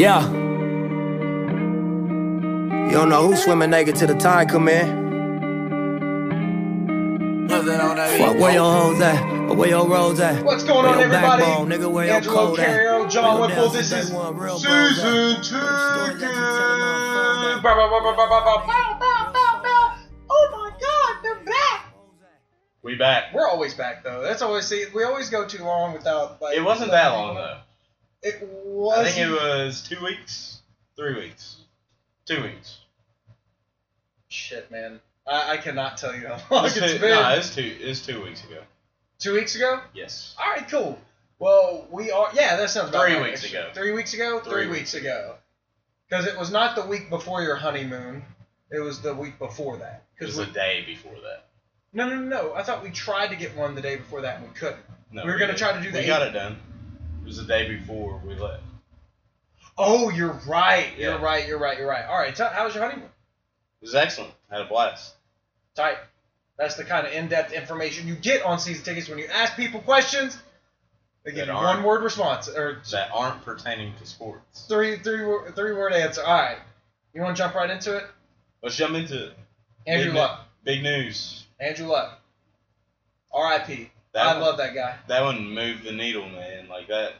[0.00, 0.26] Yeah.
[2.86, 4.98] You don't know who's swimming naked till the tide come in.
[7.50, 9.22] Fuck where your hoes at?
[9.50, 10.42] Or where your roads at?
[10.42, 11.42] What's going where on, everybody?
[11.42, 13.68] Backbone, nigga, where Angelo Carroll, John Whipple.
[13.68, 15.42] This is Susan.
[15.42, 15.58] two.
[20.30, 21.92] Oh my God, they're back.
[22.82, 23.34] We back.
[23.34, 24.22] We're always back though.
[24.22, 24.86] That's always see.
[24.94, 26.40] We always go too long without.
[26.40, 27.58] Like, it wasn't that long though.
[28.22, 28.98] It was.
[28.98, 30.60] I think it was two weeks,
[30.96, 31.56] three weeks,
[32.26, 32.78] two weeks.
[34.28, 35.00] Shit, man.
[35.26, 37.10] I, I cannot tell you how long was it's two, been.
[37.10, 37.76] no, it was two.
[37.80, 38.60] It was two weeks ago.
[39.18, 39.80] Two weeks ago.
[39.94, 40.34] Yes.
[40.40, 40.98] All right, cool.
[41.38, 42.28] Well, we are.
[42.34, 43.70] Yeah, that sounds about Three right, weeks ago.
[43.74, 44.40] Three weeks ago.
[44.40, 45.36] Three, Three weeks weeks ago.
[46.08, 48.22] Because it was not the week before your honeymoon.
[48.70, 50.04] It was the week before that.
[50.20, 51.46] It was Because a day before that.
[51.92, 52.54] no, no, no, no.
[52.54, 54.82] I thought we tried to get one the day before that and we couldn't.
[55.12, 55.58] No, We were gonna did.
[55.58, 56.00] try to do that.
[56.02, 56.58] We got it done.
[57.22, 58.62] It was the day before we left.
[59.78, 60.88] Oh, you're right.
[60.98, 61.22] You're Yeah.
[61.22, 61.46] right.
[61.46, 61.78] You're right.
[61.78, 62.04] You're right.
[62.04, 62.36] All right.
[62.36, 63.06] How was your honeymoon?
[63.80, 64.34] It was excellent.
[64.50, 65.14] Had a blast.
[65.74, 65.96] Tight.
[66.58, 69.80] That's the kind of in-depth information you get on season tickets when you ask people
[69.80, 70.36] questions.
[71.24, 74.66] They give That you aren't- one-word response or That aren't pertaining to sports.
[74.68, 76.22] three, three, wo- three-word answer.
[76.24, 76.58] All right.
[77.14, 78.06] You want to jump right into it?
[78.62, 79.36] Let's jump into it.
[79.86, 80.46] Andrew Big, Luck.
[80.64, 81.46] Big news.
[81.58, 82.20] Andrew Luck.
[83.32, 83.90] R.I.P.
[84.12, 84.96] That I one, love that guy.
[85.08, 86.68] that one moved the needle, man.
[86.68, 87.12] Like that.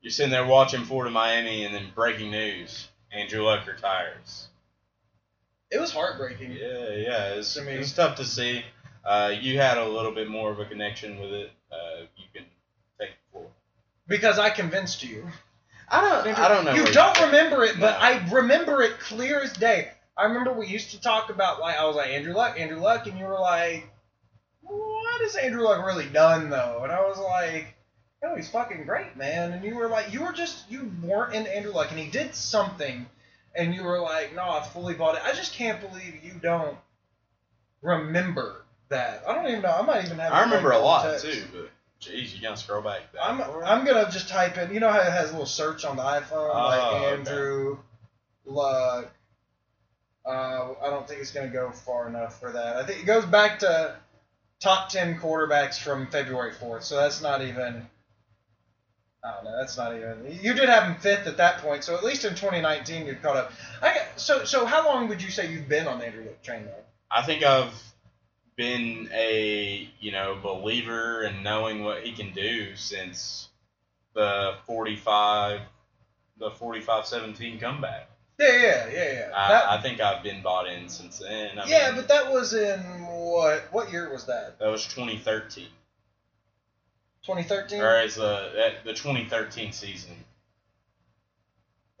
[0.00, 4.48] You're sitting there watching Florida Miami, and then breaking news: Andrew Luck retires.
[5.70, 6.52] It was heartbreaking.
[6.52, 8.64] Yeah, yeah, it's, I mean- it's tough to see.
[9.04, 11.50] Uh, you had a little bit more of a connection with it.
[11.70, 12.44] Uh, you can
[12.98, 13.50] take it forward.
[14.06, 15.26] Because I convinced you.
[15.88, 16.38] I don't.
[16.38, 16.74] I don't know.
[16.74, 17.98] You don't remember it, but No.
[17.98, 19.90] I remember it clear as day.
[20.16, 23.06] I remember we used to talk about like I was like Andrew Luck, Andrew Luck,
[23.06, 23.86] and you were like,
[25.14, 27.74] "What has Andrew Luck really done though?" And I was like,
[28.24, 31.54] "Oh, he's fucking great, man." And you were like, "You were just you weren't into
[31.54, 33.06] Andrew Luck, and he did something."
[33.54, 36.76] And you were like, "No, I fully bought it." I just can't believe you don't
[37.80, 39.22] remember that.
[39.26, 39.70] I don't even know.
[39.70, 40.32] I might even have.
[40.32, 41.24] I remember a lot text.
[41.24, 41.70] too, but
[42.00, 43.12] jeez, you gotta scroll back.
[43.12, 43.64] that I'm far?
[43.64, 44.74] I'm gonna just type in.
[44.74, 47.12] You know how it has a little search on the iPhone, Oh, like okay.
[47.12, 47.78] Andrew
[48.44, 49.10] Luck.
[50.26, 52.76] Uh, I don't think it's gonna go far enough for that.
[52.76, 53.94] I think it goes back to
[54.64, 56.84] top ten quarterbacks from February fourth.
[56.84, 57.86] So that's not even.
[59.22, 59.56] I don't know.
[59.58, 60.38] That's not even.
[60.42, 61.84] You did have him fifth at that point.
[61.84, 63.52] So at least in 2019 you caught up.
[63.80, 66.64] I so so how long would you say you've been on the Andrew Luck train
[66.64, 66.84] though?
[67.10, 67.72] I think I've
[68.56, 73.48] been a you know believer in knowing what he can do since
[74.14, 75.60] the 45
[76.38, 78.08] the 45-17 comeback.
[78.38, 79.30] Yeah, yeah, yeah, yeah.
[79.34, 81.58] I, That- I think I've been bought in since then.
[81.58, 83.64] I yeah, mean, but that was in what?
[83.70, 84.58] What year was that?
[84.58, 85.66] that was 2013.
[87.22, 87.80] 2013.
[87.80, 90.24] Or as the uh, that- the 2013 season.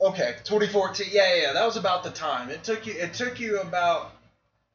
[0.00, 1.06] Okay, 2014.
[1.10, 2.50] Yeah, yeah, yeah, that was about the time.
[2.50, 2.94] It took you.
[2.94, 4.10] It took you about.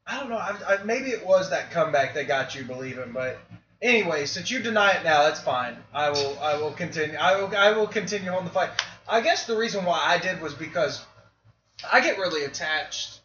[0.08, 0.38] I don't know.
[0.38, 3.12] I, I, maybe it was that comeback that got you believing.
[3.12, 3.38] But
[3.82, 5.78] anyway, since you deny it now, that's fine.
[5.94, 6.38] I will.
[6.42, 7.18] I will continue.
[7.18, 7.54] I will.
[7.56, 8.70] I will continue on the fight.
[9.08, 11.06] I guess the reason why I did was because
[11.92, 13.20] I get really attached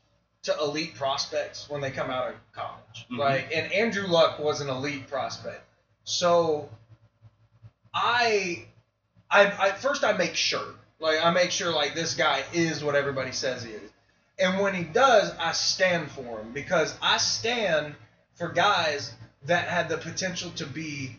[0.45, 3.07] to elite prospects when they come out of college.
[3.11, 3.19] Mhm.
[3.19, 5.63] Like, and Andrew Luck was an elite prospect.
[6.05, 6.69] So
[7.93, 8.67] I,
[9.31, 12.95] I, I first I make sure, like I make sure like this guy is what
[12.95, 13.91] everybody says he is,
[14.39, 17.95] and when he does, I stand for him because I stand
[18.35, 19.13] for guys
[19.45, 21.17] that had the potential to be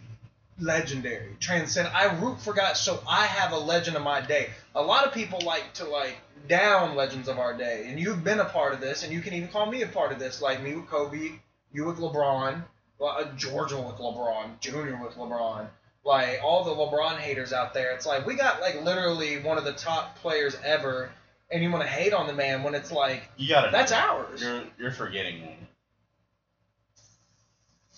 [0.60, 1.88] legendary, transcend.
[1.90, 4.50] I root for guys, so I have a legend of my day.
[4.76, 6.16] A lot of people like to like
[6.48, 9.34] down legends of our day, and you've been a part of this, and you can
[9.34, 11.32] even call me a part of this, like me with Kobe,
[11.74, 12.64] you with LeBron,
[13.02, 15.68] uh, Georgia with LeBron, Junior with LeBron
[16.06, 17.92] like all the LeBron haters out there.
[17.94, 21.10] It's like we got like literally one of the top players ever,
[21.52, 24.42] and you want to hate on the man when it's like You got that's ours.
[24.42, 25.65] You're you're forgetting one.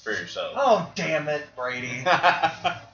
[0.07, 0.53] For yourself.
[0.55, 2.01] Oh damn it, Brady!
[2.05, 2.11] all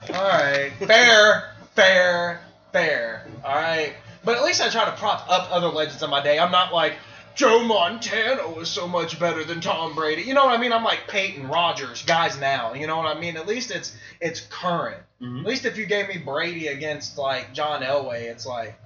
[0.08, 2.40] right, fair, fair,
[2.72, 3.26] fair.
[3.44, 3.94] All right,
[4.24, 6.38] but at least I try to prop up other legends of my day.
[6.38, 6.94] I'm not like.
[7.36, 10.22] Joe Montana was so much better than Tom Brady.
[10.22, 10.72] You know what I mean?
[10.72, 12.74] I'm like Peyton Rodgers, guys now.
[12.74, 13.36] You know what I mean?
[13.36, 15.02] At least it's it's current.
[15.20, 15.40] Mhm.
[15.40, 18.78] At least if you gave me Brady against like John Elway, it's like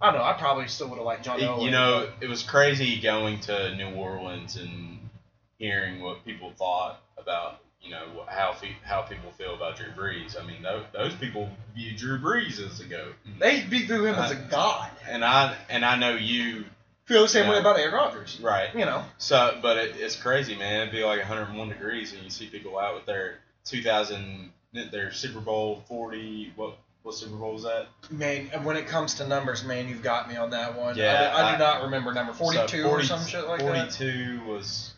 [0.00, 0.24] I don't know.
[0.24, 1.64] I probably still would have liked John Elway.
[1.64, 5.10] you know, it was crazy going to New Orleans and
[5.58, 10.40] hearing what people thought about, you know, how how people feel about Drew Brees.
[10.40, 14.30] I mean, those, those people view Drew Brees as a goat, they view him as
[14.30, 14.90] a god.
[15.08, 16.64] and I and I know you,
[17.06, 18.38] Feel the same way about Aaron Rodgers.
[18.40, 18.72] right?
[18.74, 19.04] You know.
[19.18, 20.82] So, but it, it's crazy, man.
[20.82, 24.50] It'd be like 101 degrees, and you see people out with their 2000,
[24.92, 27.88] their Super Bowl 40, what What Super Bowl was that?
[28.10, 30.96] Man, when it comes to numbers, man, you've got me on that one.
[30.96, 33.58] Yeah, I, do- I do I- not remember number So 42 or some shit like
[33.60, 33.92] that.
[33.92, 34.94] 42 was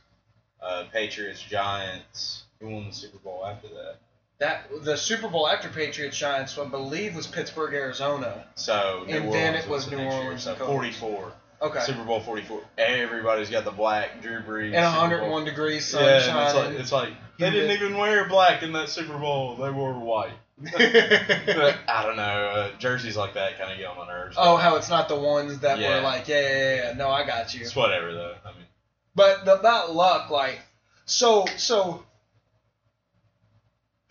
[0.62, 2.43] uh, Patriots, Giants.
[2.64, 3.96] Who won the Super Bowl after that?
[4.38, 8.46] That the Super Bowl after Patriots Giants, I believe, was Pittsburgh, Arizona.
[8.54, 10.22] So New And Orleans then it was New next year.
[10.24, 11.32] Orleans So 44.
[11.62, 11.80] Okay.
[11.80, 12.60] Super Bowl 44.
[12.78, 14.74] Everybody's got the black Drew Brees.
[14.74, 15.30] and Super Bowl.
[15.30, 16.36] 101 degrees sunshine.
[16.36, 17.08] and it's like, it's like
[17.38, 19.56] they didn't even wear black in that Super Bowl.
[19.56, 20.32] They wore white.
[20.66, 22.22] I don't know.
[22.22, 24.36] Uh, jerseys like that kind of get on my nerves.
[24.38, 25.96] oh, how it's not the ones that Yeah.
[25.96, 26.92] were like, yeah, yeah, yeah, yeah.
[26.96, 27.60] No, I got you.
[27.62, 28.34] It's whatever though.
[28.44, 28.66] I mean,
[29.14, 30.60] But the, about luck, like,
[31.06, 32.04] so, so.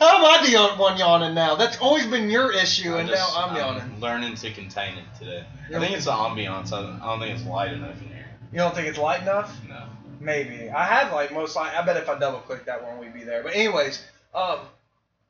[0.03, 1.55] How am I the one yawning now?
[1.55, 4.01] That's always been your issue, and just- now I'm yawning.
[4.01, 5.45] learning to contain it today.
[5.69, 6.73] You I think it's the ambiance.
[6.73, 8.27] I don't, I don't think it's light enough in here.
[8.51, 9.55] You don't think it's light enough?
[9.65, 9.85] No.
[10.19, 10.69] Maybe.
[10.69, 11.73] I have like most light.
[11.73, 13.43] I bet if I double click that one, we'd be there.
[13.43, 14.03] But anyways,
[14.35, 14.59] um,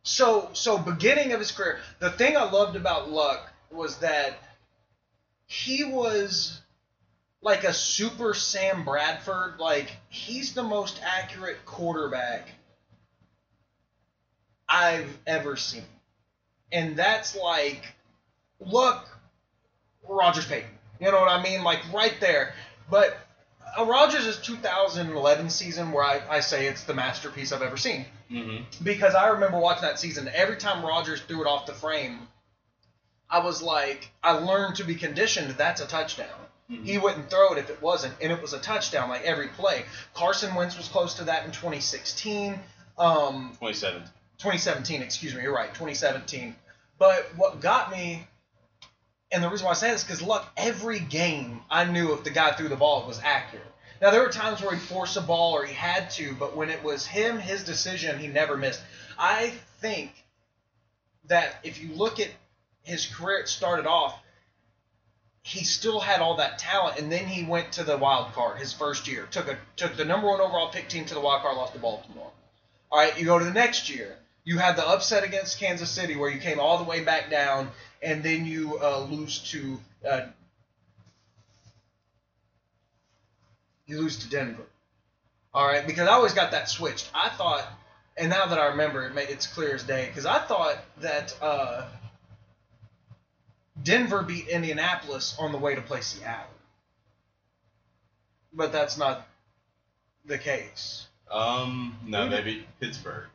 [0.02, 4.40] so so beginning of his career, the thing I loved about Luck was that
[5.46, 6.62] he was
[7.44, 9.60] like a super Sam Bradford.
[9.60, 12.50] Like he's the most accurate quarterback
[14.68, 15.83] I've ever seen,
[16.71, 17.83] and that's like
[18.60, 19.06] look,
[20.07, 20.69] Rodgers Peyton.
[21.00, 21.63] You know what I mean?
[21.63, 22.54] Like right there.
[22.89, 23.18] But
[23.77, 28.83] uh, Rodgers' 2011 season, where I, I say it's the masterpiece I've ever seen, Mm-hmm.
[28.83, 30.30] because I remember watching that season.
[30.33, 32.19] Every time Rodgers threw it off the frame,
[33.30, 35.51] I was like, I learned to be conditioned.
[35.57, 36.27] That's a touchdown.
[36.71, 36.86] Mhm.
[36.86, 39.86] He wouldn't throw it if it wasn't, and it was a touchdown like every play.
[40.13, 42.60] Carson Wentz was close to that in 2016.
[42.98, 44.04] Um, 27.
[44.40, 46.56] 2017, excuse me, you're right, 2017.
[47.00, 48.28] But what got me,
[49.32, 52.30] and the reason why I say this, because look, every game I knew if the
[52.30, 53.66] guy threw the ball, it was accurate.
[54.02, 56.70] Now there were times where he forced a ball or he had to, but when
[56.70, 58.82] it was him, his decision, he never missed.
[59.18, 60.12] I think
[61.26, 62.30] that if you look at
[62.84, 64.20] his career, it started off.
[65.42, 68.72] He still had all that talent, and then he went to the wild card his
[68.72, 69.26] first year.
[69.32, 71.80] Took a took the number one overall pick team to the wild card, lost to
[71.80, 72.32] Baltimore.
[72.92, 74.18] All right, you go to the next year.
[74.45, 77.72] You had the upset against Kansas City where you came all the way back down,
[78.01, 79.80] and then you uh, lose to
[80.10, 80.22] uh,
[83.86, 84.66] you lose to Denver.
[85.54, 87.10] All right, because I always got that switched.
[87.13, 87.63] I thought,
[88.18, 90.07] and now that I remember, it, ma- it's clear as day.
[90.07, 91.86] Because I thought that uh,
[93.81, 96.48] Denver beat Indianapolis on the way to play Seattle,
[98.51, 99.28] but that's not
[100.25, 101.07] the case.
[101.30, 103.25] Um, no, Who they beat Pittsburgh,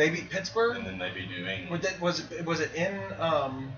[0.00, 0.78] They beat Pittsburgh.
[0.78, 1.84] and then they beat New Was England.
[1.84, 2.98] it was it, was it in?
[3.18, 3.70] Um,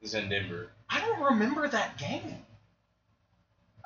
[0.00, 0.68] It's in Denver.
[0.88, 2.36] I don't remember that game.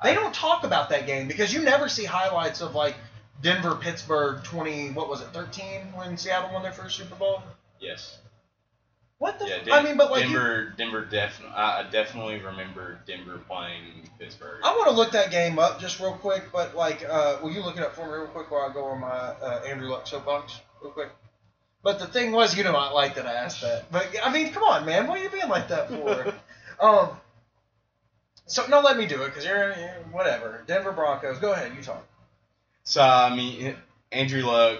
[0.03, 2.93] They don't talk about that game because you never see highlights of like
[3.41, 7.41] Denver Pittsburgh twenty what was it thirteen when Seattle won their first Super Bowl.
[7.79, 8.19] Yes.
[9.17, 9.47] What the?
[9.47, 11.55] Yeah, Den- I mean, but like you, Denver, Denver definitely.
[11.55, 14.59] I I definitely remember Denver playing Pittsburgh.
[14.63, 16.51] I want to look that game up just real quick.
[16.53, 18.83] But like, uh, will you look it up for me real quick while I go
[18.85, 21.09] on my uh, Andrew Luck soapbox real quick?
[21.83, 23.91] But the thing was, you know, I like that I asked that.
[23.91, 26.33] But I mean, come on, man, what are you being like that for?
[26.79, 27.09] um.
[28.49, 30.63] So no, let me do it because you're, you're whatever.
[30.67, 31.37] Denver Broncos.
[31.39, 32.05] Go ahead, you talk.
[32.83, 33.75] So I mean,
[34.11, 34.79] Andrew Luck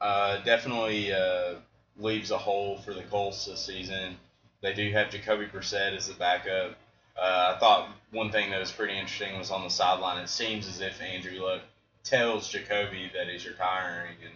[0.00, 1.54] uh, definitely uh,
[1.98, 4.16] leaves a hole for the Colts this season.
[4.62, 6.72] They do have Jacoby Brissett as the backup.
[7.16, 10.18] Uh, I thought one thing that was pretty interesting was on the sideline.
[10.18, 11.60] It seems as if Andrew Luck
[12.02, 14.34] tells Jacoby that he's retiring and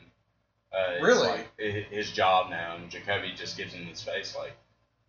[0.76, 1.28] uh, Really?
[1.28, 4.52] like his job now, and Jacoby just gives him his face like,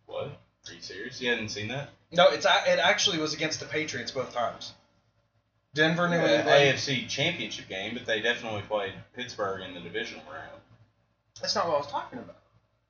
[0.06, 0.24] "What?
[0.68, 1.20] Are you serious?
[1.20, 4.72] You hadn't seen that?" No, it's it actually was against the Patriots both times.
[5.74, 6.78] Denver, New Yeah, England.
[6.78, 10.60] AFC Championship game, but they definitely played Pittsburgh in the divisional round.
[11.40, 12.36] That's not what I was talking about.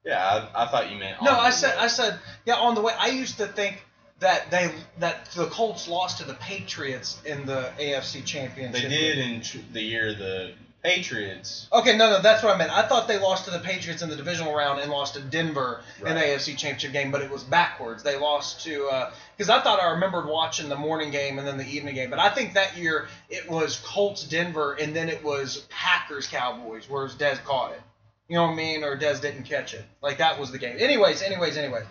[0.04, 1.20] Yeah, I, I thought you meant.
[1.20, 1.82] No, I said way.
[1.82, 2.54] I said yeah.
[2.54, 3.84] On the way, I used to think
[4.20, 8.82] that they that the Colts lost to the Patriots in the AFC Championship.
[8.82, 9.42] They did in
[9.72, 10.52] the year the
[10.86, 11.68] Patriots.
[11.72, 12.70] Okay, no, no, that's what I meant.
[12.70, 15.82] I thought they lost to the Patriots in the divisional round and lost to Denver
[15.98, 16.28] in the Right.
[16.30, 18.02] AFC Championship game, but it was backwards.
[18.02, 18.88] They lost to
[19.36, 22.18] because I thought I remembered watching the morning game and then the evening game, but
[22.20, 27.14] I think that year it was Colts Denver and then it was Packers Cowboys, whereas
[27.14, 27.82] Dez caught it.
[28.28, 28.84] You know what I mean?
[28.84, 29.84] Or Dez didn't catch it.
[30.02, 30.76] Like that was the game.
[30.78, 31.84] Anyways, anyways, anyways.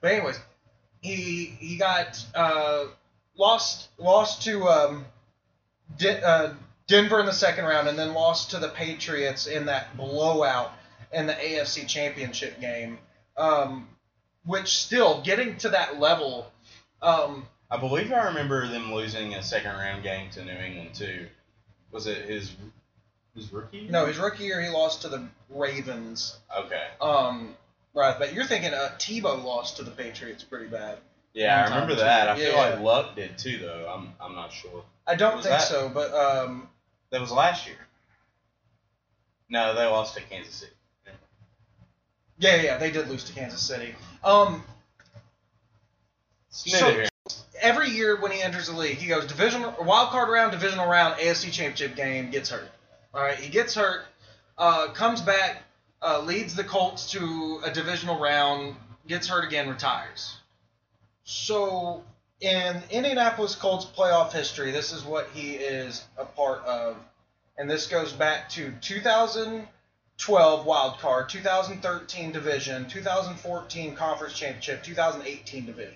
[0.00, 0.38] But anyways,
[1.00, 2.84] he he got uh,
[3.36, 5.04] lost lost to um,
[5.96, 6.54] De- uh,
[6.88, 10.72] Denver in the second round, and then lost to the Patriots in that blowout
[11.12, 12.98] in the AFC Championship game.
[13.36, 13.88] Um,
[14.44, 16.50] which still getting to that level.
[17.02, 21.26] Um, I believe I remember them losing a second round game to New England too.
[21.90, 22.52] Was it his
[23.34, 23.88] his rookie?
[23.90, 26.38] no, his rookie year he lost to the Ravens.
[26.56, 26.84] Okay.
[27.00, 27.54] Um,
[27.94, 30.98] Right, but you're thinking uh, Tebow lost to the Patriots pretty bad.
[31.32, 32.00] Yeah, I remember too.
[32.00, 32.28] that.
[32.28, 32.56] I feel Yeah.
[32.72, 33.90] like Luck did too, though.
[33.92, 34.84] I'm I'm not sure.
[35.06, 36.68] I don't Was think that- so, but um,
[37.10, 37.76] That was last year.
[39.48, 40.72] No, they lost to Kansas City.
[42.38, 43.94] yeah, yeah, they did lose to Kansas City.
[44.24, 44.64] Um,
[46.50, 47.08] So- here.
[47.60, 51.18] every year when he enters the league, he goes divisional wild card round, divisional round,
[51.20, 52.70] AFC Championship game, gets hurt.
[53.14, 54.06] All right, he gets hurt,
[54.58, 55.62] uh, comes back,
[56.02, 60.36] uh, leads the Colts to a divisional round, gets hurt again, retires.
[61.24, 62.04] So
[62.40, 66.96] in Indianapolis Colts playoff history, this is what he is a part of,
[67.56, 75.94] and this goes back to 2012 wild card, 2013 division, 2014 conference championship, 2018 division.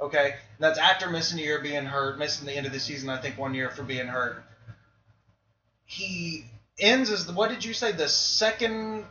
[0.00, 3.08] Okay, and that's after missing a year, being hurt, missing the end of the season.
[3.08, 4.44] I think one year for being hurt.
[5.84, 6.44] He
[6.78, 7.92] ends as the what did you say?
[7.92, 9.04] The second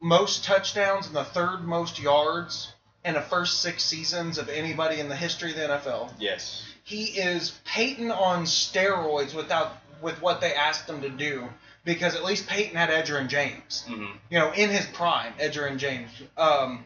[0.00, 2.72] most touchdowns and the third most yards
[3.04, 6.12] in the first six seasons of anybody in the history of the NFL.
[6.18, 6.64] Yes.
[6.84, 11.48] He is Peyton on steroids without with what they asked him to do
[11.84, 16.10] because at least Peyton had Edgerrin James hmm you know, in his prime, Edgerrin James,
[16.36, 16.84] um,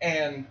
[0.00, 0.46] and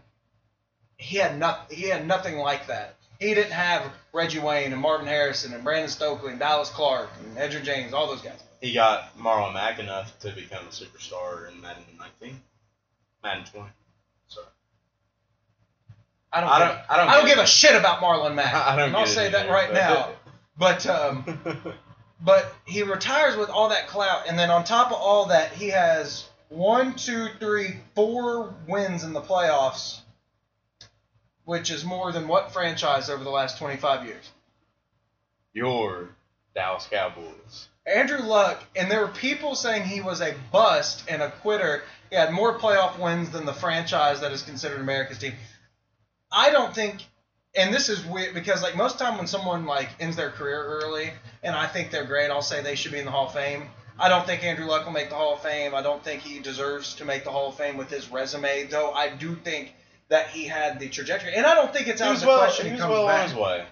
[0.98, 2.95] he had not he had nothing like that.
[3.19, 7.38] He didn't have Reggie Wayne and Marvin Harrison and Brandon Stokley and Dallas Clark and
[7.38, 8.41] Edgerrin James, all those guys.
[8.62, 12.39] He got Marlon Mack enough to become a superstar in Madden 19,
[13.24, 13.69] Madden 20.
[16.36, 16.50] I don't.
[16.50, 16.80] I give- don't.
[16.89, 17.10] I don't.
[17.10, 18.54] I don't give a shit about Marlon Mack.
[18.54, 20.10] I don't and I'll say that either, right but- now.
[20.58, 21.74] But um,
[22.22, 25.70] but he retires with all that clout, and then on top of all that, he
[25.70, 30.00] has one, two, three, four wins in the playoffs,
[31.44, 34.32] which is more than what franchise over the last 25 years.
[35.54, 36.10] Your
[36.54, 37.68] Dallas Cowboys.
[37.86, 41.84] Andrew Luck, and there were people saying he was a bust and a quitter.
[42.10, 45.34] He had more playoff wins than the franchise that is considered America's team.
[46.32, 47.03] I don't think,
[47.55, 51.12] and this is weird because like most time when someone like ends their career early,
[51.44, 53.70] and I think they're great, I'll say they should be in the Hall of Fame.
[53.98, 55.74] I don't think Andrew Luck will make the Hall of Fame.
[55.74, 58.91] I don't think he deserves to make the Hall of Fame with his resume, though.
[58.91, 59.74] I do think
[60.10, 62.65] that he had the trajectory, and I don't think it's out of the well, question
[62.65, 63.24] he he comes well back.
[63.24, 63.65] on his way.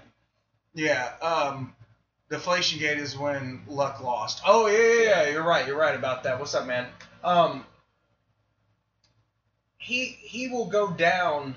[0.73, 1.73] Yeah, um,
[2.29, 4.41] Deflation Gate is when Luck lost.
[4.45, 5.31] Oh yeah, yeah, yeah.
[5.31, 5.67] You're right.
[5.67, 6.39] You're right about that.
[6.39, 6.87] What's up, man?
[7.23, 7.65] Um,
[9.77, 11.55] he he will go down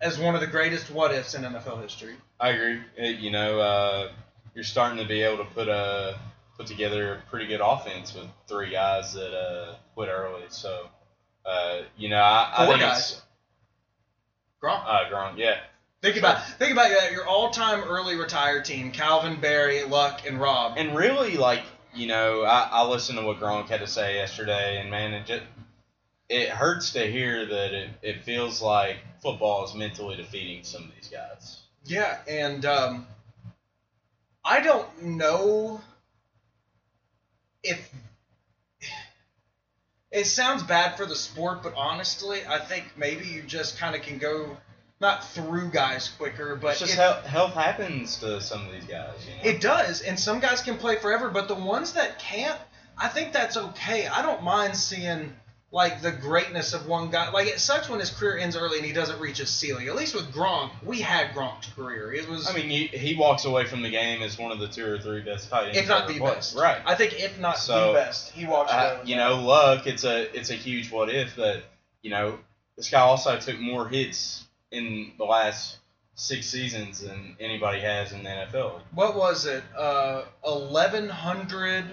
[0.00, 2.16] as one of the greatest what ifs in NFL history.
[2.40, 2.80] I agree.
[2.96, 4.08] It- you know, uh,
[4.54, 6.18] you're starting to be able to put a
[6.56, 10.44] put together a pretty good offense with three guys that uh, quit early.
[10.50, 10.86] So,
[11.44, 12.98] uh, you know, I, I think guys.
[13.12, 13.22] it's
[14.62, 14.84] Gronk.
[14.86, 15.36] uh, Gronk.
[15.36, 15.58] Yeah,
[16.02, 17.12] Think about think about that.
[17.12, 20.74] Your all-time early retired team: Calvin, Barry, Luck, and Rob.
[20.76, 21.62] and really, like
[21.94, 25.26] you know, I, I listened to what Gronk had to say yesterday, and man, it
[25.26, 25.42] just
[26.28, 30.90] it hurts to hear that it, it feels like football is mentally defeating some of
[30.94, 31.60] these guys.
[31.84, 33.06] Yeah, and um,
[34.44, 35.80] I don't know
[37.62, 37.90] if
[40.10, 44.02] it sounds bad for the sport, but honestly, I think maybe you just kind of
[44.02, 44.56] can go
[45.00, 48.84] not through guys quicker, but It's just it, health, health happens to some of these
[48.84, 49.12] guys.
[49.28, 49.56] You know?
[49.56, 50.00] it does.
[50.00, 52.58] And some guys can play forever, but the ones that can't,
[52.96, 54.06] I think that's okay.
[54.06, 55.34] I don't mind seeing
[55.74, 57.30] like the greatness of one guy.
[57.32, 59.88] Like it sucks when his career ends early and he doesn't reach his ceiling.
[59.88, 62.12] At least with Gronk, we had Gronk's career.
[62.14, 64.68] It was I mean, he, he walks away from the game as one of the
[64.68, 65.78] two or three best tight ends.
[65.78, 66.34] if not the played.
[66.34, 66.56] best.
[66.56, 66.80] Right.
[66.86, 68.80] I think if not So, the best, he walks away.
[68.82, 69.88] Uh, you know, luck.
[69.88, 71.64] It's a it's a huge what if that
[72.02, 72.38] you know
[72.76, 75.78] this guy also took more hits in the last
[76.14, 78.80] six seasons than anybody has in the NFL.
[78.92, 79.64] what was it?
[79.76, 81.84] Uh, eleven hundred.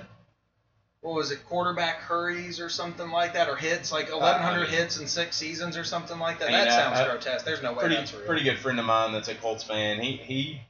[1.01, 1.43] What was it?
[1.48, 5.36] Quarterback hurries or something like that, or hits like eleven hundred mean- hits in six
[5.36, 6.50] seasons or something like that.
[6.50, 7.43] I mean, that I- sounds I- grotesque.
[7.46, 8.25] There's no way Pretty that's real.
[8.27, 10.00] pretty good friend of mine that's a Colts fan.
[10.00, 10.62] He he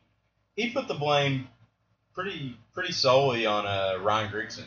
[0.55, 1.49] he put the blame
[2.13, 4.63] pretty pretty solely on uh, Ryan Grigson,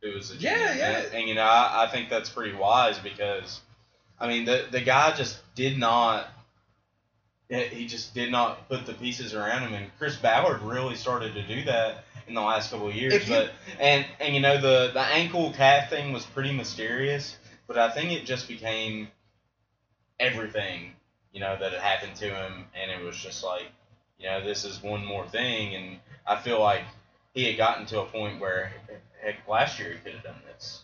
[0.00, 0.78] who was a Yeah, GM.
[0.78, 0.90] yeah.
[0.98, 3.60] And, and, you know I, I think that's pretty wise because
[4.18, 6.28] I mean the the guy just did not.
[7.50, 11.42] He just did not put the pieces around him, and Chris Ballard really started to
[11.46, 13.14] do that in the last couple of years.
[13.14, 17.36] If you- but and and you know the the ankle calf thing was pretty mysterious,
[17.66, 19.08] but I think it just became
[20.20, 20.94] everything
[21.32, 23.66] you know that had happened to him, and it was just like
[24.18, 26.82] you know this is one more thing, and I feel like
[27.34, 28.72] he had gotten to a point where
[29.22, 30.82] heck last year he could have done this,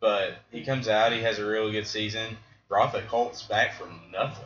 [0.00, 2.36] but he comes out, he has a really good season,
[2.68, 4.44] brought the Colts back from nothing.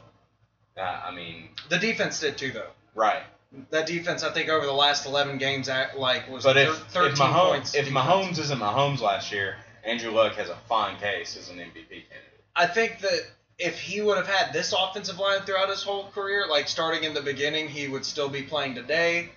[0.76, 2.70] Uh, I mean, The defense did too, though.
[2.94, 3.22] right.
[3.70, 7.18] That defense, I think, over the last eleven games, like was But if, thirteen if
[7.18, 7.74] Mahomes points.
[7.74, 8.06] if defense.
[8.06, 12.44] Mahomes isn't Mahomes last year, Andrew Luck has a fine case as an MVP candidate.
[12.56, 13.20] I think that
[13.58, 17.14] if he would have had this offensive line throughout his whole career, like starting in
[17.14, 19.30] the beginning, he would still be playing today.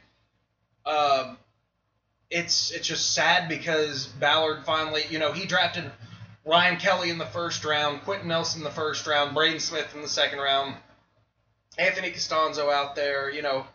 [0.86, 1.38] Um,
[2.30, 5.92] it's it's just sad because Ballard finally, you know, he drafted
[6.46, 10.02] Ryan Kelly in the first round, Quenton Nelson in the first round, Braden Smith in
[10.02, 10.76] the second round,
[11.78, 13.66] Anthony Castonzo out there, you know.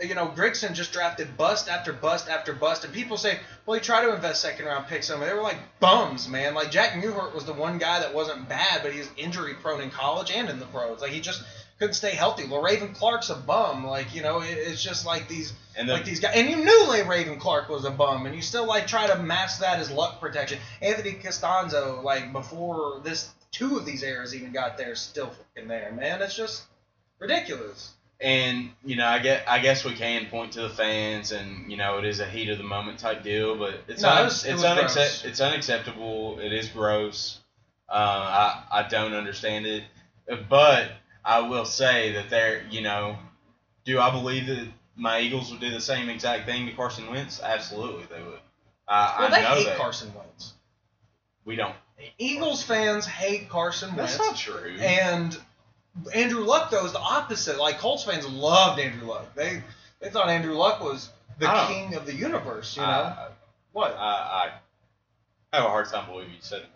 [0.00, 3.80] You know, Grigson just drafted bust after bust after bust, and people say, well, he
[3.80, 5.28] tried to invest second round picks on him.
[5.28, 6.54] They were like bums, man.
[6.54, 9.80] Like Jack Mewhort was the one guy that wasn't bad, but he was injury prone
[9.80, 11.00] in college and in the pros.
[11.00, 11.44] Like he just
[11.78, 12.44] couldn't stay healthy.
[12.44, 13.86] Raven Clark's a bum.
[13.86, 16.32] Like you know, it, it's just like these And like these guys.
[16.34, 19.60] And you knew Raven Clark was a bum, and you still like try to mask
[19.60, 20.58] that as luck protection.
[20.82, 25.92] Anthony Castonzo, like before this, two of these errors even got there, still fucking there,
[25.92, 26.20] man.
[26.22, 26.64] It's just
[27.18, 27.92] ridiculous.
[28.24, 31.76] And you know, I get, I guess we can point to the fans, and you
[31.76, 34.44] know, it is a heat of the moment type deal, but it's No, it was-
[34.46, 36.38] it it's unaccept, it's unacceptable.
[36.40, 37.38] It is gross.
[37.88, 37.92] Uh,
[38.72, 39.84] I I don't understand it,
[40.48, 40.90] but
[41.24, 43.16] I will say that there, you know,
[43.84, 44.66] do I believe that
[44.96, 47.40] my Eagles would do the same exact thing to Carson Wentz?
[47.42, 48.40] Absolutely, they would.
[48.88, 49.76] Uh, Well, I they know hate that.
[49.78, 50.54] Carson Wentz.
[51.44, 51.74] We don't.
[52.18, 54.16] Eagles fans hate Carson Wentz.
[54.16, 54.76] That's not true.
[54.80, 55.38] And
[56.14, 57.58] Andrew Luck though is the opposite.
[57.58, 59.34] Like Colts fans loved Andrew Luck.
[59.34, 59.62] They
[60.00, 62.76] they thought Andrew Luck was the king of the universe.
[62.76, 63.28] You know I,
[63.72, 63.96] what?
[63.98, 64.50] I,
[65.52, 66.68] I have a hard time believing you said that.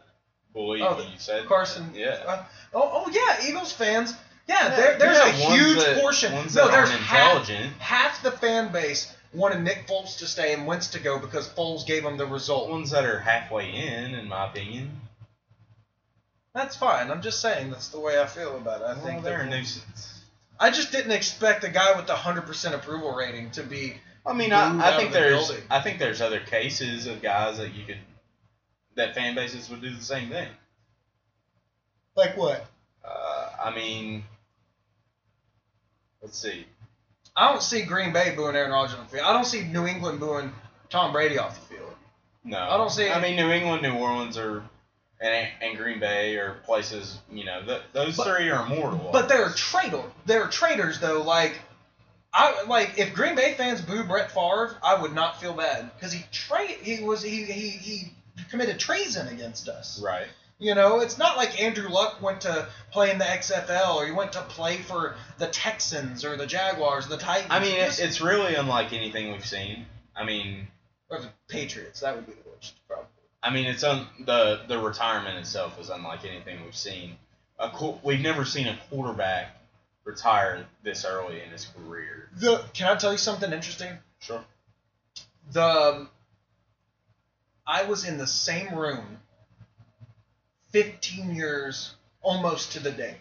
[0.52, 1.90] Believe Oh, you said Carson.
[1.94, 2.22] Yeah.
[2.26, 2.44] Uh,
[2.74, 4.14] oh, oh yeah, Eagles fans.
[4.48, 6.32] Yeah, Yeah, there, there's yeah, a huge that- portion.
[6.32, 7.72] no, that there's half, intelligent.
[7.78, 11.84] half the fan base wanted Nick Foles to stay and Wentz to go because Foles
[11.86, 12.70] gave them the result.
[12.70, 14.90] Ones that are halfway in, in my opinion.
[16.58, 17.08] That's fine.
[17.12, 18.84] I'm just saying that's the way I feel about it.
[18.86, 20.22] I Well, think they're a nuisance.
[20.58, 23.94] I just didn't expect a guy with the hundred percent approval rating to be.
[24.26, 25.64] I mean, I, I think the there's building.
[25.70, 27.98] I think there's other cases of guys that you could
[28.96, 30.48] that fan bases would do the same thing.
[32.16, 32.66] Like what?
[33.04, 34.24] Uh, I mean,
[36.20, 36.66] let's see.
[37.36, 39.26] I don't see Green Bay booing Aaron Rodgers on the field.
[39.26, 40.52] I don't see New England booing
[40.90, 41.92] Tom Brady off the field.
[42.42, 44.64] No, I don't see- I mean, New England, New Orleans, are
[45.20, 47.18] and and Green Bay or places.
[47.30, 49.10] You know, th- those But- three are immortal.
[49.12, 50.02] But they're traitor.
[50.26, 51.22] They're traitors though.
[51.22, 51.58] Like,
[52.32, 56.12] I like if Green Bay fans boo Brett Favre, I would not feel bad because
[56.12, 58.12] he tra- he was he, he he
[58.50, 60.00] committed treason against us.
[60.02, 60.26] right.
[60.60, 64.10] You know, it's not like Andrew Luck went to play in the XFL or he
[64.10, 67.46] went to play for the Texans or the Jaguars, the Titans.
[67.52, 69.86] I mean, He it, just- it's really unlike anything we've seen.
[70.16, 70.66] I mean,
[71.10, 72.00] or the Patriots.
[72.00, 73.06] That would be the worst, probably.
[73.42, 77.16] I mean, it's un, the the retirement itself is unlike anything we've seen.
[77.58, 79.56] A qu- we've never seen a quarterback
[80.04, 82.28] retire this early in his career.
[82.36, 83.92] The can I tell you something interesting?
[84.20, 84.44] Sure.
[85.52, 86.08] the
[87.66, 89.18] I was in the same room
[90.70, 93.16] 15 years almost to the day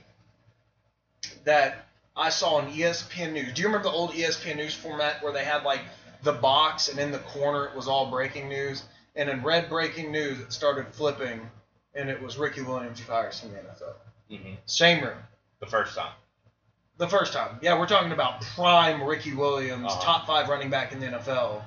[1.43, 3.53] that I saw on ESPN News.
[3.53, 5.81] Do you remember the old ESPN News format where they had like
[6.23, 8.83] the box and in the corner it was all breaking news
[9.17, 11.41] and in red breaking news it started flipping
[11.95, 13.93] and it was Ricky Williams retires from the NFL.
[14.29, 15.17] hmm Same room.
[15.59, 16.13] The first time.
[16.97, 17.59] The first time.
[17.61, 20.01] Yeah, we're talking about prime Ricky Williams, Uh-huh.
[20.01, 21.63] top 5 running back in the NFL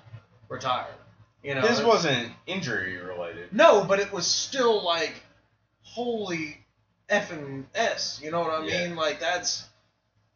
[0.49, 0.95] retired.
[1.43, 3.53] You know, His it- wasn't injury related.
[3.53, 5.15] No, but it was still like,
[5.83, 6.59] holy
[7.09, 8.21] effing s.
[8.23, 8.87] You know what I Yeah.
[8.89, 8.97] mean?
[8.97, 9.65] Like that's,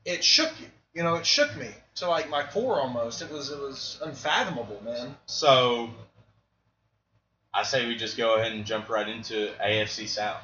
[0.04, 0.68] it shook you.
[0.94, 3.22] You know, it shook me to like my core almost.
[3.22, 5.16] It was it was unfathomable, man.
[5.26, 5.90] So,
[7.54, 10.42] I say we just go ahead and jump right into AFC South.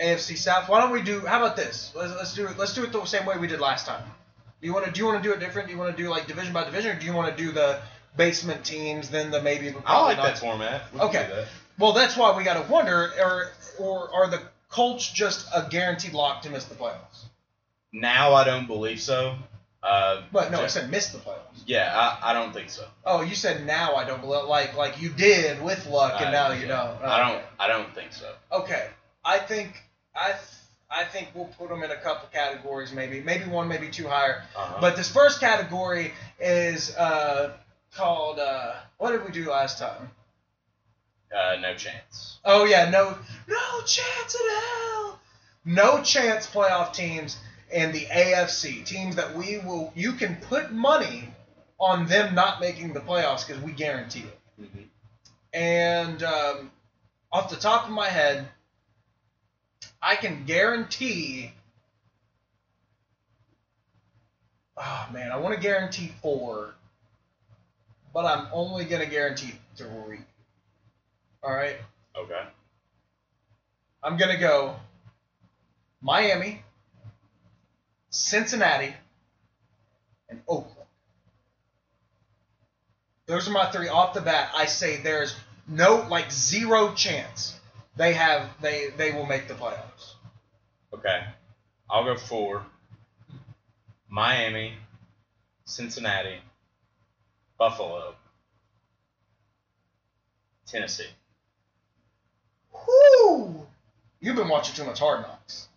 [0.00, 0.68] AFC South.
[0.68, 1.20] Why don't we do?
[1.20, 1.92] How about this?
[1.94, 2.56] Let's, let's do it.
[2.58, 4.02] Let's do it the same way we did last time.
[4.60, 5.68] Do you want to do you want to do it different?
[5.68, 7.52] Do you want to do like division by division, or do you want to do
[7.52, 7.80] the
[8.16, 9.74] basement teams, then the maybe?
[9.84, 10.82] I like not- that format.
[10.94, 11.28] We Okay.
[11.30, 11.48] that.
[11.78, 16.14] Well, that's why we got to wonder, or or are the Colts just a guaranteed
[16.14, 17.24] lock to miss the playoffs?
[17.92, 19.36] Now I don't believe so.
[19.82, 21.62] Uh, But no, I said miss the playoffs.
[21.66, 21.92] yeah,
[22.22, 22.86] I, I don't think so.
[23.04, 26.32] Oh, you said now I don't believe like like you did with luck and I-
[26.32, 27.02] now you don't.
[27.02, 27.36] I don't.
[27.38, 27.44] Okay.
[27.58, 28.32] I don't think so.
[28.52, 28.86] Okay,
[29.24, 29.82] I think
[30.14, 30.38] I th-
[30.88, 34.42] I think we'll put them in a couple categories, maybe maybe one, maybe two higher.
[34.56, 34.78] Uh-huh.
[34.80, 37.56] But this first category is uh,
[37.96, 40.10] called uh, what did we do last time?
[41.34, 42.38] uh, no chance.
[42.44, 43.16] Oh yeah, no
[43.48, 45.20] no chance in hell.
[45.64, 47.38] No chance playoff teams
[47.72, 51.28] in the AFC teams that we will you can put money
[51.78, 54.38] on them not making the playoffs because we guarantee it.
[54.60, 54.88] Mhm.
[55.52, 56.70] And um,
[57.32, 58.48] off the top of my head,
[60.00, 61.52] I can guarantee.
[64.76, 66.74] Oh man, I want to guarantee four,
[68.14, 70.20] but I'm only gonna guarantee three.
[71.42, 71.76] All right,
[72.16, 72.42] Okay.
[74.02, 74.76] I'm gonna go
[76.00, 76.62] Miami,
[78.12, 78.94] Cincinnati,
[80.28, 80.88] and Oakland.
[83.26, 84.50] Those are my three off the bat.
[84.54, 85.34] I say there's
[85.66, 87.58] no like zero chance
[87.96, 90.14] they have they they will make the playoffs.
[90.92, 91.22] Okay.
[91.90, 92.64] I'll go four.
[94.08, 94.74] Miami,
[95.64, 96.36] Cincinnati,
[97.58, 98.14] Buffalo,
[100.66, 101.08] Tennessee.
[102.74, 103.66] Whoo!
[104.20, 105.68] You've been watching too much Hard Knocks.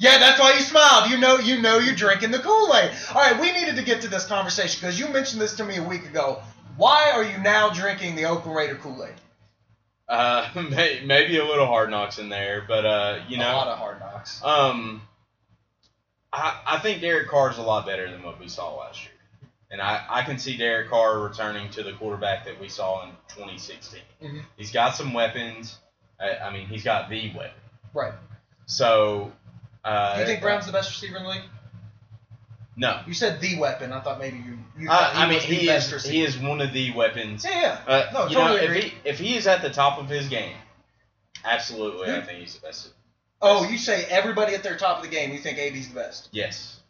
[0.00, 1.10] Yeah, that's why you smiled.
[1.10, 2.92] You know, you know, you're drinking the Kool Aid.
[3.12, 5.76] All right, we needed to get to this conversation because you mentioned this to me
[5.76, 6.40] a week ago.
[6.76, 9.14] Why are you now drinking the Oakland Raider Kool Aid?
[10.08, 13.68] Uh, may, maybe a little hard knocks in there, but uh, you know, a lot
[13.68, 14.40] of Hard Knocks.
[14.44, 15.02] um,
[16.32, 19.82] I I think Derek Carr's a lot better than what we saw last year, and
[19.82, 24.00] I I can see Derek Carr returning to the quarterback that we saw in 2016.
[24.22, 24.44] Mhm.
[24.56, 25.76] He's got some weapons.
[26.20, 27.60] I, I mean, he's got the weapon.
[27.92, 28.12] Right.
[28.66, 29.32] So.
[29.88, 31.42] Uh, Do you think Brown's the best receiver in the league?
[32.76, 33.00] No.
[33.06, 33.92] You said the weapon.
[33.92, 34.58] I thought maybe you.
[34.78, 36.12] you Uh, I mean, he is receiver.
[36.12, 37.44] he is one of the weapons.
[37.44, 37.92] Yeah, yeah.
[37.92, 38.78] Uh, No, you totally know, agree.
[38.78, 40.56] if he if he is at the top of his game,
[41.44, 42.90] absolutely, I think he's the best.
[43.40, 45.32] Oh, you say everybody at their top of the game.
[45.32, 46.28] You think AB's the best?
[46.32, 46.80] Yes,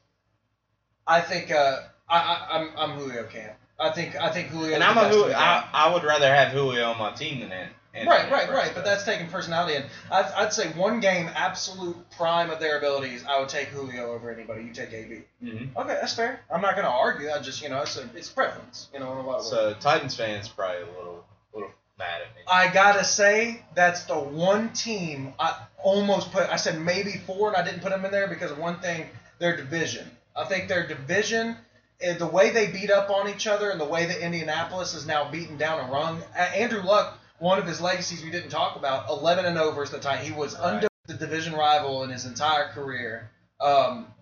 [1.07, 1.51] I think.
[1.51, 3.55] Uh, I, I I'm I'm Julio Camp.
[3.81, 4.75] I think I think Julio.
[4.75, 5.35] and I'm a Julio.
[5.35, 8.71] I, I would rather have Julio on my team than Anthony Right, right, right.
[8.75, 9.85] But that's taking personality in.
[10.11, 14.31] I'd, I'd say one game, absolute prime of their abilities, I would take Julio over
[14.31, 14.63] anybody.
[14.65, 15.23] You take AB.
[15.43, 15.75] Mhm.
[15.77, 16.41] Okay, that's fair.
[16.53, 17.31] I'm not going to argue.
[17.31, 18.89] I just, you know, it's a, it's preference.
[18.93, 19.51] You know, in a lot of ways.
[19.51, 22.43] So Titans fans probably a little little mad at me.
[22.47, 26.49] I gotta say that's the one team I almost put.
[26.51, 29.07] I said maybe four, and I didn't put them in there because of one thing:
[29.39, 30.09] their division.
[30.37, 31.57] I think their division,
[32.01, 35.31] the way they beat up on each other, and the way that Indianapolis is now
[35.31, 36.23] beaten down and rung.
[36.37, 40.01] Andrew Luck, one of his legacies we didn't talk about, 11 and 0 versus the
[40.01, 40.75] time He was Right.
[40.75, 43.31] under the division rival in his entire career.
[43.61, 44.13] Um,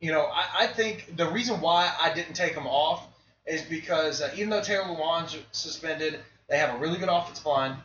[0.00, 3.06] you know, I, I think the reason why I didn't take him off
[3.46, 7.76] is because uh, even though Taylor Lewan's suspended, they have a really good offensive line,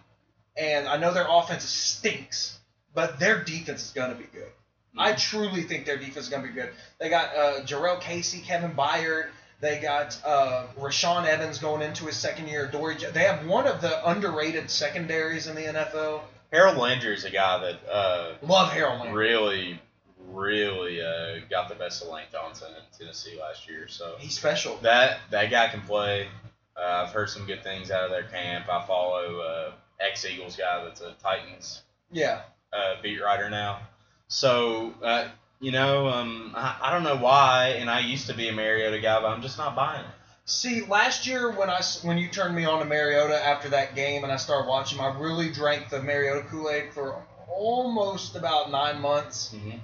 [0.58, 2.60] and I know their offense stinks,
[2.94, 4.50] but their defense is going to be good.
[4.98, 6.72] I truly think their defense is going to be good.
[7.00, 9.30] They got uh, Jurrell Casey, Kevin Byard.
[9.62, 12.68] They got uh, Rashaan Evans going into his second year.
[12.68, 12.96] Dory.
[13.14, 16.22] They have one of the underrated secondaries in the NFL.
[16.52, 19.30] Harold Landry is a guy that uh, Love Harold Landry.
[19.30, 19.80] really,
[20.28, 23.88] really uh, got the best of Lane Johnson in Tennessee last year.
[23.88, 24.78] So He's special.
[24.82, 26.28] that that guy can play.
[26.76, 28.68] Uh, I've heard some good things out of their camp.
[28.68, 32.42] I follow uh, ex Eagles guy that's a Titans Yeah.
[32.74, 33.80] uh, beat writer now.
[34.28, 35.28] So uh,
[35.62, 39.00] you know, um, I, I don't know why, and I used to be a Mariota
[39.00, 40.12] guy, but I'm just not buying it.
[40.46, 44.24] See, last year when I when you turned me on to Mariota after that game
[44.24, 49.00] and I started watching I really drank the Mariota Kool Aid for almost about nine
[49.00, 49.54] months.
[49.56, 49.78] Mm-hmm.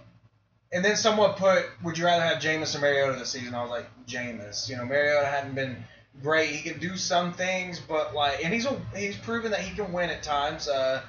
[0.73, 3.69] And then someone put, "Would you rather have Jameis or Mariota this season?" I was
[3.69, 5.85] like, "Jameis." You know, Mariota hadn't been
[6.21, 6.49] great.
[6.49, 9.93] He can do some things, but like, and he's a, he's proven that he can
[9.93, 10.67] win at times.
[10.67, 11.01] Uh,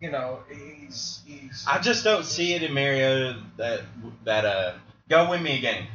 [0.00, 1.64] you know, he's he's.
[1.68, 3.82] I just don't see it in Mariota that
[4.24, 4.72] that uh
[5.08, 5.86] go win me a game.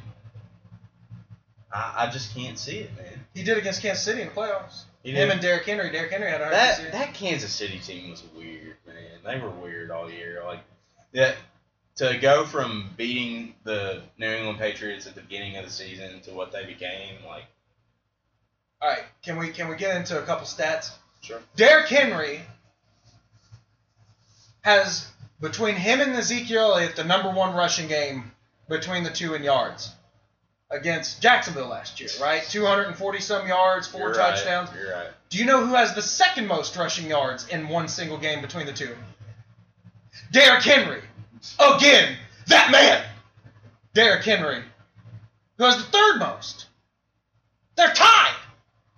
[1.72, 3.26] I, I just can't see it, man.
[3.36, 4.84] he did against Kansas City in the playoffs.
[5.04, 5.32] He Him did.
[5.32, 5.92] and Derrick Henry.
[5.92, 8.96] Derrick Henry had a that that Kansas City team was weird, man.
[9.24, 10.42] They were weird all year.
[10.46, 10.60] Like
[11.14, 11.36] that
[11.98, 16.32] to go from beating the New England Patriots at the beginning of the season to
[16.32, 17.44] what they became, like
[18.82, 20.92] All right, can we can we get into a couple stats?
[21.22, 21.40] sure.
[21.56, 22.42] Derrick Henry
[24.62, 25.08] has
[25.39, 28.32] between him and Ezekiel Elliott the number one rushing game
[28.67, 29.91] between the two in yards
[30.72, 32.43] against Jacksonville last year, right?
[32.43, 34.69] 240 some yards, 4 You're touchdowns.
[34.69, 34.80] Right.
[34.80, 35.08] You're right.
[35.30, 38.65] Do you know who has the second most rushing yards in one single game between
[38.65, 38.95] the two?
[40.32, 41.02] Derrick Henry.
[41.60, 42.15] Again,
[42.48, 43.04] that man.
[43.93, 44.62] Derrick Henry.
[45.58, 46.67] Who has the third most.
[47.76, 48.36] They're tied.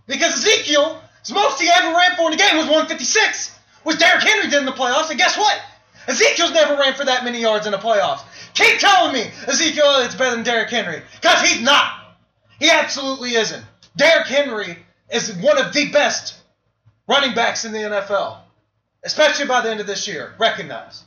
[0.07, 3.59] Because Ezekiel, Ezekiel's most he ever ran for in the game was 156.
[3.83, 5.09] Which Derrick Henry did in the playoffs.
[5.09, 5.59] And guess what?
[6.07, 8.21] Ezekiel's never ran for that many yards in the playoffs.
[8.53, 11.01] Keep telling me Ezekiel Elliott's better than Derrick Henry.
[11.15, 12.15] Because he's not.
[12.59, 13.63] He absolutely isn't.
[13.95, 14.77] Derrick Henry
[15.11, 16.35] is one of the best
[17.07, 18.37] running backs in the NFL,
[19.03, 20.33] especially by the end of this year.
[20.39, 21.03] Recognize.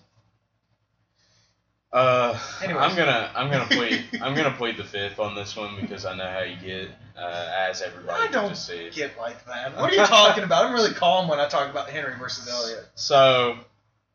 [1.95, 2.83] Uh, Anyways.
[2.83, 6.17] I'm gonna I'm gonna plead I'm gonna plead the fifth on this one because I
[6.17, 8.91] know how you get uh, as everybody I don't just see.
[8.91, 9.77] get like that.
[9.77, 10.67] What are you talking about?
[10.67, 12.85] I'm really calm when I talk about Henry versus Elliott.
[12.97, 13.57] So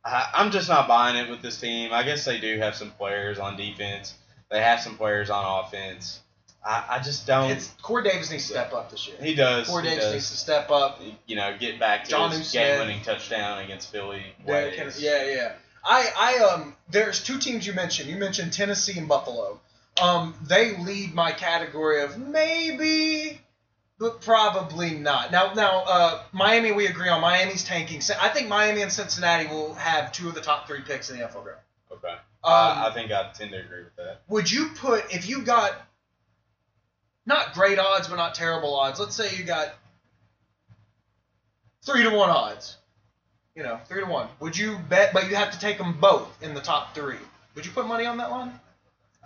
[0.03, 1.93] I, I'm just not buying it with this team.
[1.93, 4.13] I guess they do have some players on defense.
[4.51, 6.19] They have some players on offense.
[6.65, 7.51] I, I just don't.
[7.51, 9.15] It's Corey Davis needs to step up this year.
[9.21, 9.69] he does.
[9.69, 10.13] Corey he Davis does.
[10.15, 10.99] needs to step up.
[11.27, 14.23] You know, get back to Jonnu his game-winning touchdown against Philly.
[14.45, 15.01] Ways.
[15.01, 15.51] Yeah, yeah.
[15.83, 18.09] I, I um, there's two teams you mentioned.
[18.09, 19.59] You mentioned Tennessee and Buffalo.
[20.01, 23.41] Um, they lead my category of maybe,
[23.97, 25.31] but probably not.
[25.31, 27.21] Now, now, uh, Miami, we agree on.
[27.21, 28.01] Miami's tanking.
[28.21, 31.25] I think Miami and Cincinnati will have two of the top three picks in the
[31.25, 31.63] NFL draft.
[31.91, 32.15] Okay.
[32.43, 34.21] Um, I, I think I tend to agree with that.
[34.29, 35.73] would you put if you got
[37.25, 39.75] not great odds but not terrible odds let's say you got
[41.83, 42.77] three to one odds
[43.55, 46.41] you know three to one would you bet but you have to take them both
[46.41, 47.17] in the top three
[47.55, 48.59] would you put money on that one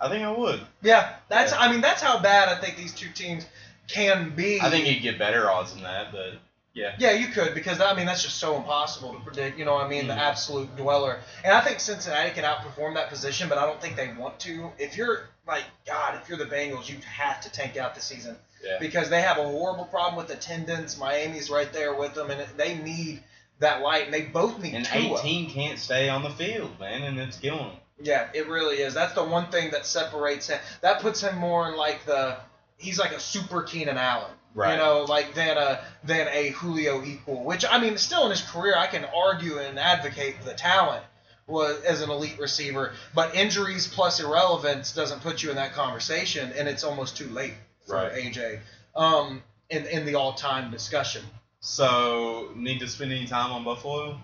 [0.00, 0.60] I think I would.
[0.82, 1.58] yeah that's Yeah.
[1.60, 3.46] i mean that's how bad i think these two teams
[3.86, 6.32] can be I think you'd get better odds than that, but
[6.72, 6.96] yeah.
[6.98, 9.58] Yeah, you could because I mean that's just so impossible to predict.
[9.58, 10.18] You know, what I mean the Mhm.
[10.18, 14.08] absolute dweller, and I think Cincinnati can outperform that position, but I don't think they
[14.08, 14.72] want to.
[14.78, 18.36] If you're like God, if you're the Bengals, you have to tank out the season
[18.64, 18.78] Yeah.
[18.80, 20.96] because they have a horrible problem with attendance.
[20.96, 23.22] Miami's right there with them, and they need
[23.64, 25.18] that light, and they both need And Tua.
[25.18, 27.76] 18 can't stay on the field, man, and it's killing them.
[28.00, 28.94] Yeah, it really is.
[28.94, 30.58] That's the one thing that separates him.
[30.80, 32.36] That puts him more in like the
[32.76, 34.30] he's like a super Keenan Allen.
[34.54, 34.72] Right.
[34.72, 37.44] You know, like than a than a Julio equal.
[37.44, 41.04] Which I mean, still in his career, I can argue and advocate the talent
[41.46, 46.52] was as an elite receiver, but injuries plus irrelevance doesn't put you in that conversation,
[46.56, 47.54] and it's almost too late
[47.86, 48.12] for Right.
[48.12, 48.60] AJ.
[48.96, 51.22] Um, in in the all time discussion.
[51.66, 54.20] So, need to spend any time on Buffalo?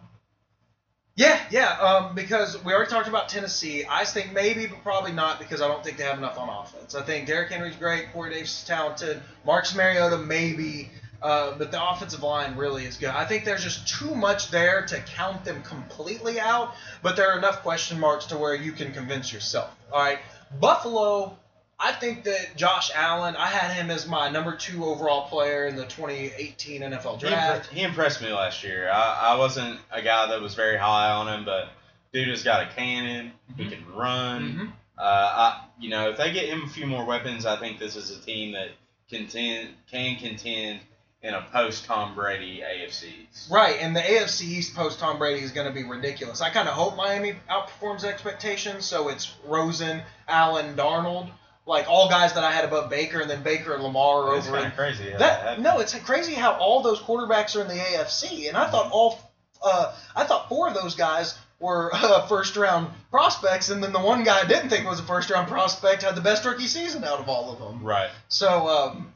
[1.16, 3.86] Yeah, yeah, um, because we already talked about Tennessee.
[3.88, 6.94] I think maybe, but probably not because I don't think they have enough on offense.
[6.94, 10.90] I think Derrick Henry's great, Corey Davis is talented, Marcus Mariota maybe,
[11.22, 13.08] uh, but the offensive line really is good.
[13.08, 17.38] I think there's just too much there to count them completely out, but there are
[17.38, 19.70] enough question marks to where you can convince yourself.
[19.90, 20.18] All right,
[20.60, 21.38] Buffalo.
[21.82, 23.36] I think that Josh Allen.
[23.36, 27.70] I had him as my number two overall player in the 2018 NFL He, draft.
[27.72, 28.90] he impressed me last year.
[28.90, 31.68] I, I wasn't a guy that was very high on him, but
[32.12, 33.32] dude has got a cannon.
[33.56, 33.70] He Mhm.
[33.70, 34.42] can run.
[34.42, 34.72] Mhm.
[34.98, 37.96] Uh, I, you know, if they get him a few more weapons, I think this
[37.96, 38.68] is a team that
[39.08, 40.80] contend can contend
[41.22, 43.26] in a post Tom Brady AFC.
[43.50, 46.40] Right, and the AFC East post Tom Brady is going to be ridiculous.
[46.40, 51.30] I kind of hope Miami outperforms expectations, so it's Rosen, Allen, Darnold,
[51.70, 54.48] like all guys that I had above Baker, and then Baker and Lamar are It's
[54.48, 55.10] over kind of crazy.
[55.16, 55.60] that.
[55.60, 59.18] No, it's crazy how all those quarterbacks are in the AFC, and I thought all,
[59.62, 64.00] uh, I thought four of those guys were uh, first round prospects, and then the
[64.00, 67.04] one guy I didn't think was a first round prospect had the best rookie season
[67.04, 67.84] out of all of them.
[67.84, 68.10] Right.
[68.28, 69.12] So um,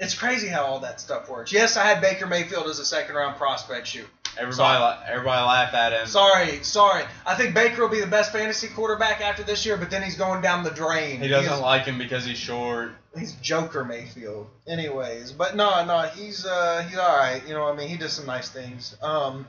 [0.00, 1.52] it's crazy how all that stuff works.
[1.52, 3.86] Yes, I had Baker Mayfield as a second round prospect.
[3.86, 4.06] Shoot.
[4.38, 6.06] Everybody, la- everybody laughed at him.
[6.06, 7.04] Sorry, sorry.
[7.26, 10.16] I think Baker will be the best fantasy quarterback after this year, but then he's
[10.16, 11.20] going down the drain.
[11.20, 12.92] He doesn't is- like him because he's short.
[13.18, 14.48] he's Joker Mayfield.
[14.66, 17.42] Anyways, but no, no, he's uh he's all right.
[17.48, 18.96] You know, what I mean, he does some nice things.
[19.02, 19.46] Um,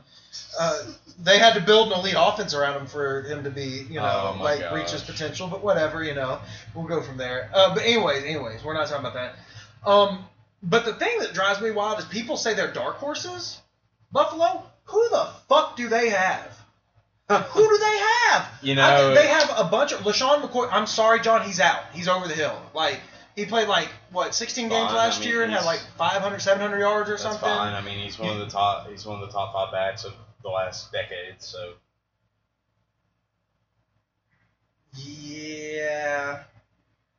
[0.58, 0.82] uh,
[1.22, 4.34] they had to build an elite offense around him for him to be, you know,
[4.38, 5.46] Oh, like reach his potential.
[5.48, 6.40] But whatever, you know,
[6.74, 7.50] we'll go from there.
[7.52, 9.34] Uh, but anyways, anyways, we're not talking about that.
[9.88, 10.24] Um,
[10.62, 13.60] but the thing that drives me wild is people say they're dark horses.
[14.12, 16.56] Buffalo, who the fuck do they have?
[17.30, 18.48] Who do they have?
[18.60, 20.68] You I- know, they have a bunch of LeSean McCoy.
[20.72, 21.42] I'm sorry, John.
[21.46, 21.82] He's out.
[21.92, 22.60] He's over the hill.
[22.74, 22.98] Like
[23.36, 26.78] he played like what 16 games last I mean, year and had like 500, 700
[26.80, 27.40] yards or that's something.
[27.40, 27.72] fine.
[27.72, 28.88] I mean, he's one of the top.
[28.90, 31.36] He's one of the top five backs of the last decade.
[31.38, 31.74] So
[34.94, 36.42] Yeah.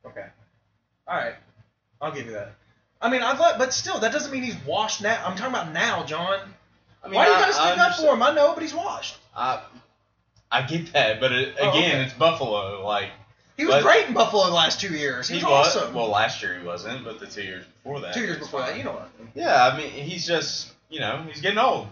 [0.04, 0.26] Okay.
[1.08, 1.34] All right.
[2.00, 2.52] I'll give you that.
[3.00, 5.22] I mean, I thought, but still, that doesn't mean he's washed now.
[5.24, 6.38] I'm talking about now, John.
[7.04, 8.22] I mean, Why do you I- gotta stick up for him?
[8.22, 9.16] I know, but he's washed.
[9.36, 9.62] I,
[10.50, 12.04] I get that, but it, Oh, again, okay.
[12.04, 12.84] it's Buffalo.
[12.84, 13.10] Like
[13.56, 15.28] He was But- great in Buffalo the last two years.
[15.28, 15.94] He, he was awesome.
[15.94, 18.14] Well, last year he wasn't, but the two years before that.
[18.14, 19.32] two years before that, you know what I mean.
[19.34, 21.88] Yeah, I mean, he's just you know he's getting old.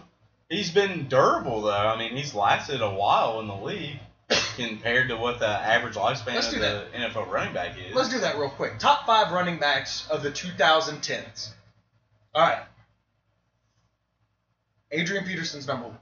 [0.49, 1.71] He's been durable though.
[1.71, 3.99] I mean, he's lasted a while in the league
[4.55, 7.95] compared to what the average lifespan Let's of the NFL running back is.
[7.95, 8.77] Let's do that real quick.
[8.79, 11.49] Top five running backs of the 2010s.
[12.35, 12.59] All right.
[14.91, 15.97] Adrian Peterson's number one.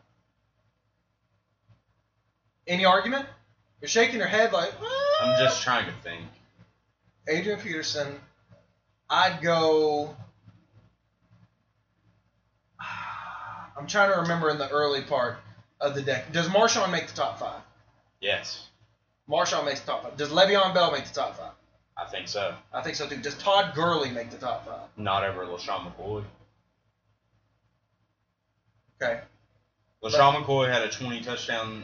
[2.67, 3.25] Any argument?
[3.81, 4.73] You're shaking your head like.
[4.81, 6.25] "Ah." I'm just trying to think.
[7.27, 8.19] Adrian Peterson.
[9.09, 10.15] I'd go.
[13.77, 15.37] I'm trying to remember in the early part
[15.79, 16.31] of the deck.
[16.31, 17.61] Does Marshawn make the top five?
[18.21, 18.67] Yes,
[19.29, 20.17] Marshawn makes the top five.
[20.17, 21.51] Does Le'Veon Bell make the top five?
[21.97, 22.53] I think so.
[22.73, 23.17] I think so too.
[23.17, 24.87] Does Todd Gurley make the top five?
[24.97, 26.23] Not over LeSean McCoy.
[29.01, 29.21] Okay.
[30.03, 31.83] LeSean McCoy had a 20 touchdown,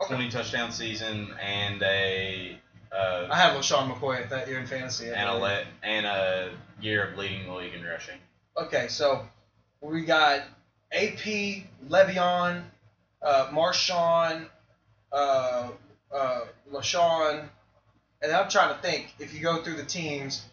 [0.00, 0.14] Okay.
[0.14, 2.58] 20 touchdown season and a
[2.90, 5.08] uh, I had LeSean McCoy at that year in fantasy.
[5.08, 8.18] and a le- and a year of leading the league in rushing.
[8.56, 9.26] Okay, so
[9.80, 10.42] we got
[10.92, 12.62] AP, Le'Veon,
[13.22, 14.46] uh, Marshawn,
[15.10, 15.68] uh,
[16.14, 17.48] uh, LeSean,
[18.20, 20.44] and I'm trying to think if you go through the teams.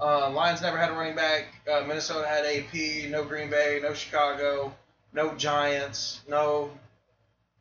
[0.00, 1.46] Uh, Lions never had a running back.
[1.70, 3.10] Uh, Minnesota had AP.
[3.10, 3.80] No Green Bay.
[3.82, 4.72] No Chicago.
[5.12, 6.20] No Giants.
[6.28, 6.70] No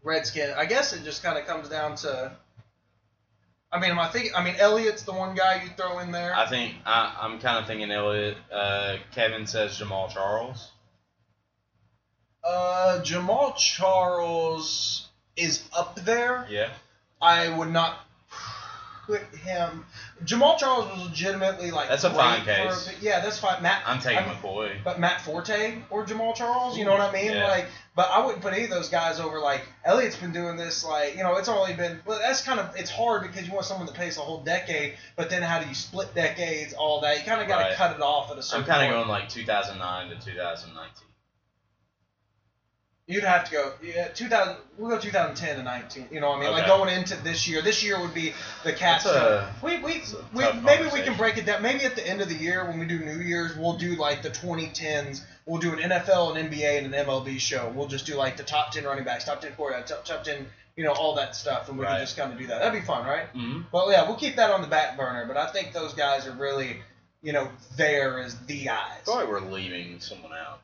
[0.04, 0.54] Redskins.
[0.58, 2.32] I guess it just kind of comes down to.
[3.72, 4.32] I mean, I think.
[4.36, 6.36] I mean, Elliott's the one guy you throw in there.
[6.36, 8.38] I think I, I'm kind of thinking Elliott.
[8.52, 10.72] Uh, Kevin says Jamaal Charles.
[12.44, 16.48] Uh, Jamaal Charles is up there.
[16.50, 16.70] Yeah.
[17.22, 18.00] I would not
[19.06, 19.86] put him.
[20.26, 21.88] Jamaal Charles was legitimately like.
[21.90, 22.96] That's a fine great for- case.
[23.02, 23.62] yeah, that's fine.
[23.64, 23.84] Matt.
[23.86, 24.84] I'm taking I mean, McCoy.
[24.84, 27.32] But Matt Forte or Jamaal Charles, you know what I mean?
[27.32, 27.48] Yeah.
[27.48, 29.40] Like, but I wouldn't put any of those guys over.
[29.40, 30.84] Like Elliott's been doing this.
[30.86, 32.00] Like, you know, it's only been.
[32.06, 34.96] Well, that's kind of it's hard because you want someone that plays a whole decade.
[35.16, 36.74] But then how do you split decades?
[36.74, 37.76] All that you kind of got to Right.
[37.76, 38.64] cut it off at a certain.
[38.66, 39.08] I'm kind of point.
[39.08, 41.09] going like 2009 to 2019.
[43.10, 43.74] You'd have to go.
[43.82, 44.56] Yeah, 2000.
[44.78, 46.08] We'll go 2010 to 19.
[46.12, 46.52] You know what I mean?
[46.52, 46.78] Like Okay.
[46.78, 47.62] going into this year.
[47.64, 49.04] This year would be the cats.
[49.04, 51.06] That's a- we we, that's a we tough maybe we conversation.
[51.06, 51.62] can break it down.
[51.64, 54.22] Maybe at the end of the year when we do New Year's, we'll do like
[54.22, 55.22] the 2010s.
[55.48, 57.72] We'll do an NFL, an NBA, and an MLB show.
[57.76, 60.46] We'll just do like the top 10 running backs, top 10 quarterbacks, top, top 10,
[60.76, 61.94] you know, all that stuff, and we Right.
[61.98, 62.60] can just kind of do that.
[62.62, 63.26] That'd be fun, right?
[63.34, 63.62] Mm-hmm.
[63.72, 65.26] Well, yeah, we'll keep that on the back burner.
[65.26, 66.78] But I think those guys are really,
[67.24, 69.02] you know, there as the guys.
[69.06, 70.62] feel like we're leaving someone out.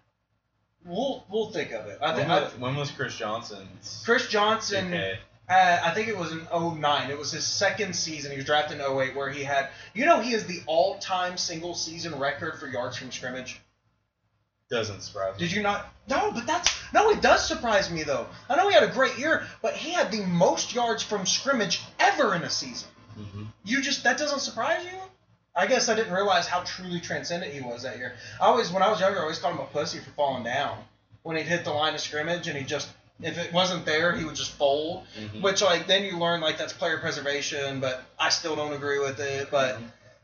[0.85, 1.97] We'll we'll think of it.
[2.01, 4.03] I When think was, when was Chris Johnson's?
[4.05, 4.87] Chris Johnson.
[4.87, 5.17] Okay.
[5.47, 7.11] Uh, I think it was in 09.
[7.11, 8.31] It was his second season.
[8.31, 9.69] He was drafted in 08, where he had.
[9.93, 13.59] You know, he is the all-time single season record for yards from scrimmage.
[14.71, 15.39] Doesn't surprise me.
[15.45, 15.93] Did you not?
[16.09, 17.11] No, but that's no.
[17.11, 18.25] It does surprise me though.
[18.49, 21.81] I know he had a great year, but he had the most yards from scrimmage
[21.99, 22.89] ever in a season.
[23.15, 24.97] hmm You just that doesn't surprise you?
[25.55, 28.13] I guess I didn't realize how truly transcendent he was that year.
[28.41, 30.77] I always, when I was younger, I always called him a pussy for falling down
[31.23, 32.87] when he'd hit the line of scrimmage and he just,
[33.21, 35.05] if it wasn't there, he would just fold.
[35.17, 38.99] hmm Which like then you learn like that's player preservation, but I still don't agree
[38.99, 39.49] with it.
[39.49, 39.79] But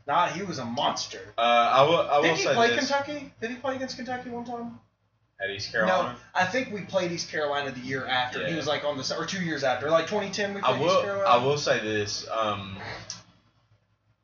[0.06, 1.34] nah, he was a monster.
[1.38, 2.02] Uh, I will.
[2.02, 2.88] I will Did he say play this.
[2.88, 3.34] Kentucky?
[3.40, 4.80] Did he play against Kentucky one time?
[5.42, 6.10] At East Carolina.
[6.14, 8.46] No, I think we played East Carolina the year after.
[8.46, 10.54] He was like on the or two years after, like 2010.
[10.54, 11.02] We I played East will.
[11.02, 11.30] Carolina.
[11.30, 12.28] I will say this.
[12.30, 12.78] Um,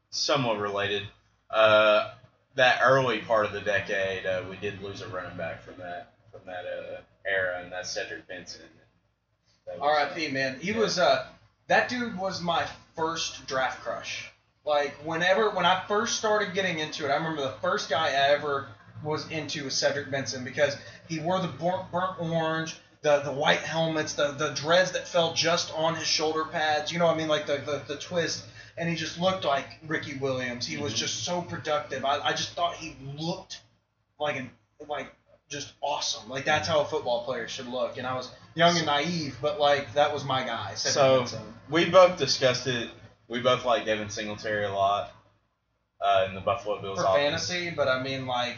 [0.10, 1.04] somewhat related.
[1.50, 2.12] Uh,
[2.56, 6.14] that early part of the decade, uh, we did lose a running back from that
[6.32, 8.62] from that uh, era, and that's Cedric Benson.
[9.66, 10.30] That was- R.I.P.
[10.30, 10.78] Man, he Yeah.
[10.80, 11.28] was uh
[11.68, 12.66] that dude was my
[12.96, 14.32] first draft crush.
[14.66, 18.30] Like whenever when I first started getting into it, I remember the first guy I
[18.30, 18.68] ever
[19.04, 20.76] was into was Cedric Benson because
[21.08, 25.34] he wore the burnt, burnt orange, the the white helmets, the the dreads that fell
[25.34, 26.92] just on his shoulder pads.
[26.92, 28.46] You know what I mean, like the the, the twist.
[28.80, 30.68] And he just looked like Ricky Williams.
[30.68, 30.98] He was Mhm.
[30.98, 32.06] just so productive.
[32.06, 33.62] I, I just thought he looked
[34.20, 34.52] like an
[34.88, 35.12] like
[35.50, 36.30] just awesome.
[36.30, 37.98] Like that's how a football player should look.
[37.98, 40.76] And I was young and naive, but like that was my guy.
[40.76, 41.26] So
[41.70, 42.90] we both discussed it.
[43.28, 45.12] We both like Devin Singletary a lot
[46.00, 47.48] uh, in the Buffalo Bills for offense.
[47.48, 48.58] fantasy, but I mean like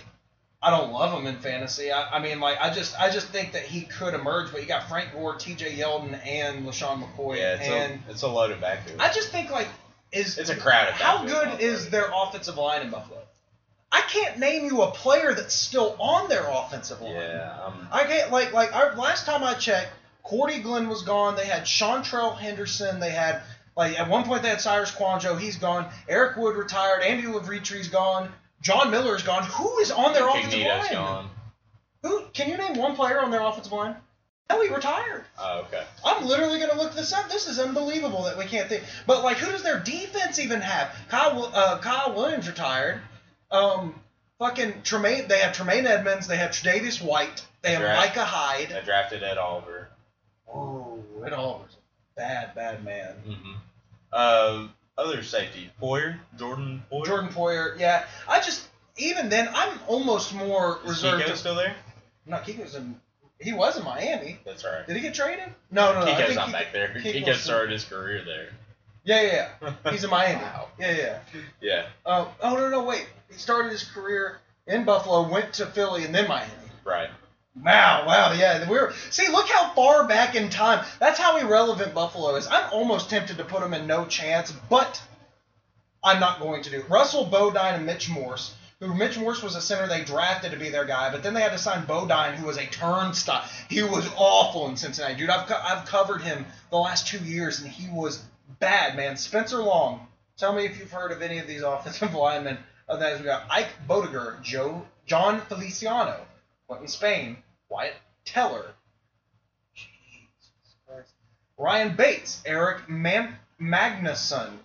[0.62, 1.92] I don't love him in fantasy.
[1.92, 4.68] I, I mean like I just I just think that he could emerge, but you
[4.68, 5.72] got Frank Gore, T.J.
[5.72, 9.00] Yeldon, and LeSean McCoy, Yeah, it's and a it's a loaded backfield.
[9.00, 9.68] I just think like
[10.12, 13.22] is It's a crowded How good is their offensive line in Buffalo?
[13.92, 17.14] I can't name you a player that's still on their offensive line.
[17.14, 19.94] Yeah, um, I can't like like our last time I checked,
[20.24, 21.36] Cordy Glenn was gone.
[21.36, 23.00] They had Seantrel Henderson.
[23.00, 23.42] They had
[23.78, 25.40] like at one point they had Cyrus Kouandjio.
[25.40, 25.90] He's gone.
[26.08, 27.02] Eric Wood retired.
[27.02, 28.32] Andy Levitre's gone.
[28.62, 29.44] John Miller's gone.
[29.44, 30.92] Who is on their offensive line?
[30.92, 31.30] gone.
[32.04, 33.96] Who can you name one player on their offensive line?
[34.50, 35.26] No, he retired.
[35.38, 35.84] Oh, okay.
[36.04, 37.30] I'm literally gonna look this up.
[37.30, 38.84] This is unbelievable that we can't think.
[39.06, 40.96] But like, who does their defense even have?
[41.08, 43.00] Kyle uh, Kyle Williams retired.
[43.52, 43.94] Um,
[44.40, 45.28] fucking Tremaine.
[45.28, 46.28] They have Tremaine Edmunds.
[46.28, 47.46] They have Tre'Davious White.
[47.62, 48.72] They have Draft- Micah Hyde.
[48.74, 49.90] I drafted Ed Oliver.
[50.52, 53.14] Oh, Ed was a bad, bad man.
[53.26, 53.54] hmm
[54.12, 54.68] Uh,
[55.00, 57.06] other safety, Poyer, Jordan Poyer.
[57.06, 58.06] Jordan Poyer, yeah.
[58.28, 61.24] I just even then I'm almost more is reserved.
[61.24, 61.76] Kiko to- still there?
[62.26, 63.00] no, Kiko's in.
[63.42, 64.38] He was in Miami.
[64.46, 64.86] That's right.
[64.86, 65.46] Did he get traded?
[65.72, 66.12] No, no, no.
[66.12, 66.90] Kiko's not Kiko- back there.
[66.90, 68.50] Kiko's Kiko started his career there.
[69.06, 69.74] Yeah, yeah, yeah.
[69.92, 70.42] He's in Miami.
[70.44, 70.68] Wow.
[70.78, 71.20] Yeah, yeah.
[71.62, 73.08] Yeah, Uh, oh no, no, wait.
[73.32, 76.52] He started his career in Buffalo, went to Philly, and then Miami.
[76.84, 77.10] right.
[77.64, 78.70] Wow, wow, yeah.
[78.70, 80.86] We're see, look how far back in time.
[81.00, 82.48] That's how irrelevant Buffalo is.
[82.48, 85.02] I'm almost tempted to put them in no chance, but
[86.04, 86.84] I'm not going to do.
[86.90, 90.70] Russell Bodine and Mitch Morse, who Mitch Morse was a center they drafted to be
[90.70, 93.44] their guy, but then they had to sign Bodine, who was a turnstile.
[93.70, 95.30] He was awful in Cincinnati, dude.
[95.30, 98.24] I've co- I've covered him the last two years, and he was
[98.60, 99.18] bad, man.
[99.18, 100.08] Spencer Long.
[100.38, 102.58] Tell me if you've heard of any of these offensive linemen.
[102.88, 106.26] Of that, we got Ike Boettger, Joe John Feliciano,
[106.68, 107.38] Quinton Spain,
[107.70, 107.96] Wyatt
[108.26, 108.66] Teller.
[109.74, 111.12] Jesus Christ.
[111.58, 114.58] Ryan Bates, Eric Man- Magnuson,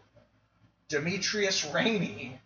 [0.88, 2.38] Demetrius Rainey,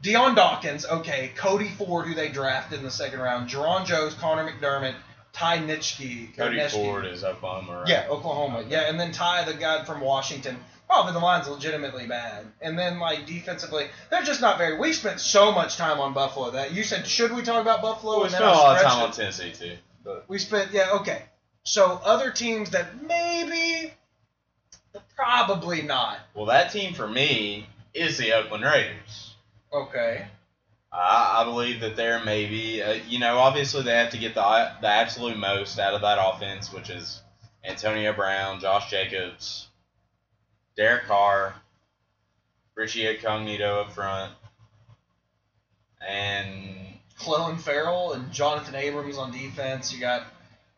[0.00, 4.50] Dion Dawkins, okay, Cody Ford, who they drafted in the second round, Jerron Jones, Connor
[4.50, 4.94] McDermott,
[5.32, 6.36] Ty Nsekhe.
[6.36, 6.70] Cody Nitschke.
[6.72, 7.88] Ford is Oklahoma, right?
[7.88, 8.64] Yeah, Oklahoma.
[8.68, 10.56] Yeah, and then Ty, the guy from Washington.
[10.94, 12.44] Oh, but the line's legitimately bad.
[12.60, 14.78] And then, like, defensively, they're just not very.
[14.78, 18.12] We spent so much time on Buffalo that you said, should we talk about Buffalo?
[18.12, 19.04] Well, we And spent a lot of time it.
[19.04, 19.76] on Tennessee too.
[20.04, 21.22] But We spent, yeah, okay.
[21.64, 23.94] So other teams that maybe,
[25.16, 26.18] probably not.
[26.34, 29.34] well, that team for me is the Oakland Raiders.
[29.72, 30.26] Okay.
[30.92, 34.72] I, I believe that they're maybe, uh, you know, obviously they have to get the
[34.82, 37.22] the absolute most out of that offense, which is
[37.64, 39.68] Antonio Brown, Josh Jacobs,
[40.76, 41.54] Derek Carr,
[42.74, 44.32] Richie Incognito up front,
[46.06, 46.76] and
[47.18, 49.92] Clelin Ferrell and Jonathan Abrams on defense.
[49.92, 50.24] You got,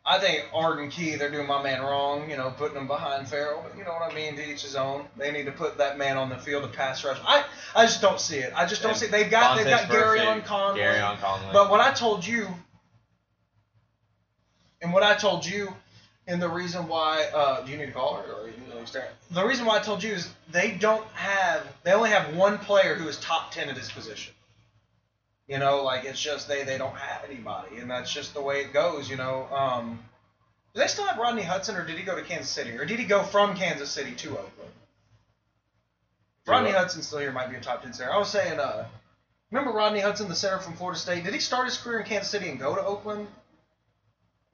[0.05, 1.15] I think Arden Key.
[1.15, 2.29] They're doing my man wrong.
[2.29, 3.63] You know, putting him behind Ferrell.
[3.67, 4.35] But you know what I mean.
[4.35, 5.05] To each his own.
[5.17, 7.17] They need to put that man on the field to pass rush.
[7.25, 8.53] I, I just don't see it.
[8.55, 9.05] I just don't And see.
[9.07, 9.11] It.
[9.11, 10.81] They've got, they've got Gareon Conley.
[10.81, 11.47] Gareon Conley.
[11.53, 12.47] But what I told you,
[14.81, 15.73] and what I told you,
[16.27, 18.53] and the reason why, uh, do you need to call her or you?
[19.31, 22.95] The reason why I told you is they don't have, they only have one player
[22.95, 24.33] who is top ten at his position.
[25.47, 28.61] You know, like it's just they they don't have anybody, and that's just the way
[28.61, 29.07] it goes.
[29.09, 29.99] You know, um,
[30.73, 32.97] do they still have Rodney Hudson, or did he go to Kansas City, or did
[32.99, 34.71] he go from Kansas City to Oakland?
[36.41, 38.11] If Rodney Hudson still here, might be a top ten center.
[38.11, 38.87] I was saying, uh,
[39.51, 41.23] remember Rodney Hudson, the center from Florida State?
[41.23, 43.27] Did he start his career in Kansas City and go to Oakland?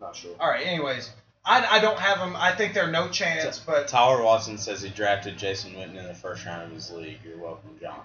[0.01, 0.35] not sure.
[0.39, 0.65] All right.
[0.65, 1.11] Anyways,
[1.43, 2.35] I, I don't have them.
[2.35, 6.13] I think they're no chance, but Tyler Watson says he drafted Jason Witten in the
[6.13, 7.17] first round of his league.
[7.25, 8.01] You're welcome, John.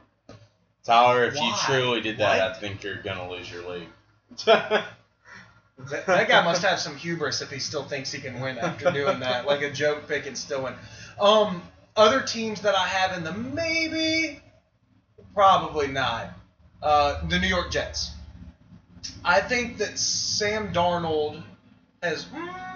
[0.84, 2.56] Tyler, if you truly did that, What?
[2.56, 3.88] I think you're gonna lose your league.
[4.46, 4.86] that,
[5.78, 9.20] that guy must have some hubris if he still thinks he can win after doing
[9.20, 9.46] that.
[9.46, 10.74] Like a joke pick and still win.
[11.20, 11.62] Um,
[11.96, 14.40] other teams that I have in the maybe,
[15.34, 16.28] probably not.
[16.82, 18.12] Uh, the New York Jets.
[19.24, 21.42] I think that Sam Darnold
[22.02, 22.26] has.
[22.26, 22.75] Mm,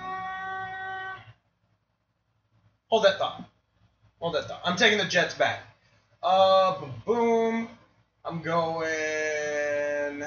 [2.91, 3.43] hold that thought.
[4.21, 4.61] Hold that thought.
[4.65, 5.61] I'm taking the Jets back.
[6.23, 7.69] Uh, boom.
[8.25, 10.21] I'm going.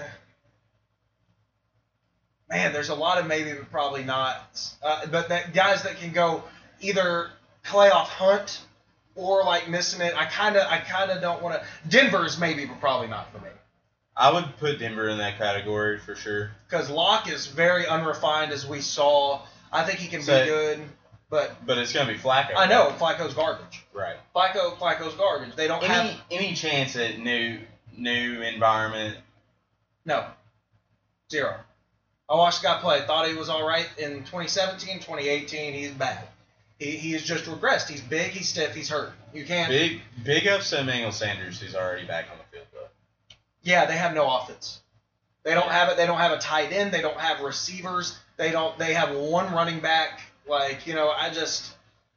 [2.50, 4.60] Man, there's a lot of maybe, but probably not.
[4.82, 6.44] Uh, but that guys that can go
[6.82, 7.30] either
[7.66, 8.62] playoff hunt
[9.16, 10.14] or like missing it.
[10.16, 11.66] I kind of, I kind of don't want to.
[11.90, 13.50] Denver's maybe, but probably not for me.
[14.16, 16.52] I would put Denver in that category for sure.
[16.70, 19.42] because Lock is very unrefined, as we saw.
[19.72, 20.80] I think he can So- be good,
[21.34, 22.52] but But it's gonna be Flacco.
[22.56, 23.84] I know Flacco's garbage.
[23.92, 24.16] Right.
[24.36, 25.56] Flacco, Flacco's garbage.
[25.56, 27.60] They don't Any have any chance at new
[27.98, 29.18] new environment?
[30.06, 30.26] no
[31.32, 31.56] zero.
[32.30, 33.02] I watched the guy play.
[33.02, 35.74] Thought he was all right in 2017, 2018.
[35.74, 36.28] He's bad.
[36.78, 37.90] He, he's just regressed.
[37.90, 38.32] He's big.
[38.32, 38.76] He's stiff.
[38.76, 39.14] He's hurt.
[39.34, 39.70] You can't.
[39.70, 42.88] Big big ups to Emmanuel Sanders, who's already back on the field though.
[43.64, 44.82] Yeah, they have no offense.
[45.42, 45.98] They don't have it.
[45.98, 46.94] They don't have a tight end.
[46.94, 48.20] They don't have receivers.
[48.38, 48.78] They don't.
[48.78, 50.22] They have one running back.
[50.48, 51.74] Like you know, I just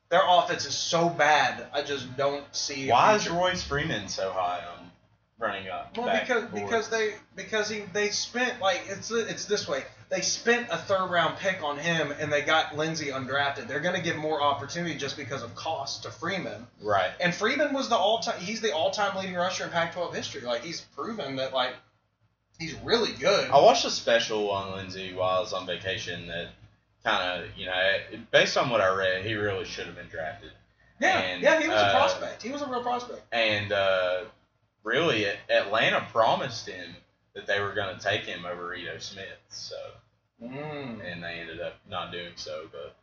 [0.09, 1.67] their offense is so bad.
[1.73, 2.89] I just don't see.
[2.91, 3.29] Why is.
[3.29, 4.91] Royce Freeman so high on
[5.39, 5.97] running up?
[5.97, 9.85] Well, because because they because he they spent like it's it's this way.
[10.09, 13.67] They spent a third round pick on him and they got Lindsay undrafted.
[13.67, 16.69] They're going to give more opportunity just because of cost to Freeman.
[16.81, 17.11] right.
[17.21, 18.39] And Freeman was the all time.
[18.39, 20.43] He's the all time leading rusher in Pac-12 history.
[20.43, 21.75] Like he's proven that like
[22.61, 23.51] he's really good.
[23.51, 26.51] I watched a special on Lindsay while I was on vacation that
[27.07, 27.97] kind of, you know,
[28.31, 30.51] based on what I read, he really should have been drafted.
[31.01, 32.43] yeah, and, yeah, he was a uh, prospect.
[32.43, 33.23] He was a real prospect.
[33.33, 34.25] And uh,
[34.83, 36.97] really, Atlanta promised him
[37.35, 39.39] that they were going to take him over Ito Smith.
[39.49, 39.77] So,
[40.43, 42.69] Mm, and they ended up not doing so.
[42.71, 42.95] But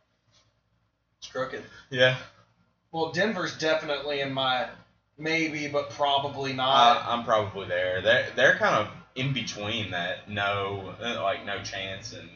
[1.18, 1.64] it's crooked.
[1.90, 2.16] yeah,
[2.92, 4.68] Well, Denver's definitely in my
[5.18, 6.98] maybe, but probably not.
[6.98, 8.02] I, I'm probably there.
[8.02, 12.28] They're they're kind of in between that no, uh, like no chance, and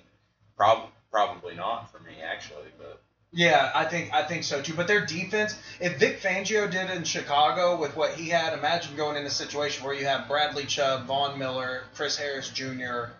[0.57, 2.69] prob- probably not for me actually.
[2.79, 3.01] But
[3.33, 4.75] Yeah, I think I think so too.
[4.75, 9.17] But their defense, if Vic Fangio did in Chicago with what he had, imagine going
[9.17, 13.11] in a situation where you have Bradley Chubb, Von Miller, Chris Harris Jr.,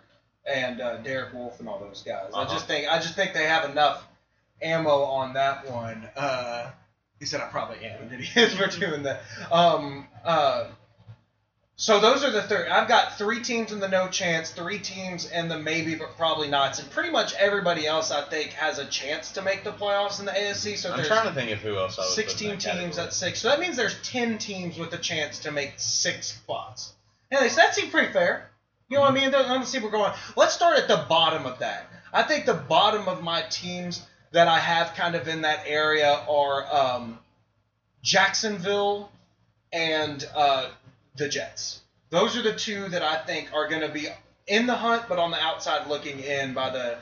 [0.45, 2.31] and uh, Derek Wolfe and all those guys.
[2.33, 2.53] I Uh-huh.
[2.53, 4.05] just think I just think they have enough
[4.61, 6.09] ammo on that one.
[6.15, 6.71] Uh,
[7.19, 8.09] he said I probably am.
[8.09, 8.41] Did he?
[8.41, 9.21] As we're doing that.
[9.51, 10.65] Um, uh,
[11.79, 12.67] so those are the three.
[12.67, 16.49] I've got three teams in the no chance, three teams in the maybe but probably
[16.49, 20.19] nots, and pretty much everybody else I think has a chance to make the playoffs
[20.19, 20.75] in the AFC.
[20.75, 23.07] So I'm trying to think of who else I would 16 that teams category.
[23.07, 23.39] at six.
[23.39, 26.91] So that means there's 10 teams with a chance to make six spots.
[27.31, 28.49] Yeah, that seems pretty fair.
[28.89, 29.31] You know what I mean?
[29.31, 30.11] Let's see where we're going.
[30.35, 31.89] Let's start at the bottom of that.
[32.11, 36.11] I think the bottom of my teams that I have kind of in that area
[36.27, 37.19] are um,
[38.03, 39.09] Jacksonville
[39.71, 40.69] and uh,
[41.19, 41.81] the Jets.
[42.09, 44.07] Those are the two that I think are going to be
[44.47, 46.97] in the hunt, but on the outside looking in by the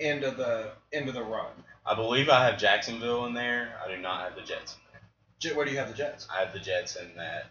[0.00, 1.52] end of the end of the run.
[1.86, 3.72] I believe I have Jacksonville in there.
[3.84, 4.74] I do not have the Jets.
[4.74, 5.56] in there.
[5.56, 6.26] Where do you have the Jets?
[6.34, 7.46] I have the Jets in that.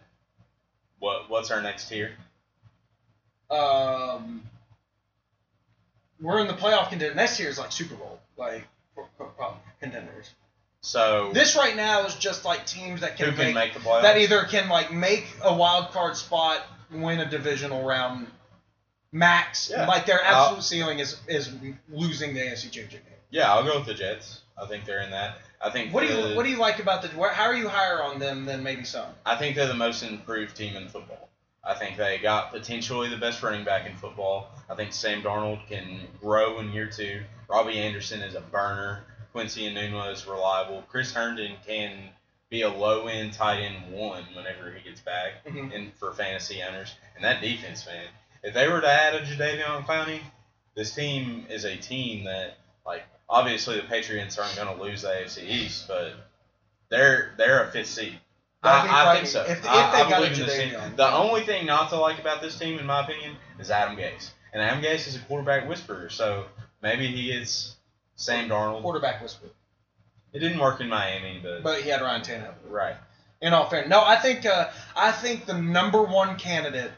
[1.00, 2.12] What What's our next tier?
[3.50, 4.44] Um,
[6.20, 7.16] we're in the playoff contender.
[7.16, 8.68] Next year is like Super Bowl, like
[9.80, 10.32] contenders.
[10.82, 13.80] So This right now is just like teams that who can, can make, make the
[13.80, 14.04] playoffs?
[14.04, 16.62] that either can like make a wild card spot,
[16.92, 18.28] win a divisional round,
[19.12, 19.70] max.
[19.72, 19.86] Yeah.
[19.88, 21.52] Like their I'll- absolute ceiling is is
[21.90, 23.14] losing the AFC Championship game.
[23.30, 24.42] Yeah, I'll go with the Jets.
[24.62, 25.38] I think they're in that.
[25.62, 27.10] I think What do the- you what do you like about the?
[27.10, 29.08] How are you higher on them than maybe some?
[29.26, 31.30] I think they're the most improved team in football.
[31.64, 34.50] I think they got potentially the best running back in football.
[34.70, 37.22] I think Sam Darnold can grow in year two.
[37.50, 39.04] Robbie Anderson is a burner.
[39.38, 40.84] Quincy Enunwa is reliable.
[40.90, 42.10] Chris Herndon can
[42.50, 45.76] be a low end tight end one whenever he gets back Mhm.
[45.76, 46.96] and for fantasy owners.
[47.16, 48.08] And that defense, man.
[48.42, 50.22] If they were to add a Jadeveon Clowney,
[50.74, 55.44] this team is a team that like obviously the Patriots aren't gonna lose the AFC
[55.48, 56.14] East, but
[56.90, 58.20] they're they're a fifth seed.
[58.64, 59.44] I, I think so.
[59.44, 60.96] if- if I, they I believe in this team.
[60.96, 64.32] The only thing not to like about this team, in my opinion, is Adam Gase.
[64.52, 66.48] And Adam Gase is a quarterback whisperer, so
[66.82, 67.76] maybe he is
[68.18, 68.82] Sam Darnold.
[68.82, 69.48] Quarterback whisper,
[70.34, 72.54] It didn't work in Miami, but, but he had Ryan Tannehill.
[72.70, 72.96] right.
[73.40, 76.92] In all fairness, no, I think uh, I think the number one candidate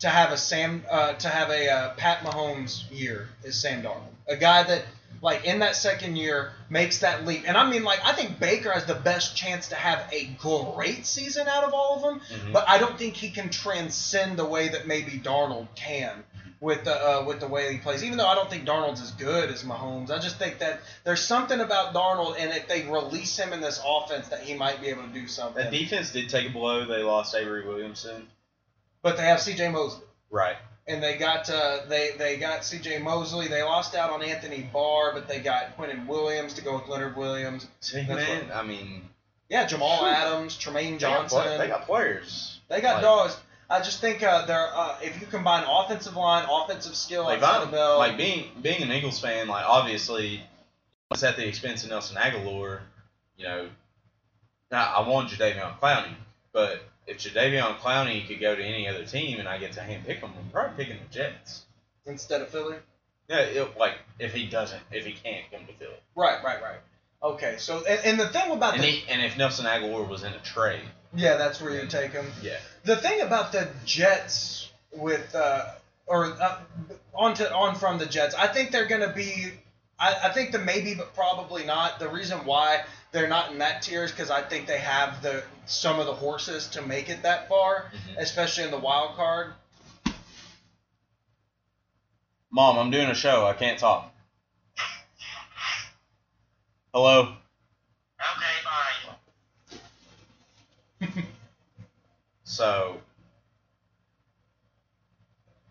[0.00, 4.12] to have a Sam uh, to have a uh, Pat Mahomes year is Sam Darnold,
[4.26, 4.82] a guy that
[5.22, 7.44] like in that second year makes that leap.
[7.46, 11.06] And I mean, like I think Baker has the best chance to have a great
[11.06, 12.52] season out of all of them, Mhm.
[12.52, 16.24] but I don't think he can transcend the way that maybe Darnold can.
[16.60, 19.10] With the uh, with the way he plays, even though I don't think Darnold's as
[19.12, 23.36] good as Mahomes, I just think that there's something about Darnold, and if they release
[23.38, 25.62] him in this offense, that he might be able to do something.
[25.62, 26.86] That defense did take a blow.
[26.86, 28.28] They lost Avery Williamson.
[29.02, 29.68] But they have C.J.
[29.70, 30.56] Mosley, Right.
[30.86, 32.98] and they got uh, they they got C.J.
[33.00, 33.48] Mosley.
[33.48, 37.16] They lost out on Anthony Barr, but they got Quinnen Williams to go with Leonard
[37.16, 37.66] Williams.
[37.80, 39.10] See, man, I mean,
[39.50, 40.06] Yeah, Jamal.
[40.06, 41.58] Adams, Trumaine Johnson.
[41.58, 42.60] they got players.
[42.68, 43.36] They got Like- dogs.
[43.70, 47.70] I just think uh, they're uh, if you combine offensive line, offensive skill, Like, I'm,
[47.70, 50.42] bell, like being being an Eagles fan, like obviously,
[51.10, 52.80] it's at the expense of Nelson Agholor.
[53.36, 53.68] You know,
[54.70, 56.14] now I want Jadeveon Clowney,
[56.52, 60.18] but if Jadeveon Clowney could go to any other team and I get to handpick
[60.20, 61.64] him, I'm probably picking the Jets.
[62.06, 62.76] instead of Philly.
[63.28, 66.78] Yeah, it, like if he doesn't, if he can't come to Philly, Right, right, right.
[67.22, 70.24] Okay, so and, and the thing about and the he, and if Nelson Agholor was
[70.24, 70.82] in a trade,
[71.16, 72.26] yeah, that's where you take him.
[72.42, 75.64] yeah, The thing about the Jets with uh,
[76.06, 76.58] or uh,
[77.14, 79.52] on to on from the Jets, I think they're going to be.
[79.98, 81.98] I, I think the maybe, but probably not.
[82.00, 85.42] The reason why they're not in that tier is because I think they have the
[85.66, 88.16] some of the horses to make it that far, Mhm.
[88.18, 89.54] especially in the wild card.
[92.50, 93.44] Mom, I'm doing a show.
[93.46, 94.10] I can't talk.
[96.92, 97.20] Hello.
[97.22, 97.34] Okay,
[98.62, 98.63] fine.
[102.44, 103.00] So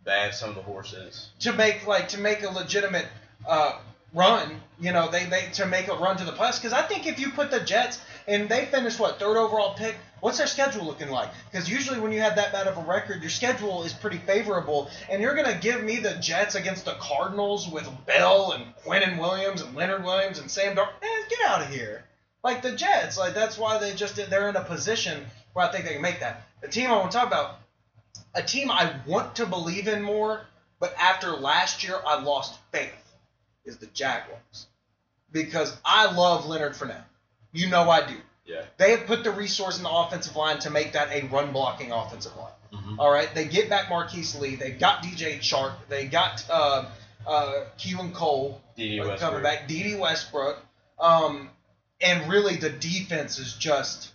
[0.03, 1.29] they have some of the horses.
[1.39, 3.07] to make like to make a legitimate
[3.47, 3.79] uh,
[4.13, 4.59] run.
[4.79, 6.61] You know, they, they to make a run to the playoffs.
[6.61, 9.95] Because I think if you put the Jets and they finish what third overall pick,
[10.19, 11.29] what's their schedule looking like?
[11.49, 14.89] Because usually when you have that bad of a record, your schedule is pretty favorable.
[15.09, 19.19] And you're gonna give me the Jets against the Cardinals with Bell and Quinn and
[19.19, 21.01] Williams and Leonard Williams and Sam Darnold.
[21.01, 22.03] Man, get out of here.
[22.43, 25.85] Like the Jets, like that's why they just they're in a position where I think
[25.85, 26.43] they can make that.
[26.61, 27.59] The team I want to talk about,
[28.35, 30.41] a team I want to believe in more,
[30.79, 32.91] but after last year I lost faith,
[33.65, 34.67] is the Jaguars.
[35.31, 37.05] Because I love Leonard Fournette.
[37.53, 38.15] You know I do.
[38.45, 38.63] Yeah.
[38.77, 41.91] They have put the resource in the offensive line to make that a run blocking
[41.91, 42.51] offensive line.
[42.73, 42.95] Mhm.
[42.99, 44.55] All right, they get back Marquise Lee.
[44.55, 45.73] They've got DJ Chark.
[45.87, 46.85] They got uh,
[47.25, 48.61] uh, Keelan Cole
[49.21, 49.67] coming back.
[49.67, 50.57] Dede Westbrook.
[50.99, 51.49] Um,
[52.03, 54.11] and really, the defense is just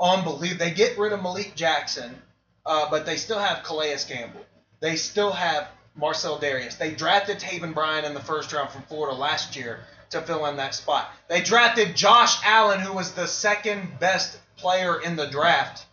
[0.00, 0.64] unbelievable.
[0.64, 2.20] They get rid of Malik Jackson,
[2.66, 4.44] uh, but they still have Calais Campbell.
[4.80, 6.78] They still have Marcell Dareus.
[6.78, 10.56] They drafted Taven Bryan in the first round from Florida last year to fill in
[10.56, 11.10] that spot.
[11.28, 15.86] They drafted Josh Allen, who was the second best player in the draft,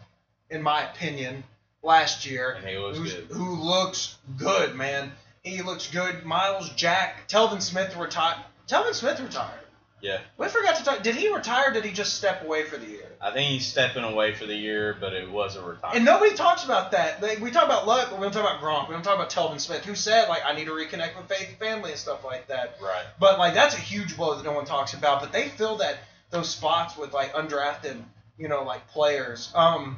[0.50, 1.44] in my opinion,
[1.84, 2.54] last year.
[2.54, 3.28] And he looks good.
[3.32, 5.12] Who looks good, man.
[5.44, 6.26] He looks good.
[6.26, 8.44] Myles Jack, Telvin Smith retired.
[8.68, 9.60] Telvin Smith retired.
[10.00, 11.02] Yeah, We forgot to talk.
[11.02, 11.72] Did he retire?
[11.72, 13.12] or Did he just step away for the year?
[13.20, 15.95] I think he's stepping away for the year, but it was a retirement.
[15.95, 17.22] And nobody talks about that.
[17.22, 18.89] Like, we talk about Luck, but we don't talk about Gronk.
[18.89, 21.50] We don't talk about Telvin Smith, who said like I need to reconnect with faith
[21.50, 22.78] and family and stuff like that.
[22.82, 23.06] right.
[23.20, 25.20] But like that's a huge blow that no one talks about.
[25.20, 25.98] But they fill that
[26.30, 28.00] those spots with like undrafted,
[28.38, 29.52] you know, like players.
[29.56, 29.98] Um,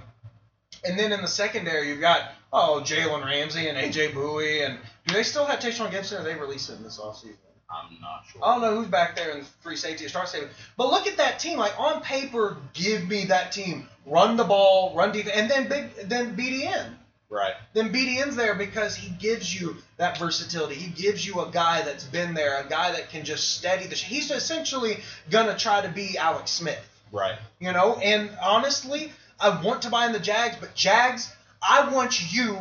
[0.86, 5.14] and then in the secondary you've got oh Jalen Ramsey and AJ Bouye and do
[5.14, 7.36] they still have Tashaun Gipson or they released him this offseason?
[7.72, 8.44] I'm not sure.
[8.44, 10.50] I don't know who's back there in free safety or star safety.
[10.78, 11.60] But look at that team.
[11.60, 13.88] Like on paper, give me that team.
[14.06, 16.94] Run the ball, run defense, and then big then BDN.
[17.30, 17.54] Right.
[17.74, 20.74] Then BDN's there because he gives you that versatility.
[20.74, 23.96] He gives you a guy that's been there, a guy that can just steady the.
[23.96, 24.98] Sh- He's essentially
[25.30, 26.80] gonna try to be Alex Smith,
[27.12, 27.38] Right.
[27.60, 27.98] you know.
[27.98, 32.58] And honestly, I want to buy in the Jags, but Jags, I want you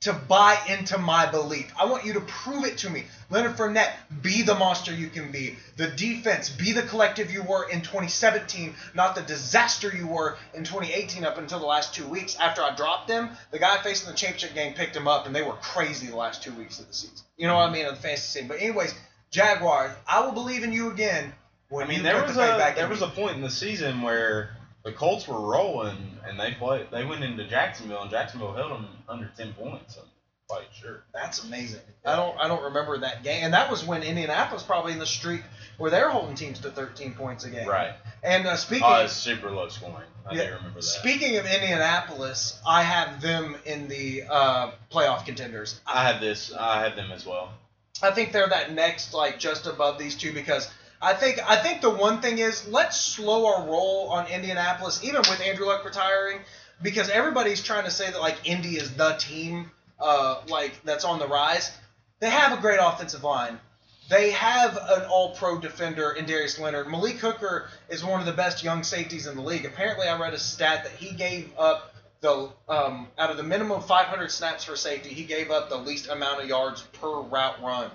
[0.00, 1.72] to buy into my belief.
[1.80, 3.04] I want you to prove it to me.
[3.30, 5.56] Leonard Fournette, be the monster you can be.
[5.76, 10.64] The defense, be the collective you were in 2017, not the disaster you were in
[10.64, 12.36] 2018 up until the last two weeks.
[12.36, 15.42] After I dropped them, the guy facing the championship game picked him up, and they
[15.42, 17.18] were crazy the last two weeks of the season.
[17.36, 17.84] You know what I mean?
[17.84, 18.48] Of the fantasy scene.
[18.48, 18.94] But anyways,
[19.30, 21.32] Jaguars, I will believe in you again.
[21.68, 23.08] When I mean, you there was the a there was me.
[23.08, 26.86] a point in the season where the Colts were rolling and they played.
[26.90, 29.98] They went into Jacksonville and Jacksonville held them under ten points.
[29.98, 30.07] I'm
[30.48, 31.04] quite sure.
[31.12, 31.80] That's amazing.
[32.04, 35.06] I don't I don't remember that game, and that was when Indianapolis probably in the
[35.06, 35.42] streak
[35.76, 37.68] where they're holding teams to 13 points a game.
[37.68, 37.92] Right.
[38.22, 40.08] And uh, speaking Oh, it's super low scoring.
[40.28, 40.82] I Yeah, do remember that.
[40.82, 45.80] speaking of Indianapolis, I have them in the uh, playoff contenders.
[45.86, 46.52] I have this.
[46.52, 47.52] I have them as well.
[48.02, 50.70] I think they're that next, like just above these two, because
[51.02, 55.20] I think I think the one thing is let's slow our roll on Indianapolis, even
[55.28, 56.38] with Andrew Luck retiring,
[56.82, 59.70] because everybody's trying to say that like Indy is the team,
[60.00, 61.70] uh, like that's on the rise.
[62.20, 63.58] They have a great offensive line.
[64.08, 66.88] They have an all-pro defender in Darius Leonard.
[66.88, 69.66] Malik Hooker is one of the best young safeties in the league.
[69.66, 73.80] Apparently, I read a stat that he gave up the um, out of the minimum
[73.82, 77.90] 500 snaps for safety, he gave up the least amount of yards per route run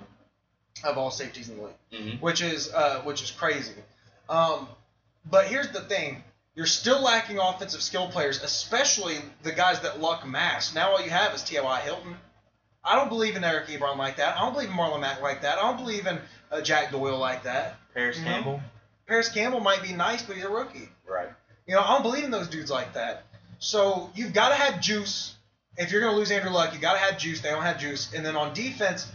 [0.86, 2.22] of all safeties in the league, Mhm.
[2.22, 3.74] which is uh, which is crazy.
[4.30, 4.70] Um,
[5.26, 6.24] but here's the thing:
[6.56, 10.74] you're still lacking offensive skill players, especially the guys that luck mass.
[10.76, 11.80] Now all you have is T.Y.
[11.82, 12.16] Hilton.
[12.84, 14.38] I don't believe in Eric Ebron like that.
[14.38, 15.58] I don't believe in Marlon Mack like that.
[15.58, 16.20] I don't believe in
[16.52, 17.78] uh, Jack Doyle like that.
[17.94, 18.24] Parris Mhm.
[18.26, 18.62] Campbell.
[19.08, 20.90] Parris Campbell might be nice, but he's a rookie.
[21.08, 21.30] Right.
[21.66, 23.24] You know, I don't believe in those dudes like that.
[23.60, 25.36] So you've got to have juice.
[25.78, 27.40] If you're going to lose Andrew Luck, you got to have juice.
[27.42, 28.14] They don't have juice.
[28.14, 29.10] And then on defense,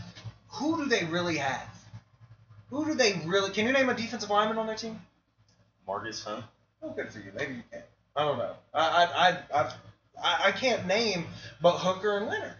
[0.53, 1.68] who do they really have?
[2.70, 3.51] Who do they really?
[3.51, 5.01] Can you name a defensive lineman on their team?
[5.86, 6.45] Margus Hunt.
[6.83, 7.33] Oh, good for you.
[7.35, 7.83] Maybe you can.
[8.16, 8.55] I don't know.
[8.74, 9.72] I I I
[10.22, 11.26] I, I can't name
[11.61, 12.55] but Hooker and Leonard.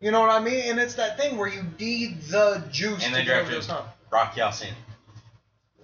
[0.00, 0.70] You know what I mean?
[0.70, 3.56] And it's that thing where you need the juice And to they get over drafted
[3.56, 3.86] those hump.
[4.10, 4.74] Rock Ya-Sin.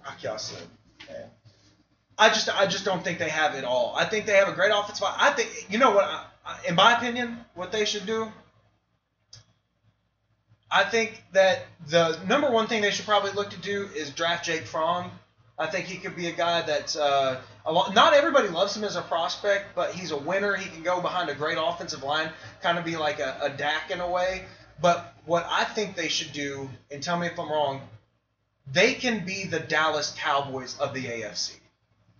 [0.03, 0.57] Rock Ya-Sin.
[1.09, 1.25] Yeah.
[2.17, 3.93] I just I just don't think they have it all.
[3.95, 5.05] I think they have a great offensive.
[5.07, 8.31] I think you know what I, I- in my opinion what they should do.
[10.69, 14.43] I think that the number one thing they should probably look to do is draft
[14.45, 15.11] Jake Fromm.
[15.57, 17.39] I think he could be a guy that's uh,
[17.71, 20.55] lot, not everybody loves him as a prospect, but he's a winner.
[20.55, 22.29] He can go behind a great offensive line,
[22.61, 24.45] kind of be like a, a Dak in a way.
[24.81, 27.81] But what I think they should do, and tell me if I'm wrong,
[28.71, 31.55] they can be the Dallas Cowboys of the AFC.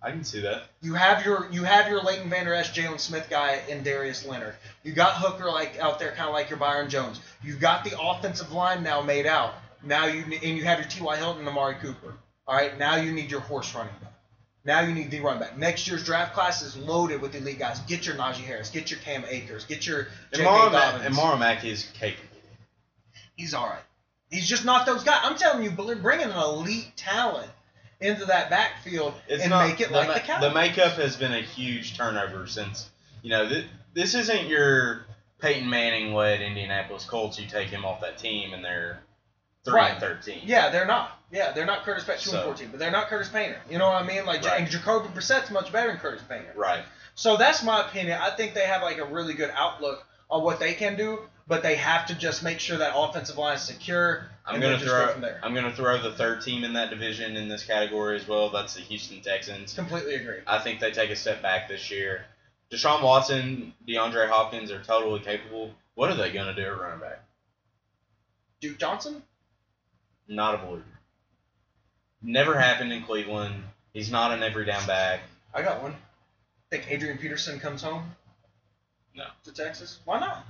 [0.00, 0.64] I can see that.
[0.80, 4.54] You have your you have your Leighton Vander Esch, Jaylon Smith guy, and Darius Leonard.
[4.84, 7.20] You got Hooker like out there, kind of like your Byron Jones.
[7.42, 9.54] You've got the offensive line now made out.
[9.82, 11.16] Now you and you have your T.Y.
[11.16, 12.14] Hilton and Amari Cooper.
[12.46, 14.07] All right, now you need your horse running back.
[14.68, 15.56] Now you need the run back.
[15.56, 17.80] Next year's draft class is loaded with elite guys.
[17.80, 18.68] Get your Najee Harris.
[18.68, 19.64] Get your Cam Akers.
[19.64, 20.00] Get your
[20.32, 20.44] And J.K.
[20.44, 21.06] Dobbins.
[21.06, 22.28] and Mara Mack is capable.
[23.34, 23.80] He's all right.
[24.30, 25.20] He's just not those guys.
[25.22, 27.50] I'm telling you, bringing an elite talent
[27.98, 30.48] into that backfield It's and not, make it the, like ma- the Cowboys.
[30.50, 32.90] the makeup has been a huge turnover since
[33.22, 33.64] you know th-
[33.94, 35.06] this isn't your
[35.40, 37.40] Peyton Manning led Indianapolis Colts.
[37.40, 39.00] You take him off that team and they're
[39.64, 39.92] three Right.
[39.92, 40.40] and thirteen.
[40.44, 41.20] Yeah, they're not.
[41.30, 42.22] Yeah, they're not Curtis Painter.
[42.22, 43.60] Two and fourteen, but they're not Curtis Painter.
[43.68, 44.24] You know what I mean?
[44.24, 44.60] Like, Right.
[44.60, 46.52] and Jacoby Brissett's much better than Curtis Painter.
[46.54, 46.84] Right.
[47.14, 48.18] So that's my opinion.
[48.20, 51.62] I think they have like a really good outlook on what they can do, but
[51.62, 54.30] they have to just make sure that offensive line is secure.
[54.46, 55.06] I'm gonna just throw.
[55.06, 55.40] go from there.
[55.42, 58.48] I'm gonna throw the third team in that division in this category as well.
[58.50, 59.74] That's the Houston Texans.
[59.74, 60.38] Completely agree.
[60.46, 62.24] I think they take a step back this year.
[62.70, 65.74] Deshaun Watson, DeAndre Hopkins are totally capable.
[65.94, 67.20] What are they gonna do at running back?
[68.60, 69.22] Duke Johnson.
[70.28, 70.84] Not a believer.
[72.22, 73.62] Never happened in Cleveland.
[73.92, 75.20] He's not an every down back.
[75.54, 75.94] I got one.
[76.70, 78.04] Think Adrian Peterson comes home
[79.14, 79.24] No.
[79.44, 79.98] to Texas?
[80.04, 80.44] Why not?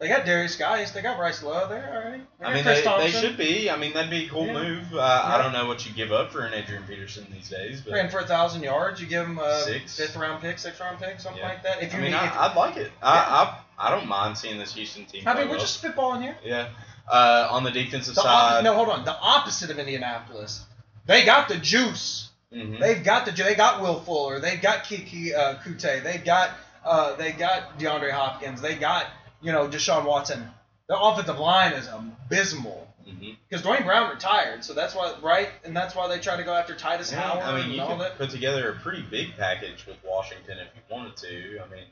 [0.00, 0.92] They got Darius Guys.
[0.92, 1.68] They got Bryce Love.
[1.68, 2.22] They're all right.
[2.40, 3.70] They I mean, they, they should be.
[3.70, 4.54] I mean, that'd be a cool Yeah.
[4.54, 4.94] move.
[4.94, 7.92] Uh, I don't know what you give up for an Adrian Peterson these days, but
[7.92, 8.98] Ran for a thousand yards.
[9.00, 9.96] You give him a Six.
[9.98, 11.48] fifth round pick, sixth round pick, something Yeah.
[11.50, 11.82] like that.
[11.82, 12.90] If I you mean, need, I, I'd like it.
[13.02, 15.22] I, I I don't mind seeing this Houston team.
[15.26, 15.60] I mean, we're well.
[15.60, 16.36] just spitballing here.
[16.42, 16.68] yeah.
[17.10, 19.04] Uh, on the defensive The side, op- no, hold on.
[19.04, 20.64] The opposite of Indianapolis.
[21.06, 22.28] They got the juice.
[22.52, 22.78] mhm.
[22.78, 24.38] They've got the ju- they got Will Fuller.
[24.38, 26.02] They've got Keke uh, Coutee.
[26.04, 26.50] They've got
[26.84, 28.60] uh, they got DeAndre Hopkins.
[28.62, 29.06] They got
[29.42, 30.48] you know Deshaun Watson.
[30.88, 33.36] The offensive line is abysmal Mhm.
[33.48, 36.54] because Duane Brown retired, so that's why right, and that's why they try to go
[36.54, 39.96] after Tytus Yeah, Howard I mean, you could put together a pretty big package with
[40.04, 41.60] Washington if you wanted to.
[41.64, 41.84] I mean,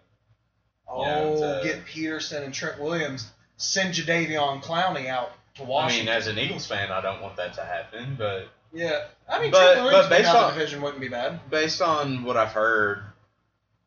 [0.90, 3.30] Oh, Yeah, it's, uh, get Peterson and Trent Williams.
[3.58, 6.08] Send Jadeveon Clowney out to Washington.
[6.08, 9.40] I mean, as an Eagles fan, I don't want that to happen, but yeah, I
[9.42, 11.50] mean, But- but based on- the division wouldn't be bad.
[11.50, 13.02] based on what I've heard,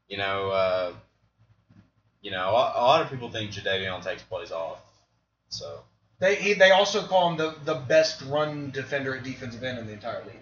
[0.08, 0.94] you know, uh,
[2.22, 4.80] you know, a, a lot of people think Jadeveon takes plays off.
[5.50, 5.84] So
[6.20, 9.88] They he, they also call him the, the best run defender at defensive end in
[9.88, 10.36] the entire league.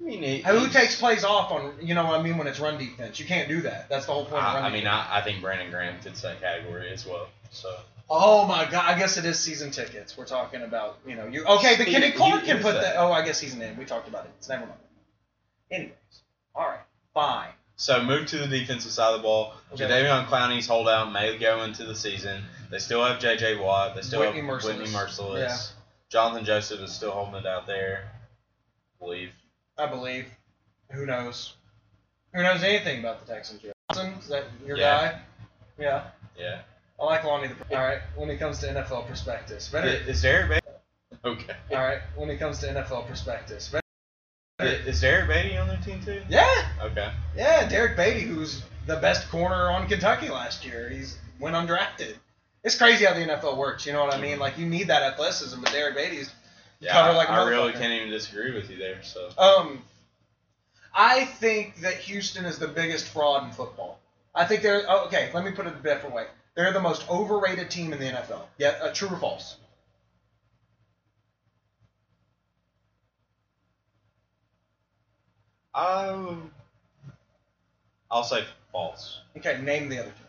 [0.00, 2.60] I mean, he, Who takes plays off on you know what I mean when it's
[2.60, 3.18] run defense?
[3.18, 3.88] You can't do that.
[3.88, 4.86] That's the whole point of run I, I mean.
[4.86, 7.28] I, I think Brandon Graham fits that category as well.
[7.50, 7.74] So
[8.10, 8.84] oh my god!
[8.86, 10.16] I guess it is season tickets.
[10.16, 11.76] We're talking about you know you okay.
[11.76, 12.82] But Kenny Clark can put that.
[12.82, 12.96] that.
[12.98, 13.76] Oh, I guess he's in.
[13.76, 14.30] We talked about it.
[14.38, 14.78] It's never mind.
[15.70, 15.92] Anyways,
[16.54, 16.80] all right,
[17.14, 17.50] fine.
[17.76, 19.52] So move to the defensive side of the ball.
[19.72, 19.84] Okay.
[19.84, 22.42] Jadeveon Clowney's holdout may go into the season.
[22.70, 23.56] They still have J.J.
[23.60, 23.94] Watt.
[23.94, 24.64] They still Whitney have Mercilus.
[24.64, 25.38] Whitney Mercilus.
[25.38, 25.56] Yeah.
[26.08, 28.10] Jonathan Joseph is still holding it out there.
[29.00, 29.30] I believe.
[29.78, 30.26] I believe.
[30.90, 31.54] Who knows?
[32.34, 33.62] Who knows anything about the Texans?
[33.92, 35.12] Johnson, is that your Yeah.
[35.12, 35.20] guy?
[35.78, 36.04] Yeah.
[36.36, 36.60] Yeah.
[37.00, 37.48] I like Lonnie.
[37.48, 38.00] The, all right.
[38.16, 39.08] When it comes to NFL
[39.72, 39.88] better.
[39.88, 41.24] Is Derrick Baity?
[41.24, 41.54] Okay.
[41.70, 42.00] All right.
[42.16, 43.82] When it comes to NFL better.
[44.60, 46.20] Is Derrick Baity on their team too?
[46.28, 46.68] Yeah.
[46.82, 47.10] Okay.
[47.36, 50.88] Yeah, Derrick Baity, who's the best corner on Kentucky last year.
[50.88, 52.14] He's went undrafted.
[52.64, 53.86] It's crazy how the NFL works.
[53.86, 54.40] You know what I mean?
[54.40, 56.32] Like you need that athleticism, but Derrick Baity's
[56.80, 59.02] Yeah, cover I, like I really can't even disagree with you there.
[59.04, 59.82] So Um,
[60.92, 64.00] I think that Houston is the biggest fraud in football.
[64.34, 65.30] I think they're oh, okay.
[65.32, 66.26] Let me put it a different way.
[66.58, 68.42] They're the most overrated team in the NFL.
[68.58, 69.54] Yeah, uh, true or false?
[75.72, 76.50] um,
[78.10, 79.20] I'll say false.
[79.36, 80.27] Okay, name the other team.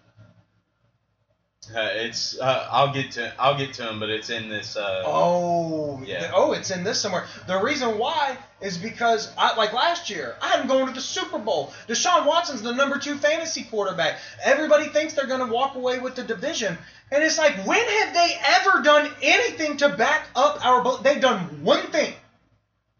[1.75, 4.75] Uh, it's uh, I'll get to I'll get to him, but it's in this.
[4.75, 6.19] Uh, Oh, Yeah.
[6.19, 7.25] th- oh, it's in this somewhere.
[7.47, 11.01] The reason why is because, I, like last year, I had him going to the
[11.01, 11.71] Super Bowl.
[11.87, 14.17] Deshaun Watson's the number two fantasy quarterback.
[14.43, 16.77] Everybody thinks they're going to walk away with the division,
[17.11, 21.01] and it's like, when have they ever done anything to back up our?
[21.03, 22.13] They've done one thing,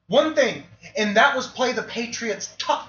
[0.08, 0.64] one thing,
[0.98, 2.88] and that was play the Patriots tough.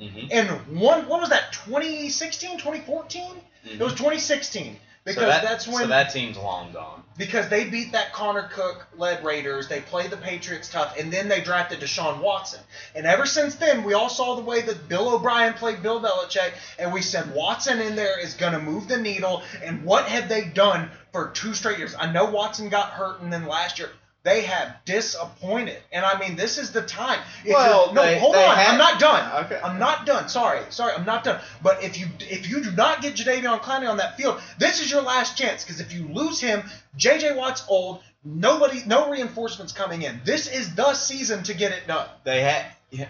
[0.00, 0.28] mhm.
[0.30, 1.52] And one, what was that?
[1.52, 3.34] 2016, 2014?
[3.64, 7.02] It was 2016 because so that, that's when so that team's long gone.
[7.18, 9.66] because they beat that Connor Cook led Raiders.
[9.68, 12.60] They played the Patriots tough, and then they drafted Deshaun Watson.
[12.94, 16.52] And ever since then, we all saw the way that Bill O'Brien played Bill Belichick,
[16.78, 19.42] and we said Watson in there is going to move the needle.
[19.64, 21.96] And what have they done for two straight years?
[21.98, 23.90] I know Watson got hurt, and then last year.
[24.24, 27.18] They have disappointed, and I mean this is the time.
[27.44, 29.44] If Well, no, they- hold they on, I'm not done.
[29.46, 29.60] Okay.
[29.62, 30.28] I'm not done.
[30.28, 31.40] Sorry, sorry, I'm not done.
[31.60, 34.90] But if you if you do not get Jadeveon Clowney on that field, this is
[34.90, 35.64] your last chance.
[35.64, 36.62] Because if you lose him,
[36.96, 37.34] J.J.
[37.34, 38.02] Watt's old.
[38.24, 40.20] Nobody, no reinforcements coming in.
[40.24, 42.08] This is the season to get it done.
[42.22, 42.66] They had,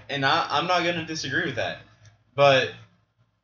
[0.09, 1.81] and I, I'm not going to disagree with that,
[2.35, 2.71] but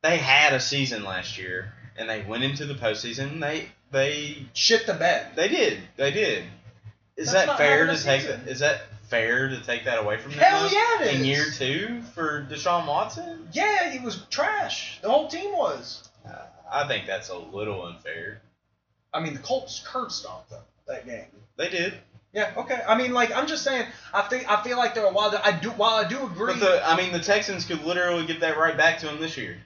[0.01, 3.39] they had a season last year, and they went into the postseason.
[3.39, 5.33] They they Shit the bed.
[5.35, 6.45] they did they did.
[7.19, 8.21] Is That's that fair to take?
[8.21, 8.45] season.
[8.45, 10.39] That, is that fair to take that away from them?
[10.39, 14.99] Hell yeah, it In year two for Deshaun Watson, Yeah, he was trash.
[15.01, 16.07] The whole team was.
[16.25, 16.31] uh,
[16.71, 18.41] I think that's a little unfair.
[19.13, 21.25] I mean, the Colts curb stomped them that game.
[21.57, 21.93] They did,
[22.31, 22.79] Yeah, okay.
[22.87, 23.85] I mean, like I'm just saying.
[24.13, 26.53] I think I feel like there are a while I do while I do agree.
[26.53, 29.35] but the I mean the Texans could literally give that right back to them this
[29.35, 29.57] year,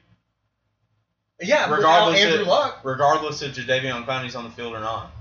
[1.39, 2.79] yeah, regardless Andrew of Luck.
[2.83, 5.11] regardless if Jadeveon Clowney's on the field or not.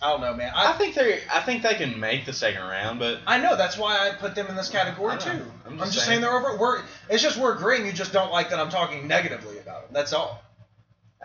[0.00, 0.52] I don't know, man.
[0.54, 3.56] I I think they I think they can make the second round, but I know
[3.56, 5.30] that's why I put them in this category too.
[5.66, 6.20] I'm I'm just just, saying.
[6.20, 6.20] saying.
[6.22, 6.56] they're over.
[6.58, 7.84] We're it's just we're agreeing.
[7.86, 9.90] You just don't like that I'm talking negatively about them.
[9.92, 10.42] That's all.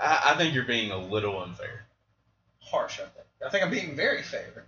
[0.02, 1.86] I, I think you're being a little unfair.
[2.60, 3.26] Harsh, I think.
[3.46, 4.66] I think I'm being very fair.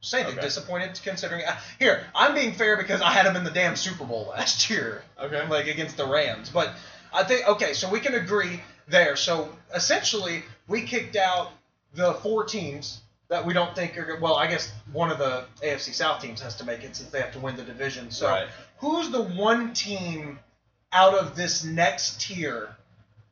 [0.00, 0.34] Just saying Okay.
[0.36, 1.44] they're disappointed considering.
[1.44, 4.70] I, here, I'm being fair because I had them in the damn Super Bowl last
[4.70, 5.02] year.
[5.20, 5.44] Okay.
[5.48, 6.50] like against the Rams.
[6.50, 6.72] But
[7.12, 9.16] I think okay, so we can agree there.
[9.16, 11.50] So essentially, we kicked out
[11.94, 14.34] the four teams that we don't think are well.
[14.34, 17.32] I guess one of the AFC South teams has to make it since they have
[17.32, 18.10] to win the division.
[18.10, 18.48] So Right.
[18.78, 20.38] who's the one team
[20.92, 22.76] out of this next tier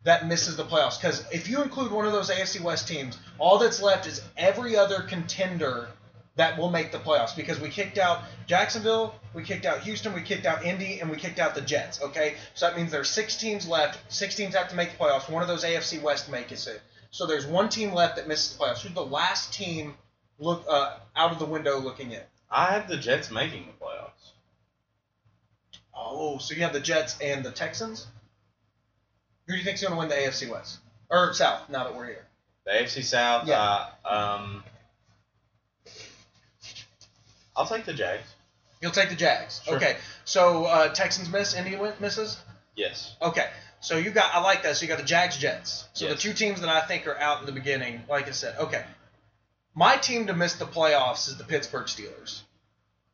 [0.05, 1.01] that misses the playoffs.
[1.01, 4.77] Because if you include one of those AFC West teams, all that's left is every
[4.77, 5.89] other contender
[6.35, 7.37] that will make the playoffs.
[7.37, 11.17] Because we kicked out Jacksonville, we kicked out Houston, we kicked out Indy, and we
[11.17, 12.03] kicked out the Jets.
[12.03, 14.01] Okay, so that means there's six teams left.
[14.13, 15.29] Six teams have to make the playoffs.
[15.29, 16.81] One of those AFC West makes it.
[17.13, 18.81] So there's one team left that misses the playoffs.
[18.81, 19.95] Who's the last team
[20.39, 22.23] look uh, out of the window looking in?
[22.51, 24.33] I have the Jets making the playoffs.
[25.95, 28.07] Oh, so you have the Jets and the Texans.
[29.47, 30.79] Who do you think's going to win the AFC West
[31.11, 31.69] or South?
[31.69, 32.25] Now that we're here,
[32.65, 33.47] The AFC South.
[33.47, 33.87] Yeah.
[34.05, 34.65] Uh, um,
[37.55, 38.27] I'll take the Jags.
[38.81, 39.61] you'll take the Jags.
[39.65, 39.77] Sure.
[39.77, 42.39] Okay, so uh, Texans miss, Indy misses.
[42.75, 43.17] Yes.
[43.21, 43.49] Okay,
[43.83, 44.77] so you got I like that.
[44.77, 45.89] So you got the Jags, Jets.
[45.93, 48.57] So the two teams that I think are out in the beginning, like I said.
[48.59, 48.85] Okay,
[49.75, 52.43] my team to miss the playoffs is the Pittsburgh Steelers.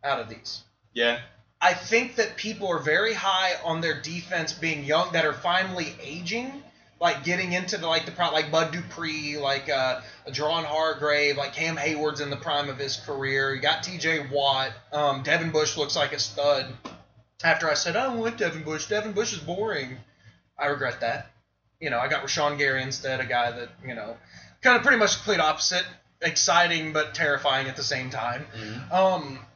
[0.04, 0.62] Out of these.
[0.92, 1.20] Yeah.
[1.60, 5.92] I think that people are very high on their defense being young, that are finally
[6.00, 6.62] aging,
[7.00, 11.54] like getting into the like the pro- like Bud Dupree, like uh, Javon Hargrave, like
[11.54, 13.54] Cam Heyward's in the prime of his career.
[13.54, 14.28] You got T.J.
[14.30, 14.72] Watt.
[14.92, 16.66] Um, Devin Bush looks like a stud.
[17.42, 19.96] After I said I don't want Devin Bush, Devin Bush is boring.
[20.58, 21.30] I regret that.
[21.80, 24.16] You know, I got Rashan Gary instead, a guy that you know,
[24.62, 25.84] kind of pretty much complete opposite.
[26.20, 28.44] Exciting but terrifying at the same time.
[28.56, 28.92] Mhm.
[28.92, 29.46] Um,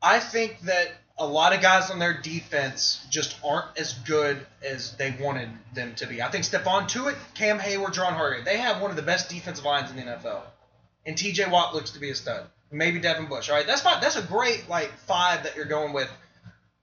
[0.00, 4.96] I think that a lot of guys on their defense just aren't as good as
[4.96, 6.22] they wanted them to be.
[6.22, 9.64] I think Stephon Tuitt, Cam Heyward, John Hargrave, they have one of the best defensive
[9.64, 10.42] lines in the NFL.
[11.04, 11.46] And T.J.
[11.48, 12.46] Watt looks to be a stud.
[12.70, 13.50] Maybe Devin Bush.
[13.50, 14.00] All right, that's fine.
[14.00, 16.08] That's a great like five that you're going with.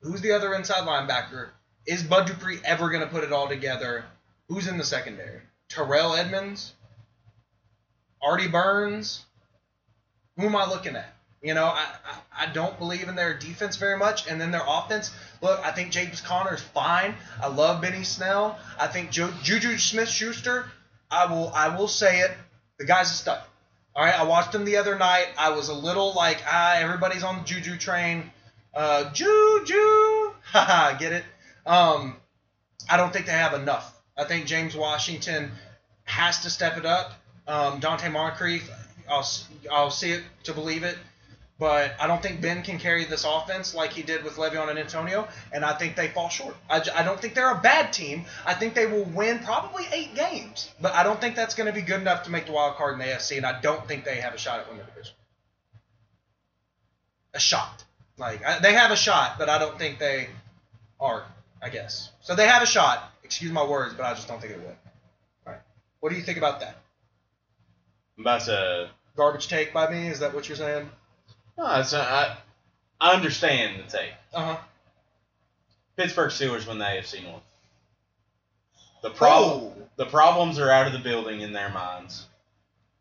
[0.02, 1.50] Who's the other inside linebacker?
[1.90, 4.06] Is Bud Dupree ever going to put it all together?
[4.48, 5.42] Who's in the secondary?
[5.70, 6.74] Terrell Edmunds,
[8.22, 9.26] Artie Burns.
[10.38, 11.16] Who am I looking at?
[11.42, 14.62] You know, I, I, I don't believe in their defense very much, and then their
[14.68, 15.10] offense.
[15.42, 17.16] Look, I think James Conner is fine.
[17.42, 18.60] I love Benny Snell.
[18.80, 20.68] I think Ju- Juju Smith-Schuster.
[21.10, 22.32] I will I will say it.
[22.78, 23.42] The guy's a stud.
[23.96, 25.30] All right, I watched him the other night.
[25.40, 28.30] I was a little like, ah, everybody's on the Juju train.
[28.76, 31.24] Uh, Juju, haha, get it?
[31.66, 32.16] Um,
[32.90, 33.96] I don't think they have enough.
[34.18, 35.52] I think James Washington
[36.04, 37.14] has to step it up.
[37.48, 38.70] Um, Donte Moncrief,
[39.10, 39.28] I'll
[39.72, 40.98] I'll see it to believe it.
[41.60, 44.80] But I don't think Ben can carry this offense like he did with Le'Veon and
[44.80, 46.56] Antonio, and I think they fall short.
[46.70, 48.24] I, I don't think they're a bad team.
[48.46, 51.74] I think they will win probably eight games, but I don't think that's going to
[51.74, 54.06] be good enough to make the wild card in the AFC, and I don't think
[54.06, 55.16] they have a shot at winning the division.
[57.34, 57.84] A shot,
[58.18, 60.30] like I, they have a shot, but I don't think they
[60.98, 61.26] are.
[61.62, 62.36] I guess so.
[62.36, 63.12] They have a shot.
[63.24, 64.76] Excuse my words, but I just don't think it will.
[65.46, 65.62] All right.
[66.00, 66.78] What do you think about that?
[68.18, 68.90] About to.
[69.16, 70.08] Garbage take by me?
[70.08, 70.90] Is that what you're saying?
[71.58, 72.38] No, it's not, I,
[73.02, 74.12] I understand the take.
[74.34, 74.58] Uh huh.
[75.98, 77.44] Pittsburgh Steelers win the AFC North.
[79.02, 82.26] The problem, the problems are out of the building in their minds.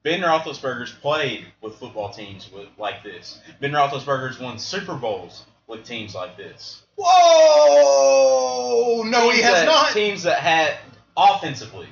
[0.03, 3.41] Ben Roethlisberger's played with football teams with, like this.
[3.61, 6.83] Ben Roethlisberger's won Super Bowls with teams like this.
[7.69, 9.03] Whoa!
[9.05, 9.93] No, he Teams has that- not.
[9.93, 10.77] Teams that had
[11.17, 11.89] offensively.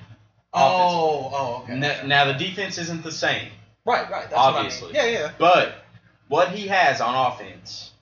[0.53, 1.77] Oh, oh, okay.
[1.77, 3.51] Now, now the defense isn't the same,
[3.85, 4.23] right, right.
[4.31, 4.99] That's obviously.
[4.99, 5.13] I mean.
[5.13, 5.33] Yeah, yeah.
[5.39, 5.85] but
[6.29, 7.93] what he has on offense,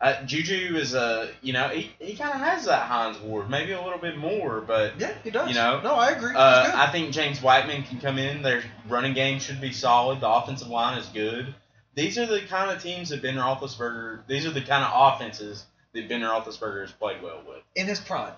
[0.00, 3.70] uh, Juju is a you know he, he kind of has that Hines Ward, maybe
[3.72, 5.48] a little bit more, but Yeah, he does.
[5.48, 6.34] You know, no, I agree.
[6.34, 6.72] Uh.
[6.74, 8.42] I think James Whiteman can come in.
[8.42, 10.20] Their running game should be solid.
[10.20, 11.54] The offensive line is good.
[11.94, 14.26] These are the kind of teams that Ben Roethlisberger.
[14.26, 15.64] These are the kind of offenses
[15.94, 17.62] that Ben Roethlisberger has played well with.
[17.74, 18.34] In his prime,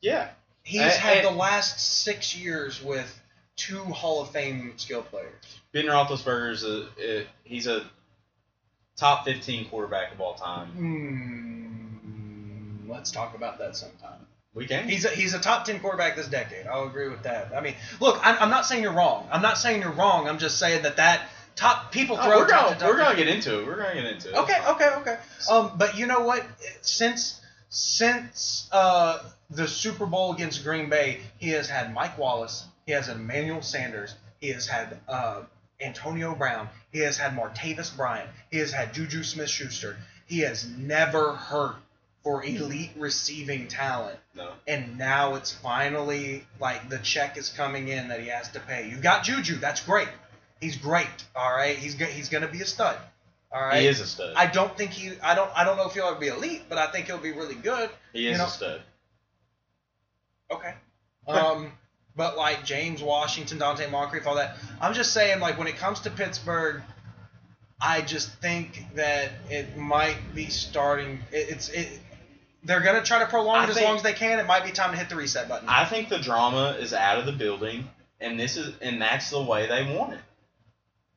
[0.00, 0.28] Yeah,
[0.62, 3.20] he's And- had the last six years with
[3.56, 5.34] two Hall of Fame skill players.
[5.72, 7.84] Ben Roethlisberger's a, a he's a
[8.96, 10.68] top fifteen quarterback of all time.
[11.88, 12.90] Hmm.
[12.90, 14.26] Let's talk about that sometime.
[14.54, 14.88] We can.
[14.88, 16.66] He's a, he's a top ten quarterback this decade.
[16.66, 17.52] I'll agree with that.
[17.54, 19.28] I mean, look, I'm, I'm not saying you're wrong.
[19.30, 20.26] I'm not saying you're wrong.
[20.28, 21.28] I'm just saying that that
[21.58, 23.66] top people Oh, throw we're gonna to top we're gonna get into it.
[23.66, 24.34] We're gonna get into it.
[24.36, 25.18] Okay, okay, okay.
[25.50, 26.44] Um, but you know what?
[26.82, 29.18] Since since uh,
[29.50, 33.60] the Super Bowl against Green Bay, he has had Mike Wallace, he has had Emmanuel
[33.60, 35.42] Sanders, he has had uh,
[35.80, 39.96] Antonio Brown, he has had Martavis Bryant, he has had Juju Smith-Schuster.
[40.26, 41.76] He has never hurt
[42.22, 44.50] for elite receiving talent, No.
[44.66, 48.88] and now it's finally like the check is coming in that he has to pay.
[48.88, 50.08] You've got Juju, that's great.
[50.60, 51.06] He's great.
[51.36, 52.98] All right, he's go- he's gonna be a stud.
[53.50, 53.80] All right.
[53.80, 54.34] He is a stud.
[54.36, 55.12] I don't think he.
[55.22, 55.50] I don't.
[55.56, 57.88] I don't know if he'll ever be elite, but I think he'll be really good.
[58.12, 58.82] he is you know- a stud.
[60.50, 60.74] Okay.
[61.26, 61.72] Um,
[62.16, 64.56] but like James Washington, Donte Moncrief, all that.
[64.80, 66.82] I'm just saying, like when it comes to Pittsburgh,
[67.80, 71.20] I just think that it might be starting.
[71.32, 72.00] It, it's it.
[72.64, 74.38] they're gonna try to prolong I it as think- long as they can.
[74.38, 75.68] It might be time to hit the reset button.
[75.68, 77.88] I think the drama is out of the building,
[78.20, 80.20] and this is and that's the way they want it.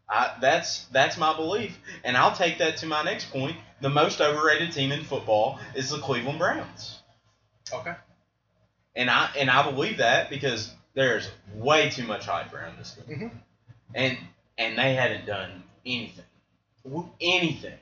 [0.10, 3.56] I, that's that's my belief, and I'll take that to my next point.
[3.82, 6.99] The most overrated team in football is the Cleveland Browns,
[7.74, 7.95] okay.
[8.95, 13.18] and I and I believe that because there's way too much hype around this team,
[13.18, 13.32] Mhm.
[13.95, 14.18] and
[14.58, 16.26] and they hadn't done anything,
[17.22, 17.78] anything.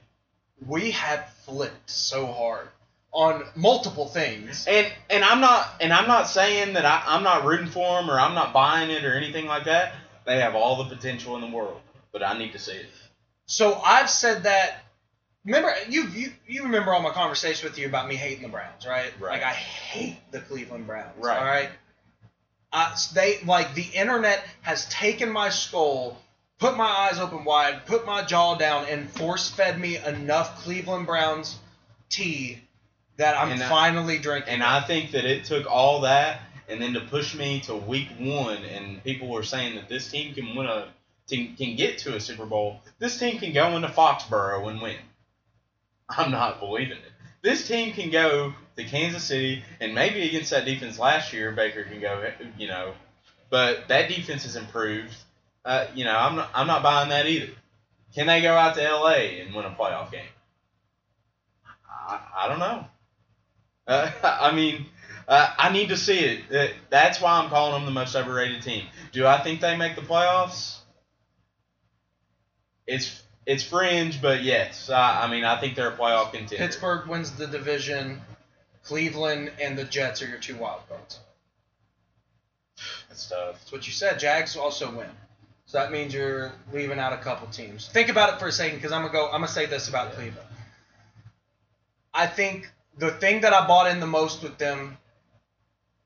[0.67, 2.67] We have flipped so hard
[3.11, 4.65] on multiple things.
[4.67, 8.09] And and I'm not and I'm not saying that I, I'm not rooting for them
[8.09, 9.93] or I'm not buying it or anything like that.
[10.25, 12.85] They have all the potential in the world, but I need to see it.
[13.45, 14.83] So I've said that.
[15.45, 18.85] Remember, you you you remember all my conversation with you about me hating the Browns,
[18.85, 19.11] right?
[19.19, 19.31] Right.
[19.31, 21.13] Like I hate the Cleveland Browns.
[21.17, 21.37] Right.
[21.39, 21.69] All right.
[22.71, 26.21] Uh, they like the internet has taken my skull,
[26.59, 31.07] put my eyes open wide, put my jaw down, and force fed me enough Cleveland
[31.07, 31.57] Browns
[32.09, 32.59] tea
[33.17, 34.53] that I'm And I- finally drinking.
[34.53, 34.63] And.
[34.63, 38.57] I think that it took all that and then to push me to week one,
[38.65, 40.89] and people were saying that this team can win a
[41.29, 42.81] can get to a Super Bowl.
[42.99, 44.97] This team can go into Foxborough and win.
[46.09, 47.11] I'm not believing it.
[47.41, 51.83] This team can go to Kansas City and maybe against that defense last year, Baker
[51.83, 52.93] can go, you know,
[53.49, 55.15] but that defense has improved.
[55.63, 57.51] Uh, you know, I'm not, I'm not buying that either.
[58.15, 60.25] Can they go out to LA and win a playoff game?
[61.85, 62.85] I, I don't know.
[63.87, 64.85] Uh, I mean,
[65.27, 66.41] uh, I need to see it.
[66.53, 68.85] Uh, That's why I'm calling them the most overrated team.
[69.11, 70.78] Do I think they make the playoffs?
[72.89, 74.89] It's it's fringe, but yes.
[74.89, 76.57] I, I mean, I think they're a playoff contender.
[76.57, 78.21] Pittsburgh wins the division.
[78.83, 81.19] Cleveland and the Jets are your two wild cards.
[83.07, 83.59] That's tough.
[83.59, 84.19] That's what you said.
[84.19, 85.09] Jags also win.
[85.65, 87.87] So that means you're leaving out a couple teams.
[87.89, 89.25] Think about it for a second, because I'm gonna go.
[89.25, 90.47] I'm gonna say this about Cleveland.
[92.13, 94.97] I think the thing that I bought in the most with them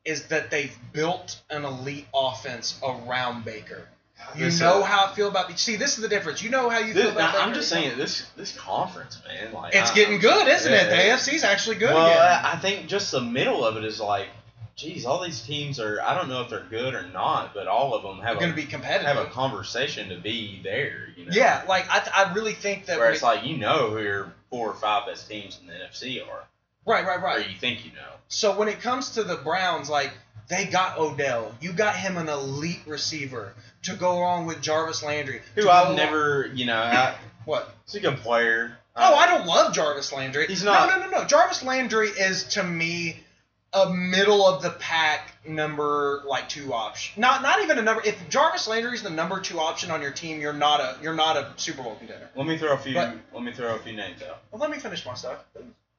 [0.03, 3.87] is that they've built an elite offense around Baker.
[4.35, 5.49] You know how I feel about.
[5.49, 5.57] The.
[5.57, 6.41] See, this is the difference.
[6.41, 7.35] You know how you feel This, about.
[7.35, 9.53] I'm just saying this this conference, man.
[9.53, 10.89] Like It's I- getting good, isn't it?
[10.89, 11.15] The Yeah.
[11.15, 12.45] AFC's actually good well, again.
[12.45, 14.27] I I think just the middle of it is like,
[14.75, 16.01] geez, all these teams are.
[16.01, 18.51] I don't know if they're good or not, but all of them have a going
[18.51, 19.05] to be competitive.
[19.15, 21.09] have a conversation to be there.
[21.15, 21.31] You know.
[21.33, 22.97] yeah, like I, th- I really think that.
[22.97, 26.27] Where it's like you know who your four or five best teams in the NFC
[26.27, 26.43] are,
[26.85, 27.45] right, right, right.
[27.45, 28.09] or you think you know.
[28.29, 30.11] So when it comes to the Browns, like
[30.47, 33.53] they got Odell, you got him an elite receiver
[33.83, 35.41] to go along with Jarvis Landry.
[35.55, 37.15] Who I've never, you know, I,
[37.45, 37.73] What?
[37.85, 38.77] he's a good player.
[38.95, 40.45] Oh, I don't love Jarvis Landry.
[40.47, 41.25] He's not- No, no, no, no.
[41.25, 43.19] Jarvis Landry is to me
[43.73, 47.19] a middle of the pack number like two option.
[47.19, 48.03] Not not even a number.
[48.05, 51.15] If Jarvis Landry is the number two option on your team, you're not a you're
[51.15, 52.29] not a Super Bowl contender.
[52.35, 52.93] Let me throw a few.
[52.93, 54.43] But- let me throw a few names out.
[54.51, 55.43] Well, let me finish my stuff.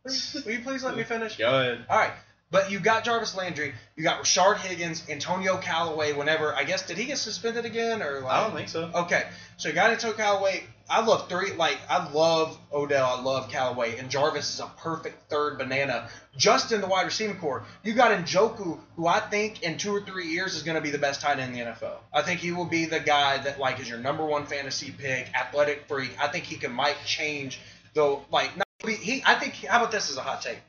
[0.07, 1.37] Please, will you please let me finish?
[1.37, 1.85] Go ahead.
[1.91, 2.13] All right.
[2.55, 6.13] But you got Jarvis Landry, you got Rashard Higgins, Antonio Callaway.
[6.13, 8.33] Whenever I guess did he get suspended again or like?
[8.33, 8.93] I don't think so.
[8.95, 9.25] Okay,
[9.57, 10.63] so you got Antonio Callaway.
[10.89, 11.51] I love three.
[11.55, 13.07] Like I love Odell.
[13.07, 17.39] I love Callaway, and Jarvis is a perfect third banana just in the wide receiving
[17.39, 17.65] core.
[17.83, 20.91] You got Njoku, who I think in two or three years is going to be
[20.91, 21.97] the best tight end in the NFL.
[22.13, 25.29] I think he will be the guy that like is your number one fantasy pick,
[25.35, 26.13] athletic freak.
[26.23, 27.59] I think he can might change
[27.95, 28.25] though.
[28.31, 29.25] Like not be, he.
[29.27, 30.61] I think how about this as a hot take?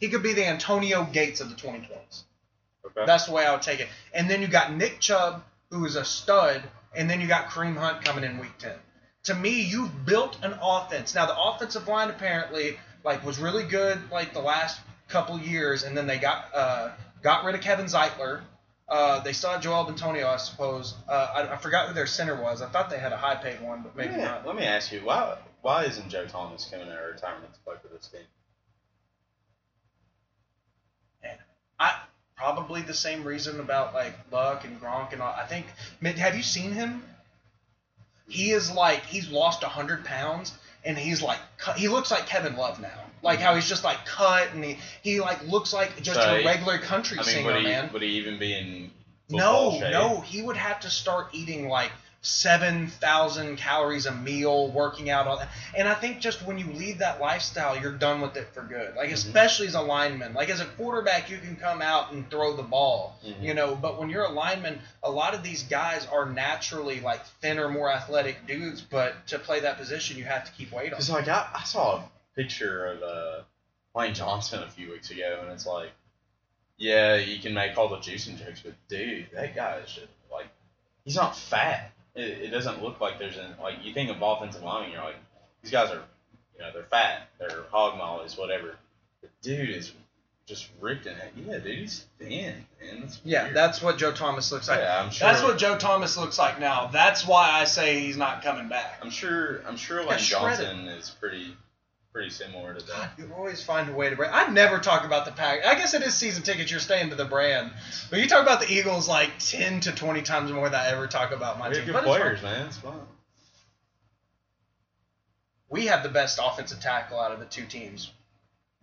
[0.00, 2.22] He could be the Antonio Gates of the 2020s.
[2.86, 3.06] Okay.
[3.06, 3.88] That's the way I would take it.
[4.12, 6.62] And then you got Nick Chubb, who is a stud,
[6.94, 8.72] and then you got Kareem Hunt coming in week 10.
[9.24, 11.14] To me, you've built an offense.
[11.14, 15.96] Now the offensive line apparently like was really good like the last couple years, and
[15.96, 16.90] then they got uh,
[17.22, 18.42] got rid of Kevin Zeitler.
[18.86, 20.94] Uh, they saw Joel Bitonio, I suppose.
[21.08, 22.60] Uh, I, I forgot who their center was.
[22.60, 24.46] I thought they had a high paid one, but maybe me, not.
[24.46, 27.76] let me ask you why why isn't Joe Thomas coming out of retirement to play
[27.80, 28.20] for this team?
[31.78, 31.98] I
[32.36, 35.34] probably the same reason about like Luck and Gronk and all.
[35.36, 35.66] I think.
[36.18, 37.02] Have you seen him?
[38.28, 40.52] He is like he's lost hundred pounds
[40.84, 41.38] and he's like
[41.76, 42.88] he looks like Kevin Love now.
[43.22, 46.44] Like how he's just like cut and he, he like looks like just So a
[46.44, 47.90] regular country I mean, singer would he man.
[47.92, 48.90] would he even be in
[49.30, 49.92] No, shape?
[49.92, 51.90] no, he would have to start eating like
[52.24, 55.50] seven thousand calories a meal, working out all that.
[55.76, 58.96] And I think just when you lead that lifestyle, you're done with it for good.
[58.96, 59.14] Like Mhm.
[59.14, 62.62] especially as a lineman, like as a quarterback, you can come out and throw the
[62.62, 63.42] ball, Mhm.
[63.42, 63.74] you know.
[63.74, 67.92] But when you're a lineman, a lot of these guys are naturally like thinner, more
[67.92, 68.80] athletic dudes.
[68.80, 70.90] But to play that position, you have to keep weight on.
[70.90, 73.42] Because like I, I saw a picture of uh,
[73.94, 75.90] Lane Johnson a few weeks ago, and it's like,
[76.78, 80.46] yeah, you can make all the juicing jokes, but dude, that guy is just like,
[81.04, 81.92] he's not fat.
[82.14, 85.16] It, it doesn't look like there's an like you think of offensive lineman, you're like,
[85.62, 86.02] these guys are,
[86.54, 88.76] you know, they're fat, they're hog mollies, whatever.
[89.22, 89.92] The dude is
[90.46, 91.32] just ripped in it.
[91.36, 93.00] Yeah, dude, he's thin, man.
[93.00, 93.56] That's Yeah, weird.
[93.56, 94.78] that's what Joe Thomas looks like.
[94.80, 95.02] yeah.
[95.02, 95.26] I'm sure.
[95.26, 96.86] That's what Joe Thomas looks like now.
[96.88, 98.98] That's why I say he's not coming back.
[99.02, 99.62] I'm sure.
[99.66, 100.66] I'm sure Like Lane shredded.
[100.66, 101.56] Johnson is pretty,
[102.14, 103.10] pretty similar to that.
[103.18, 104.30] you always find a way to bring.
[104.32, 105.66] I never talk about the pack.
[105.66, 106.70] I guess it is season tickets.
[106.70, 107.72] You're staying to the brand,
[108.08, 111.08] but you talk about the Eagles like ten to twenty times more than I ever
[111.08, 111.86] talk about my We team.
[111.86, 112.66] good But players, man.
[112.68, 113.00] It's fun.
[115.68, 118.12] We have the best offensive tackle out of the two teams.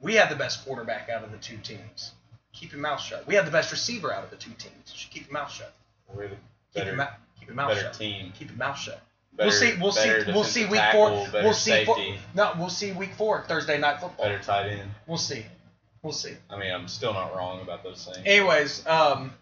[0.02, 2.12] We have the best quarterback out of the two teams.
[2.52, 3.26] Keep your mouth shut.
[3.28, 4.74] We have the best receiver out of the two teams.
[4.88, 5.74] You should keep your mouth shut.
[6.14, 6.36] We're the
[6.74, 7.94] Keep your, better, keep your mouth better shut.
[7.94, 8.34] team.
[8.38, 9.02] Keep your mouth shut.
[9.34, 9.74] Better, we'll see.
[9.80, 10.32] We'll see.
[10.32, 11.42] We'll see week tackle, four.
[11.42, 11.72] We'll see.
[11.72, 12.20] Safety.
[12.36, 14.26] no, we'll see week four Thursday night football.
[14.26, 14.92] Better tight end.
[15.08, 15.46] We'll see.
[16.04, 16.34] We'll see.
[16.50, 18.26] I mean, I'm still not wrong about those things.
[18.26, 19.34] Anyways, um,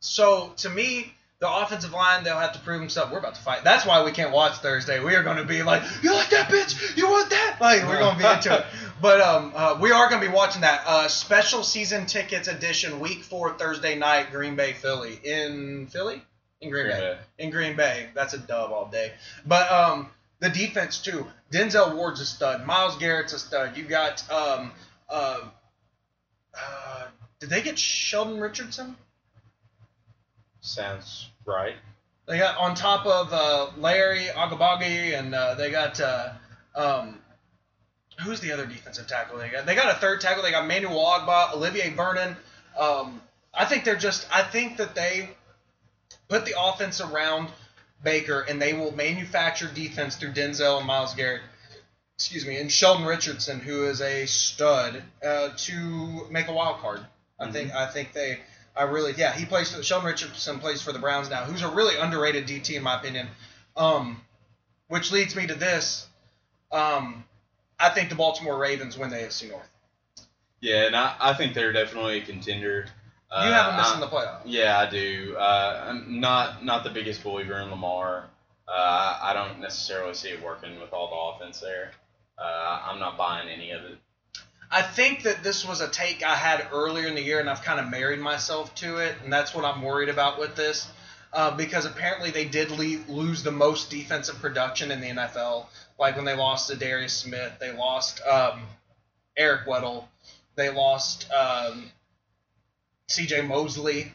[0.00, 3.12] so to me, the offensive line they'll have to prove themselves.
[3.12, 3.62] We're about to fight.
[3.64, 5.00] That's why we can't watch Thursday.
[5.00, 6.96] We are going to be like, you like that bitch?
[6.96, 7.58] You want that?
[7.60, 8.66] Like we're going to be into it.
[9.00, 12.98] But um, uh, we are going to be watching that uh, special season tickets edition,
[12.98, 16.22] week four Thursday night, Green Bay, Philly in Philly,
[16.60, 17.00] in Green, Green Bay.
[17.00, 17.44] Bay.
[17.44, 18.08] in Green Bay.
[18.14, 19.12] That's a dub all day.
[19.46, 21.26] But um, the defense too.
[21.52, 22.66] Denzel Ward's a stud.
[22.66, 23.76] Myles Garrett's a stud.
[23.76, 24.72] You got um,
[25.08, 25.40] uh,
[26.54, 27.06] uh,
[27.40, 28.96] did they get Sheldon Richardson?
[30.60, 31.76] Sounds right.
[32.26, 36.30] They got on top of uh, Larry Ogunjobi, and uh, they got uh,
[36.74, 37.18] um,
[38.20, 39.64] who's the other defensive tackle they got?
[39.64, 40.42] They got a third tackle.
[40.42, 42.36] They got Manuel Agba, Olivier Vernon.
[42.78, 43.22] Um,
[43.54, 44.28] I think they're just.
[44.30, 45.30] I think that they
[46.28, 47.48] put the offense around
[48.02, 51.42] Baker, and they will manufacture defense through Denzel and Myles Garrett.
[52.16, 57.00] Excuse me, and Sheldon Richardson, who is a stud, uh, to make a wild card.
[57.38, 57.72] I think.
[57.72, 58.40] I think they.
[58.76, 61.68] I really, yeah, he plays for Sheldon Richardson plays for the Browns now, who's a
[61.68, 63.28] really underrated DT in my opinion.
[63.76, 64.20] Um,
[64.88, 66.06] which leads me to this.
[66.72, 67.24] Um,
[67.78, 69.68] I think the Baltimore Ravens win the AFC North.
[70.60, 72.86] Yeah, and I, I think they're definitely a contender.
[73.30, 74.40] Uh, You have them missing the playoffs.
[74.46, 75.36] Yeah, I do.
[75.38, 78.24] Uh, I'm not not the biggest believer in Lamar.
[78.66, 81.92] Uh, I don't necessarily see it working with all the offense there.
[82.38, 83.98] Uh, I'm not buying any of it.
[84.70, 87.62] I think that this was a take I had earlier in the year, and I've
[87.62, 90.88] kind of married myself to it, and that's what I'm worried about with this.
[91.32, 95.66] Uh, because apparently they did le- lose the most defensive production in the NFL.
[95.98, 98.62] Like when they lost Za'Darius Smith, they lost um,
[99.36, 100.04] Eric Weddle,
[100.54, 101.90] they lost um,
[103.08, 103.42] C.J.
[103.42, 104.12] Mosley,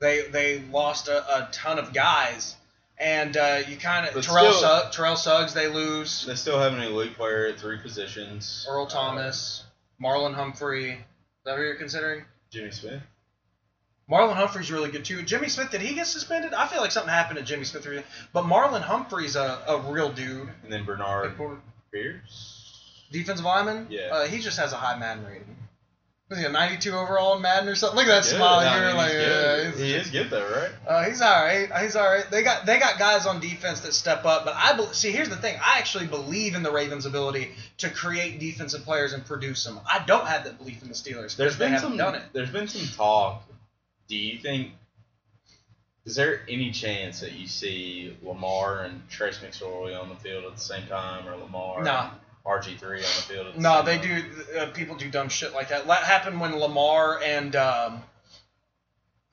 [0.00, 2.56] they they lost a, a ton of guys,
[2.98, 6.72] and uh, you kind of Terrell still- Suggs, Terrell Suggs they lose, They still have
[6.74, 8.66] an elite player at three positions.
[8.68, 9.64] Earl Uh, Thomas,
[10.02, 10.92] Marlon Humphrey.
[10.92, 10.98] Is
[11.44, 12.24] that who you're considering?
[12.50, 13.02] Jimmy Smith.
[14.10, 15.22] Marlon Humphrey's really good too.
[15.22, 16.54] Jimmy Smith, did he get suspended?
[16.54, 17.86] I feel like something happened to Jimmy Smith.
[18.32, 20.48] But Marlon Humphrey's a, a real dude.
[20.62, 21.34] And then Bernard
[21.92, 23.04] Pierce.
[23.12, 23.86] Defensive lineman?
[23.90, 24.08] Yeah.
[24.12, 25.56] Uh, he just has a high Madden rating.
[26.28, 27.96] Was he a 92 overall in Madden or something?
[27.96, 28.36] Look at that Good.
[28.36, 28.58] smile.
[28.58, 30.70] I You're like, yeah, he's- he is good though, right?
[30.86, 31.70] Uh, he's all right.
[31.80, 32.30] He's all right.
[32.30, 35.10] They got they got guys on defense that step up, but I bel see.
[35.10, 35.58] Here's the thing.
[35.64, 39.80] I actually believe in the Ravens' ability to create defensive players and produce them.
[39.90, 41.34] I don't have that belief in the Steelers.
[41.34, 41.96] There's because they been haven't some.
[41.96, 42.22] done it.
[42.34, 43.44] There's been some talk.
[44.08, 44.72] Do you think?
[46.04, 50.54] Is there any chance that you see Lamar and Trace McSorley on the field at
[50.54, 52.10] the same time, or Lamar Nah.
[52.46, 54.24] RG three on the field the No, they time?
[54.52, 54.58] do.
[54.58, 55.86] Uh, people do dumb shit like that.
[55.86, 58.02] That happened when Lamar and um,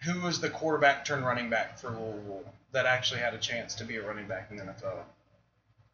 [0.04, 3.86] who was the quarterback turned running back for Louisville that actually had a chance to
[3.86, 5.00] be a running back in the NFL.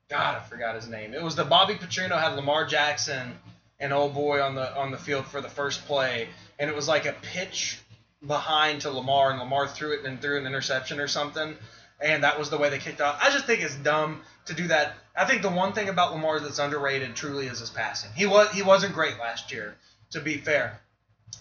[0.10, 1.14] God, I forgot his name.
[1.14, 3.38] It was the Bobby Petrino had Lamar Jackson
[3.80, 6.28] and old boy on the on the field for the first play,
[6.60, 7.80] and it was like a pitch
[8.26, 11.56] behind to Lamar, and Lamar threw it and threw an interception or something,
[12.00, 13.20] and that was the way they kicked off.
[13.24, 14.94] I just think it's dumb to do that.
[15.16, 18.12] I think the one thing about Lamar that's underrated truly is his passing.
[18.16, 19.76] He was he wasn't great last year,
[20.12, 20.80] to be fair,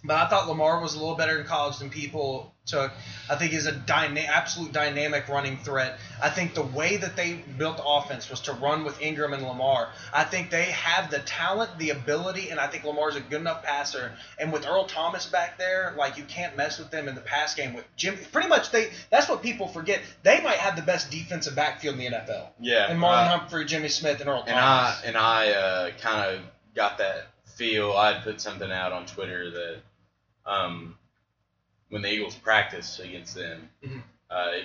[0.03, 2.91] but I thought Lamar was a little better in college than people took.
[3.29, 5.99] I think he's a dyna- absolute dynamic running threat.
[6.23, 9.43] I think the way that they built the offense was to run with Ingram and
[9.43, 9.91] Lamar.
[10.13, 13.63] I think they have the talent, the ability, and I think Lamar's a good enough
[13.63, 14.13] passer.
[14.39, 17.55] And with Earl Thomas back there, like you can't mess with them in the pass
[17.55, 17.75] game.
[17.75, 20.01] With Jim, pretty much they that's what people forget.
[20.23, 22.49] They might have the best defensive backfield in the NFL.
[22.61, 26.37] Yeah, And Marlon uh, Humphrey, Jimmy Smith, and Earl and I and I uh, kind
[26.37, 26.43] of
[26.75, 27.30] got that
[27.61, 27.93] feel.
[27.93, 29.77] I had put something out on Twitter that
[30.51, 30.97] um,
[31.91, 34.03] when the Eagles practiced against them, Mhm.
[34.31, 34.65] uh, it,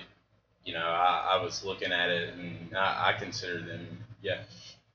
[0.64, 4.40] you know, I, I was looking at it and I, I consider them, yeah,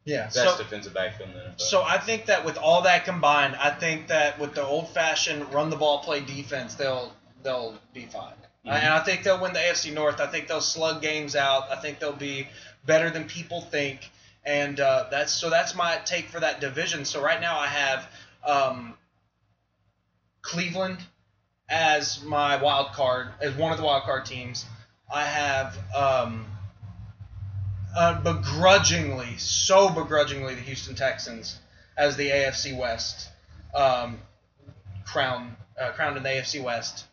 [0.05, 0.24] yeah.
[0.24, 1.60] best So, defensive backfield in the NFL.
[1.60, 5.68] So I think that with all that combined, I think that with the old-fashioned run
[5.68, 7.12] the ball, play defense, they'll
[7.43, 8.32] they'll be fine.
[8.66, 8.72] Mhm.
[8.72, 10.20] And I think they'll win the AFC North.
[10.20, 11.70] I think they'll slug games out.
[11.70, 12.48] I think they'll be
[12.85, 14.10] better than people think.
[14.44, 17.04] And uh, that's so that's my take for that division.
[17.04, 18.08] So right now I have
[18.44, 18.94] um,
[20.42, 20.98] Cleveland
[21.68, 24.64] as my wild card, as one of the wild card teams.
[25.12, 26.46] I have um,
[27.96, 31.58] uh, begrudgingly, so begrudgingly, the Houston Texans
[31.96, 33.28] as the AFC West
[33.74, 34.18] um,
[35.04, 37.06] crown uh, crowned in the AFC West.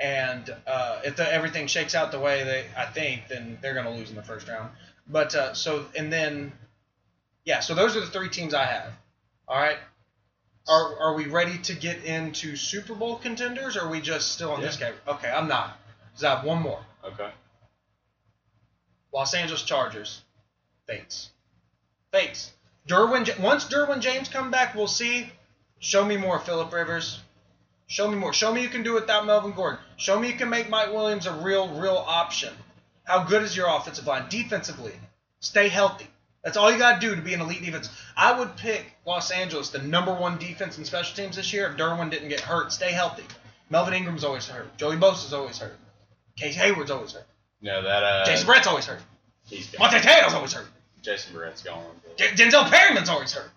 [0.00, 3.86] And uh, if the, everything shakes out the way they I think, then they're going
[3.86, 4.70] to lose in the first round.
[5.06, 6.52] But uh, so and then,
[7.44, 7.60] yeah.
[7.60, 8.92] So those are the three teams I have.
[9.48, 9.78] All right.
[10.66, 13.76] Are, are we ready to get into Super Bowl contenders?
[13.76, 14.90] Or are we just still on this Yeah.
[14.90, 14.98] game?
[15.08, 15.76] Okay, I'm not.
[16.14, 16.84] 'Cause I have one more.
[17.04, 17.30] Okay.
[19.12, 20.22] Los Angeles Chargers.
[20.86, 21.30] Fates.
[22.12, 22.52] Fates.
[22.88, 23.38] Derwin.
[23.40, 25.32] Once Derwin James come back, we'll see.
[25.78, 27.20] Show me more, Philip Rivers.
[27.86, 28.32] Show me more.
[28.32, 29.78] Show me you can do it without Melvin Gordon.
[29.96, 32.54] Show me you can make Mike Williams a real, real option.
[33.04, 34.28] How good is your offensive line?
[34.30, 34.98] Defensively,
[35.40, 36.06] stay healthy.
[36.44, 37.88] That's all you got to do to be an elite defense.
[38.16, 41.76] I would pick Los Angeles, the number one defense in special teams this year, if
[41.78, 42.70] Derwin didn't get hurt.
[42.72, 43.24] Stay healthy.
[43.70, 44.76] Melvin Ingram's always hurt.
[44.76, 45.76] Joey Bosa's always hurt.
[46.36, 47.26] Casey Hayward's always hurt.
[47.62, 49.00] No, that uh, Jason Verrett's always hurt.
[49.48, 49.90] he's gone.
[49.90, 50.66] Manti Te'o's always hurt.
[51.00, 51.82] Jason Verrett's gone.
[52.16, 53.50] J- Denzel Perryman's always hurt.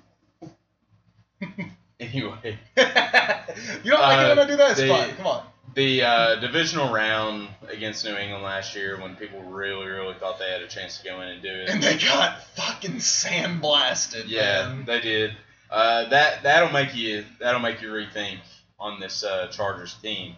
[1.99, 2.38] Anyway,
[2.77, 4.72] you don't like it Uh, when I do that?
[4.72, 5.09] It's the- fun.
[5.18, 5.43] Come on.
[5.77, 10.49] The uh, divisional round against New England last year, when people really, really thought they
[10.49, 14.23] had a chance to go in and do it, And they got fucking sandblasted.
[14.25, 14.85] Yeah, man.
[14.85, 15.37] they did.
[15.69, 18.39] Uh, that that'll make you that'll make you rethink
[18.79, 20.35] on this uh, Chargers team.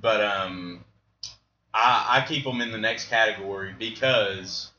[0.00, 0.84] But um,
[1.74, 4.70] I, I keep them in the next category because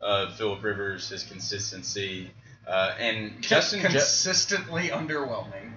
[0.00, 2.30] of Philip Rivers, his consistency,
[2.64, 3.80] uh, and Justin.
[3.80, 5.72] Ju- consistently underwhelming.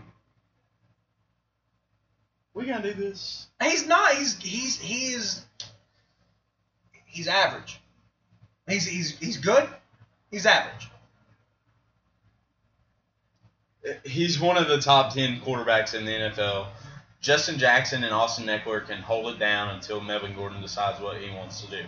[2.53, 3.47] We gonna do this?
[3.61, 4.13] He's not.
[4.15, 5.45] He's he's he's
[7.05, 7.79] he's average.
[8.67, 9.67] He's he's he's good.
[10.29, 10.89] He's average.
[14.03, 16.67] He's one of the top ten quarterbacks in the NFL.
[17.21, 21.33] Justin Jackson and Austin Ekeler can hold it down until Melvin Gordon decides what he
[21.33, 21.83] wants to do.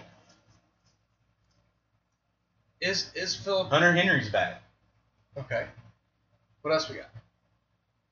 [2.80, 4.62] Is is Philip Hunter Henry's back.
[5.38, 5.68] okay?
[6.62, 7.10] What else we got?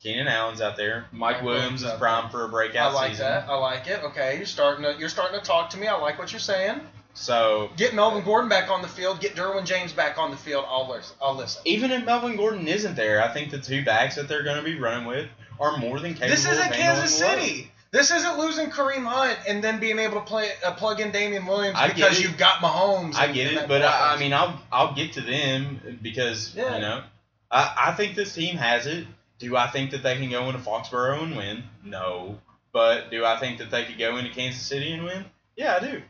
[0.01, 1.05] Keenan Allen's out there.
[1.11, 2.97] Mike Mike Williams Williams is primed for a breakout season.
[2.97, 3.25] I like season.
[3.27, 3.49] that.
[3.49, 4.03] I like it.
[4.03, 5.87] Okay, you're starting to you're starting to talk to me.
[5.87, 6.81] I like what you're saying.
[7.13, 9.19] So Get Melvin Gordon back on the field.
[9.19, 10.65] Get Derwin James back on the field.
[10.67, 11.15] I'll listen.
[11.21, 11.61] I'll listen.
[11.65, 14.63] even if Melvin Gordon isn't there, I think the two backs that they're going to
[14.63, 15.27] be running with
[15.59, 16.29] are more than capable.
[16.29, 17.15] This isn't Kansas.
[17.15, 17.71] City.
[17.91, 21.45] This isn't losing Kareem Hunt and then being able to play uh, plug in Damien
[21.45, 23.15] Williams I because you've got Mahomes.
[23.15, 26.75] I get it, but I, I mean, I'll I'll get to them because Yeah.
[26.75, 27.03] you know,
[27.51, 29.05] I, I think this team has it.
[29.41, 31.63] Do I think that they can go into Foxborough and win?
[31.83, 32.39] No,
[32.71, 35.25] but do I think that they could go into Kansas City and win?
[35.55, 36.01] Yeah, I do.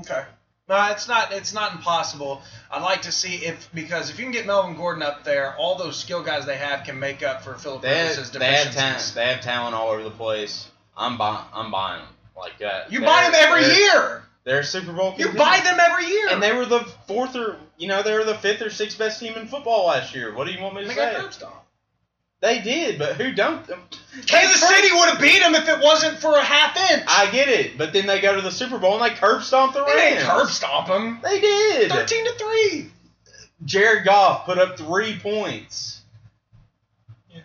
[0.00, 0.24] Okay.
[0.68, 1.32] No, it's not.
[1.32, 2.42] It's not impossible.
[2.72, 5.78] I'd like to see if because if you can get Melvin Gordon up there, all
[5.78, 8.74] those skill guys they have can make up for Philip They Rivers' have, they have
[8.74, 9.12] talent.
[9.14, 10.68] They have talent all over the place.
[10.96, 11.44] I'm buying.
[11.54, 12.90] I'm buying them like that.
[12.90, 14.24] You buy them every year.
[14.42, 15.14] They're Super Bowl.
[15.16, 15.38] You contenders.
[15.38, 16.28] buy them every year.
[16.30, 19.20] And they were the fourth or you know they were the fifth or sixth best
[19.20, 20.34] team in football last year.
[20.34, 20.94] What do you want me to say?
[20.94, 21.12] They say?
[21.12, 21.54] got curb stomp.
[22.40, 23.66] They did, but who don't?
[24.26, 27.04] Kansas City would have beat them if it wasn't for a half inch.
[27.08, 29.72] I get it, but then they go to the Super Bowl and they curb stomp
[29.72, 29.94] the Rams.
[29.94, 31.18] they didn't curb stomp them.
[31.22, 31.90] They did.
[31.90, 32.90] Thirteen to three.
[33.64, 36.02] Jared Goff put up three points.
[37.30, 37.40] Yeah.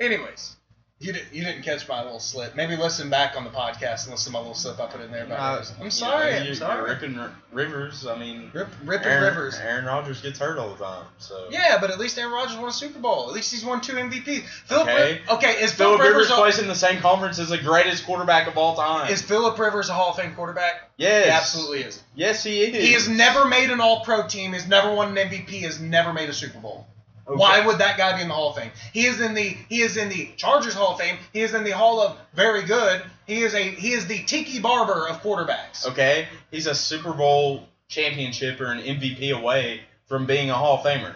[0.00, 0.56] Anyways,
[1.02, 2.54] you didn't you didn't catch my little slip.
[2.54, 5.10] Maybe listen back on the podcast and listen to my little slip I put in
[5.10, 5.24] there.
[5.24, 6.30] About Uh, I'm you sorry.
[6.32, 6.90] know, I'm sorry.
[6.90, 7.18] Ripping
[7.50, 8.06] Rivers.
[8.06, 9.58] I mean, Rip, ripping Aaron, Rivers.
[9.58, 11.04] Aaron Rodgers gets hurt all the time.
[11.18, 13.28] So Yeah, but at least Aaron Rodgers won a Super Bowl.
[13.28, 14.42] At least he's won two MVPs.
[14.66, 15.20] Philip Okay.
[15.30, 18.06] Okay, is Philip Philip Rivers Rivers, a, plays in the same conference as the greatest
[18.06, 19.10] quarterback of all time.
[19.10, 20.90] is Philip Rivers a Hall of Fame quarterback?
[20.96, 22.02] yes, He absolutely is.
[22.14, 22.76] Yes, he is.
[22.86, 24.52] He has never made an All Pro team.
[24.52, 25.62] Has never won an MVP.
[25.62, 26.86] Has never made a Super Bowl.
[27.26, 27.36] Okay.
[27.38, 28.72] Why would that guy be in the Hall of Fame?
[28.92, 31.18] He is in the he is in the Chargers Hall of Fame.
[31.32, 33.02] He is in the Hall of Very Good.
[33.26, 35.86] He is a he is the Tiki Barber of quarterbacks.
[35.86, 40.84] Okay, he's a Super Bowl championship or an MVP away from being a Hall of
[40.84, 41.14] Famer.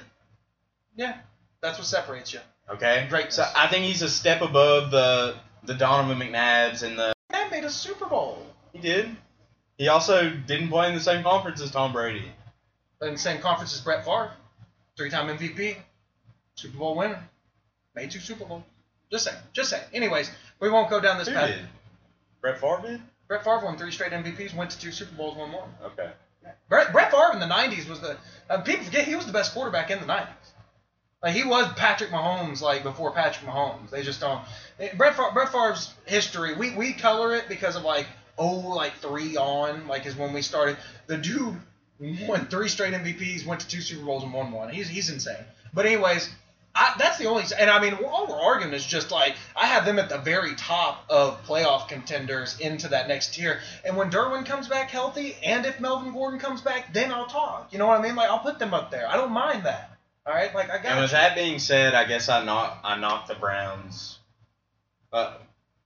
[0.95, 1.16] Yeah,
[1.61, 2.41] that's what separates you.
[2.70, 3.33] Okay, great.
[3.33, 5.35] So I think he's a step above the
[5.65, 7.12] the Donovan McNabbs and the.
[7.31, 8.47] That made a Super Bowl.
[8.73, 9.16] He did.
[9.77, 12.24] He also didn't play in the same conference as Tom Brady.
[13.03, 14.33] In the same conference as Brett Favre,
[14.97, 15.77] three-time MVP,
[16.57, 17.23] Super Bowl winner,
[17.95, 18.62] made two Super Bowls.
[19.11, 19.37] Just saying.
[19.53, 19.85] Just saying.
[19.93, 21.49] Anyways, we won't go down this Who path.
[21.51, 21.61] did?
[22.41, 23.01] Brett Favre did.
[23.28, 25.69] Brett Favre won three straight MVPs, went to two Super Bowls, won one.
[25.85, 26.11] Okay.
[26.69, 28.16] Brett, Brett Favre in the '90s was the
[28.49, 30.27] uh, people forget he was the best quarterback in the '90s.
[31.23, 33.91] Like he was Patrick Mahomes, like before Patrick Mahomes.
[33.91, 34.41] They just don't.
[34.81, 38.07] eh, Brett Favre, Brett Favre's history, we we color it because of like
[38.39, 40.77] oh like three on like is when we started.
[41.09, 41.57] The dude
[42.01, 44.69] won three straight MVPs, went to two Super Bowls and won one.
[44.70, 45.45] He's he's insane.
[45.74, 46.31] But anyways,
[46.78, 49.86] I, that's the only, and I mean, all we're arguing is just like I have
[49.86, 53.61] them at the very top of playoff contenders into that next tier.
[53.85, 57.73] And when Derwin comes back healthy, and if Melvin Gordon comes back, then I'll talk.
[57.73, 58.15] You know what I mean?
[58.15, 59.09] Like I'll put them up there.
[59.09, 59.97] I don't mind that.
[60.27, 60.93] All right, like I got.
[60.93, 61.16] And with you.
[61.16, 64.19] that being said, I guess I knock I knocked the Browns.
[65.12, 65.35] Uh,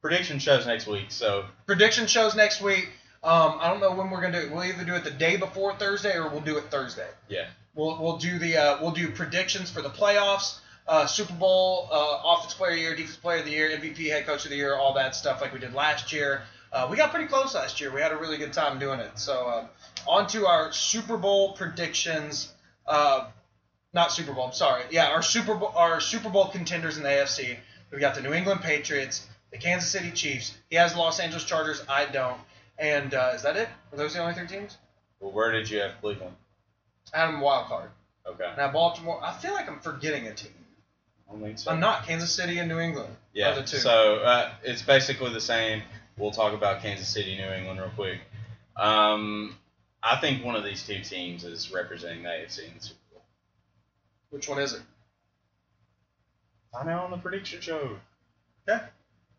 [0.03, 2.89] prediction shows next week, so prediction shows next week.
[3.23, 4.53] Um, I don't know when we're gonna do it.
[4.53, 7.09] We'll either do it the day before Thursday or we'll do it Thursday.
[7.29, 7.47] yeah.
[7.75, 10.59] We'll we'll do the uh, we'll do predictions for the playoffs,
[10.91, 14.11] uh, Super Bowl, uh, Offensive Player of the Year, Defensive Player of the Year, MVP,
[14.11, 16.43] Head Coach of the Year, all that stuff like we did last year.
[16.73, 17.93] Uh, we got pretty close last year.
[17.95, 19.17] We had a really good time doing it.
[19.17, 19.67] So uh,
[20.09, 22.53] on to our Super Bowl predictions.
[22.89, 23.29] Uh,
[23.95, 24.47] not Super Bowl.
[24.47, 24.83] I'm sorry.
[24.91, 27.57] Yeah, our Super Bowl our Super Bowl contenders in the AFC.
[27.93, 30.57] We've got the New England Patriots, the Kansas City Chiefs.
[30.71, 31.85] He has the Los Angeles Chargers.
[31.89, 32.39] I don't.
[32.79, 33.69] And uh, is that it?
[33.93, 34.77] Are those the only three teams?
[35.21, 36.35] Well, where did you have Cleveland?
[37.15, 37.91] I have them wild card.
[38.27, 38.53] Okay.
[38.57, 39.21] Now Baltimore.
[39.23, 40.53] I feel like I'm forgetting a team.
[41.31, 41.70] I don't think so.
[41.70, 42.07] I'm not.
[42.07, 43.15] Kansas City and New England.
[43.32, 43.55] Yeah.
[43.55, 43.77] The two.
[43.78, 45.82] So uh, it's basically the same.
[46.16, 48.19] We'll talk about Kansas City, New England, real quick.
[48.77, 49.57] Um,
[50.02, 53.23] I think one of these two teams is representing the AFC in the Super Bowl.
[54.31, 54.82] Which one is it?
[56.73, 57.97] Find out on the prediction show.
[58.69, 58.82] Okay.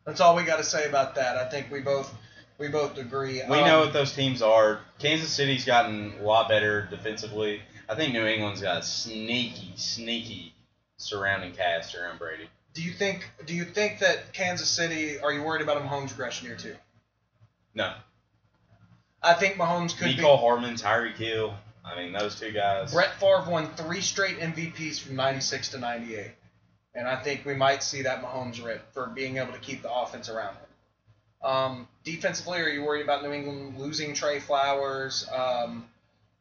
[0.06, 1.38] That's all we got to say about that.
[1.38, 2.14] I think we both
[2.58, 3.42] we both agree.
[3.50, 4.80] We Um, know what those teams are.
[5.00, 7.62] Kansas City's gotten a lot better defensively.
[7.90, 10.54] I think New England's got a sneaky, sneaky
[11.02, 12.48] surrounding cast around Brady.
[12.74, 13.30] Do you think?
[13.46, 15.20] Do you think that Kansas City?
[15.20, 16.76] Are you worried about Mahomes' regression here too?
[17.76, 17.94] No.
[19.22, 21.54] I think Mahomes could Mecole Hardman, Tyreek Hill.
[21.84, 22.94] I mean, those two guys.
[22.94, 26.32] Brett Favre won three straight MVPs from '96 to '98,
[26.96, 29.92] and I think we might see that Mahomes rip for being able to keep the
[29.92, 30.66] offense around him.
[31.44, 35.28] Um, defensively, are you worried about New England losing Trey Flowers?
[35.34, 35.86] Um,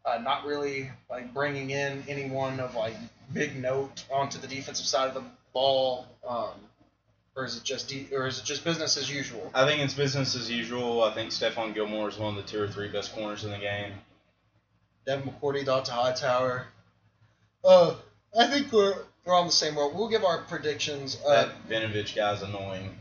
[0.04, 2.96] uh, not really like bringing in anyone of like
[3.32, 6.50] big note onto the defensive side of the ball, um,
[7.36, 9.50] or is it just de- or is it just business as usual?
[9.54, 11.02] I think it's business as usual.
[11.02, 13.58] I think Stephon Gilmore is one of the two or three best corners in the
[13.58, 13.92] game.
[15.06, 16.66] Devin McCourty, Dont'a Hightower.
[17.64, 17.94] Uh,
[18.38, 18.94] I think we're
[19.24, 19.94] we're on the same road.
[19.94, 21.18] We'll give our predictions.
[21.26, 22.96] Uh, that Winovich guy's annoying.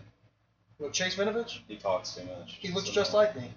[0.78, 1.60] what, Chase Winovich?
[1.68, 2.58] He talks too much.
[2.60, 3.28] He looks So just annoying.
[3.28, 3.52] like me.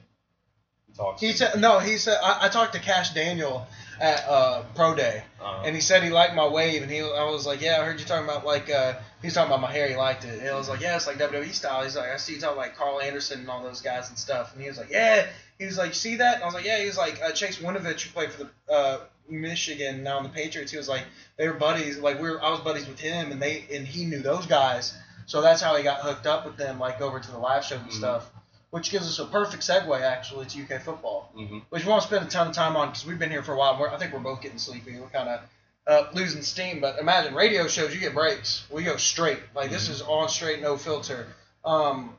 [1.18, 1.78] He said no.
[1.78, 3.66] He said I, I talked to Cash Daniel
[4.00, 5.46] at uh, Pro Day, much.
[5.48, 7.84] Uh, and he said he liked my wave, and he I was like, yeah, I
[7.84, 9.88] heard you talking about like uh, he was talking about my hair.
[9.88, 10.40] He liked it.
[10.40, 11.82] And I was like, yeah, it's like WWE style.
[11.82, 14.52] He's like, I see you talking like Karl Anderson and all those guys and stuff.
[14.52, 15.26] And he was like, yeah.
[15.58, 16.34] He was like, see that?
[16.36, 16.78] And I was like, yeah.
[16.80, 18.98] He was like, uh, Chase Winovich, who played for the uh,
[19.28, 20.72] Michigan, now on the Patriots.
[20.72, 21.04] He was like,
[21.36, 21.98] they were buddies.
[21.98, 24.94] Like we were, I was buddies with him, and they and he knew those guys.
[25.26, 27.76] So that's how he got hooked up with them, like over to the live show
[27.76, 27.92] and Mhm.
[27.92, 28.30] stuff.
[28.72, 32.26] Which gives us a perfect segue actually to UK football hmm which we won't spend
[32.26, 33.78] a ton of time on because we've been here for a while.
[33.78, 34.98] We're, I think we're both getting sleepy.
[34.98, 35.40] We're kind of
[35.86, 36.80] uh, losing steam.
[36.80, 38.64] But imagine radio shows, you get breaks.
[38.70, 39.38] We go straight.
[39.54, 41.26] Like this is on straight, no filter.
[41.64, 42.16] Um,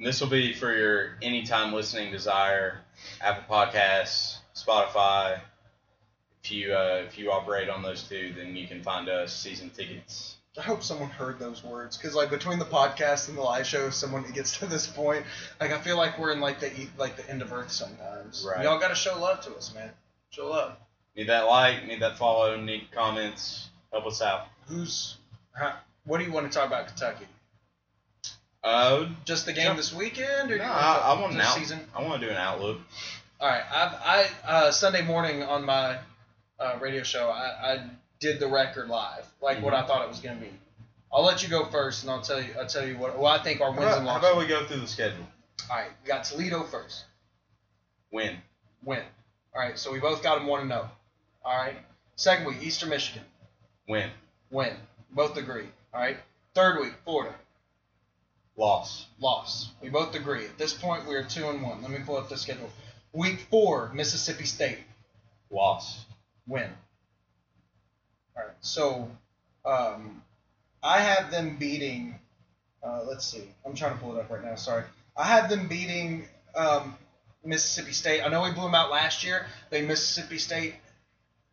[0.00, 2.80] This will be for your anytime listening desire.
[3.20, 5.40] Apple Podcasts, Spotify.
[6.42, 9.68] If you uh, if you operate on those two, then you can find us season
[9.70, 10.35] tickets.
[10.58, 13.86] I hope someone heard those words because like between the podcast and the live show,
[13.86, 15.24] if someone gets to this point,
[15.60, 18.46] like I feel like we're in like the like the end of Earth sometimes.
[18.48, 18.64] Right.
[18.64, 19.90] Y'all got to show love to us, man.
[20.30, 20.76] Show love.
[21.16, 23.68] Need that like, need that follow, need comments.
[23.92, 24.46] Help us out.
[24.66, 25.16] Who's?
[25.52, 27.26] How, what do you want to talk about Kentucky?
[28.62, 31.44] Uh, Just the game Jump- this weekend, or no, I, I want want an the
[31.44, 31.54] out.
[31.54, 31.80] season?
[31.94, 32.78] I want to do an outlook.
[33.40, 35.98] All right, I've, I uh, Sunday morning on my
[36.58, 37.90] uh, radio show, I, I
[38.20, 39.84] did the record live, like what mm-hmm.
[39.84, 40.50] I thought it was gonna be.
[41.12, 42.54] I'll let you go first, and I'll tell you.
[42.58, 43.18] I'll tell you what.
[43.18, 44.30] Well, I think our How wins about, and how losses.
[44.30, 45.26] about we go through the schedule?
[45.70, 47.04] All right, we got Toledo first.
[48.12, 48.36] Win.
[48.84, 49.02] Win.
[49.54, 50.90] All right, so we both got them one and zero.
[51.44, 51.76] All right.
[52.16, 53.22] Second week, Eastern Michigan.
[53.88, 54.10] Win.
[54.50, 54.74] Win.
[55.10, 55.66] Both agree.
[55.94, 56.16] All right.
[56.54, 57.34] Third week, Florida.
[58.56, 59.06] Loss.
[59.20, 59.70] Loss.
[59.82, 60.46] We both agree.
[60.46, 61.82] At this point, we are two and one.
[61.82, 62.70] Let me pull up the schedule.
[63.12, 64.78] Week four, Mississippi State.
[65.50, 66.06] Loss.
[66.46, 66.70] win.
[68.36, 69.10] All right, so
[69.64, 70.22] um,
[70.82, 72.18] I have them beating.
[72.82, 73.44] Uh, let's see.
[73.64, 74.56] I'm trying to pull it up right now.
[74.56, 74.84] Sorry.
[75.16, 76.96] I have them beating um,
[77.44, 78.20] Mississippi State.
[78.20, 79.46] I know we blew them out last year.
[79.70, 80.74] They Mississippi State.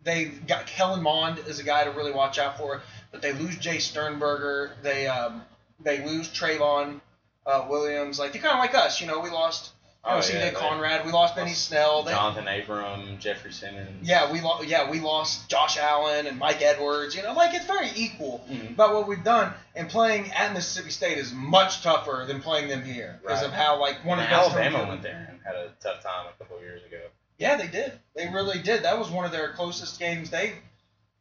[0.04, 2.82] They got Kellen Mond is a guy to really watch out for,
[3.12, 4.74] but they lose Jace Sternberger.
[4.82, 5.44] They um,
[5.80, 7.00] they lose Trayvon
[7.46, 8.20] uh, Williams.
[8.20, 9.20] Like they're kind of like us, you know.
[9.22, 9.72] We lost.
[10.06, 11.06] Oh, CJ yeah, Conrad.
[11.06, 12.04] We lost Benny Snell.
[12.04, 14.06] They, Jonathan Abram, Jeffrey Simmons.
[14.08, 14.68] yeah, we lost.
[14.68, 17.16] yeah we lost Josh Allen and Mike Edwards.
[17.16, 18.44] You know, like it's very equal.
[18.50, 18.76] Mhm.
[18.76, 22.84] But what we've done and playing at Mississippi State is much tougher than playing them
[22.84, 23.48] here because Right.
[23.48, 26.26] of how like one And of the Alabama went there and had a tough time
[26.28, 27.00] a couple years ago.
[27.38, 27.94] Yeah, they did.
[28.16, 28.84] They really did.
[28.84, 30.54] That was one of their closest games they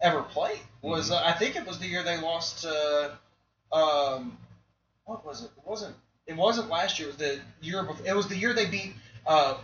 [0.00, 0.59] ever played.
[0.82, 1.24] Was Mm-hmm.
[1.24, 3.16] uh, I think it was the year they lost to
[3.72, 4.36] um,
[5.04, 5.50] what was it?
[5.56, 5.94] It wasn't.
[6.27, 7.09] It wasn't last year.
[7.09, 8.07] It was the year before.
[8.07, 8.94] It was the year they beat
[9.27, 9.59] uh,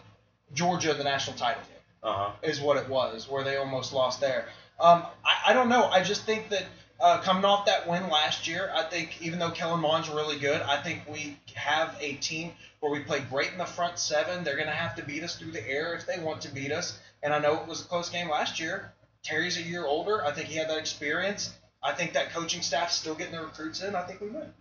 [0.54, 1.82] Georgia in the national title game.
[2.02, 2.30] Uh huh.
[2.42, 4.46] Is what it was, where they almost lost there.
[4.80, 5.84] Um, I, I don't know.
[5.84, 6.64] I just think that
[7.00, 10.60] uh, coming off that win last year, I think even though Kellen Mond's really good,
[10.62, 14.44] I think we have a team where we play great in the front seven.
[14.44, 16.72] They're going to have to beat us through the air if they want to beat
[16.72, 16.98] us.
[17.22, 18.92] And I know it was a close game last year.
[19.22, 20.24] Terry's a year older.
[20.24, 21.52] I think he had that experience.
[21.82, 23.94] I think that coaching staff's still getting the recruits in.
[23.94, 24.52] I think we win.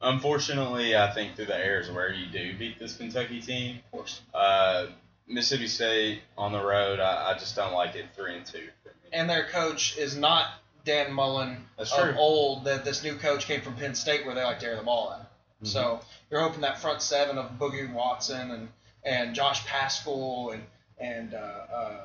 [0.00, 3.80] Unfortunately, I think through the air is where you do beat this Kentucky team.
[3.86, 4.20] Of course.
[4.32, 4.86] Uh,
[5.26, 8.68] Mississippi State on the road, I, I just don't like it three and two.
[9.12, 10.46] And their coach is not
[10.84, 12.14] Dan Mullen That's of true.
[12.16, 12.64] old.
[12.64, 15.12] That this new coach came from Penn State, where they like to air the ball
[15.12, 15.20] at.
[15.20, 15.66] Mm-hmm.
[15.66, 16.00] So
[16.30, 18.68] you're hoping that front seven of Boogie Watson and
[19.04, 20.62] and Josh Paschal and
[20.98, 22.00] and uh, uh,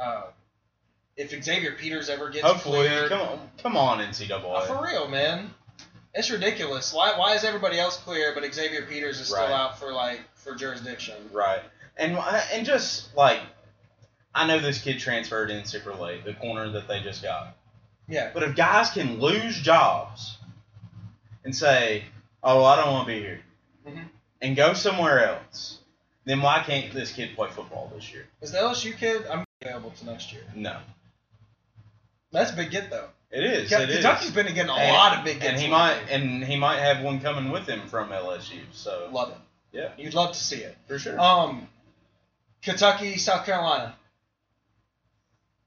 [0.00, 0.22] uh,
[1.16, 4.30] if Xavier Peters ever gets Hopefully, cleared, come on, come on, NCAA.
[4.44, 5.50] Uh, for real, man,
[6.18, 6.92] it's ridiculous.
[6.92, 9.52] Why why is everybody else clear, but Xavier Peters is still Right.
[9.52, 11.14] out for like for jurisdiction?
[11.32, 11.62] Right.
[11.96, 12.16] And
[12.52, 13.40] and just like
[14.34, 17.56] I know this kid transferred in super late, the corner that they just got.
[18.08, 20.38] Yeah, But if guys can lose jobs
[21.44, 22.04] and say,
[22.42, 23.40] "Oh, I don't want to be here,"
[23.86, 24.08] Mhm.
[24.40, 25.78] and go somewhere else,
[26.24, 28.26] then why can't this kid play football this year?
[28.40, 29.26] is the LSU kid?
[29.26, 30.44] I'm available to next year.
[30.54, 30.80] No,
[32.32, 33.08] That's a big get though.
[33.30, 33.70] It is.
[33.72, 33.96] It is.
[33.96, 36.78] Kentucky's been getting a And- lot of big games, and he might and he might
[36.78, 38.60] have one coming with him from LSU.
[38.72, 39.36] So love it.
[39.72, 40.76] yeah, You'd love to see it.
[40.86, 41.18] for sure.
[41.20, 41.68] Um,
[42.62, 43.94] Kentucky, South Carolina.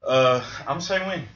[0.06, 1.20] Uh, I'm saying win.
[1.20, 1.26] I'm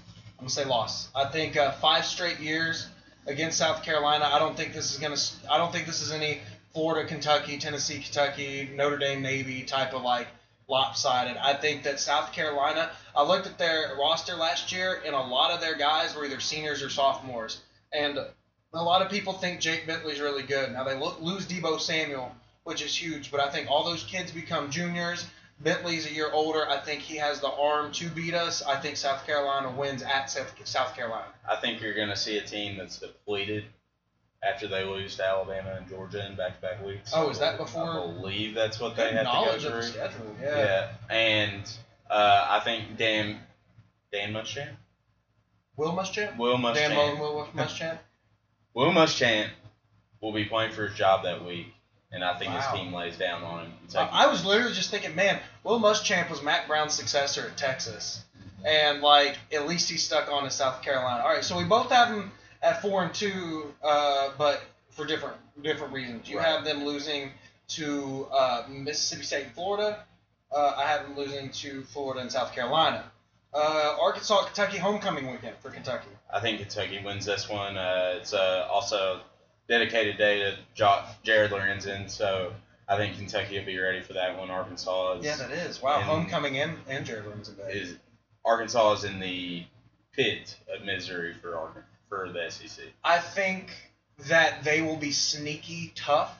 [0.40, 1.08] gonna say loss.
[1.14, 2.88] I think uh, five straight years
[3.26, 4.24] against South Carolina.
[4.30, 5.16] I don't think this is gonna.
[5.52, 6.40] I don't think this is any
[6.74, 10.26] Florida, Kentucky, Tennessee, Kentucky, Notre Dame, Navy type of like
[10.68, 11.36] lopsided.
[11.36, 12.90] I think that South Carolina.
[13.14, 16.40] I looked at their roster last year, and a lot of their guys were either
[16.40, 17.62] seniors or sophomores,
[17.92, 20.72] and a lot of people think Jake Bentley's really good.
[20.72, 22.34] Now they lo- lose Deebo Samuel,
[22.64, 25.26] which is huge, but I think all those kids become juniors.
[25.60, 26.68] Bentley's a year older.
[26.68, 28.62] I think he has the arm to beat us.
[28.62, 31.32] I think South Carolina wins at South Carolina.
[31.48, 33.64] I think you're going to see a team that's depleted
[34.46, 37.10] after they lose to Alabama and Georgia in back-to-back weeks.
[37.14, 39.82] Oh, is that before- I believe that's what they have to go knowledge of the
[39.82, 39.82] through.
[39.82, 40.36] schedule.
[40.40, 40.56] Yeah.
[41.10, 41.14] Yeah.
[41.16, 41.70] and
[42.10, 43.40] uh, I think Dan
[44.12, 44.76] Dan Muschamp,
[45.76, 46.36] Will Muschamp.
[46.38, 47.98] Will Dan Mullen, Muschamp, Will Muschamp.
[48.74, 49.48] Will Muschamp
[50.20, 51.66] will be playing for his job that week,
[52.12, 52.60] and I think Wow.
[52.60, 53.72] his team lays down on him.
[53.96, 58.22] I, I was literally just thinking, man, Will Muschamp was Mack Brown's successor at Texas,
[58.64, 61.22] and like at least he's stuck on to South Carolina.
[61.24, 62.30] All right, so we both have him
[62.62, 66.28] at four and two, uh, but for different different reasons.
[66.28, 66.46] You Right.
[66.46, 67.32] have them losing
[67.68, 70.04] to uh, Mississippi State and Florida.
[70.52, 73.10] Uh, I have them losing to Florida and South Carolina.
[73.52, 76.08] Uh, Arkansas, Kentucky homecoming weekend for Kentucky.
[76.32, 77.76] I think Kentucky wins this one.
[77.76, 79.20] Uh, it's uh, also
[79.68, 82.52] dedicated day to jo- Jared Lorenzen, so
[82.88, 84.50] I think Kentucky will be ready for that one.
[84.50, 85.80] Arkansas is, Yeah, that is.
[85.82, 87.72] Wow, And- homecoming and and Jared Lorenzen Day.
[87.72, 87.96] is
[88.44, 89.64] Arkansas is in the
[90.12, 91.84] pit of misery for Ar-
[92.16, 92.84] for the SEC.
[93.04, 93.70] I think
[94.28, 96.36] that they will be sneaky tough,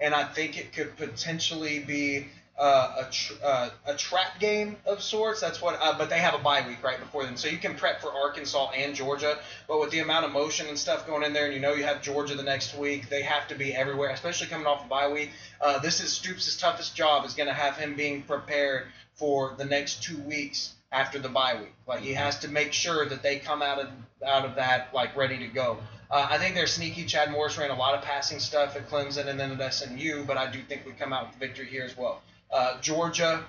[0.00, 2.26] and I think it could potentially be
[2.58, 5.40] uh, a tr- uh, a trap game of sorts.
[5.40, 5.78] That's what.
[5.80, 8.12] Uh, but they have a bye week right before them, so you can prep for
[8.12, 9.38] Arkansas and Georgia.
[9.68, 11.84] But with the amount of motion and stuff going in there, and you know you
[11.84, 15.08] have Georgia the next week, they have to be everywhere, especially coming off a bye
[15.08, 15.30] week.
[15.60, 19.64] Uh, this is Stoops' toughest job is going to have him being prepared for the
[19.64, 21.74] next two weeks after the bye week.
[21.86, 23.88] Like he has to make sure that they come out of
[24.26, 25.78] out of that like ready to go.
[26.10, 27.04] Uh, I think they're sneaky.
[27.04, 30.36] Chad Morris ran a lot of passing stuff at Clemson and then at SMU, but
[30.36, 32.22] I do think we come out with victory here as well.
[32.50, 33.44] Uh, Georgia,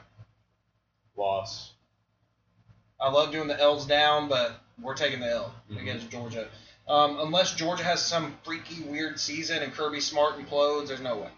[1.15, 1.71] Loss.
[2.99, 5.81] I love doing the L's down, but we're taking the L Mhm.
[5.81, 6.49] against Georgia.
[6.87, 11.29] Um, unless Georgia has some freaky weird season and Kirby Smart implodes, there's no way.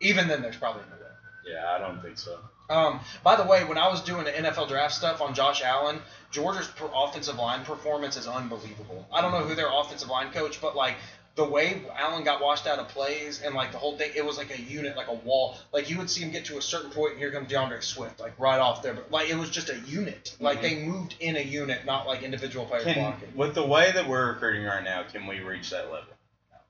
[0.00, 1.10] Even then, there's probably no way.
[1.44, 2.38] Yeah, I don't think so.
[2.72, 6.00] Um, by the way, when I was doing the NFL draft stuff on Josh Allen,
[6.30, 9.06] Georgia's per- offensive line performance is unbelievable.
[9.12, 10.96] I don't know who their offensive line coach, but like
[11.34, 14.38] the way Allen got washed out of plays and like the whole thing, it was
[14.38, 15.56] like a unit, like a wall.
[15.72, 18.20] Like you would see him get to a certain point, and here comes D'Andre Swift,
[18.20, 18.94] like right off there.
[18.94, 20.34] But like it was just a unit.
[20.40, 20.62] Like Mhm.
[20.62, 23.36] they moved in a unit, not like individual players Can, blocking.
[23.36, 26.08] with the way that we're recruiting right now, can we reach that level?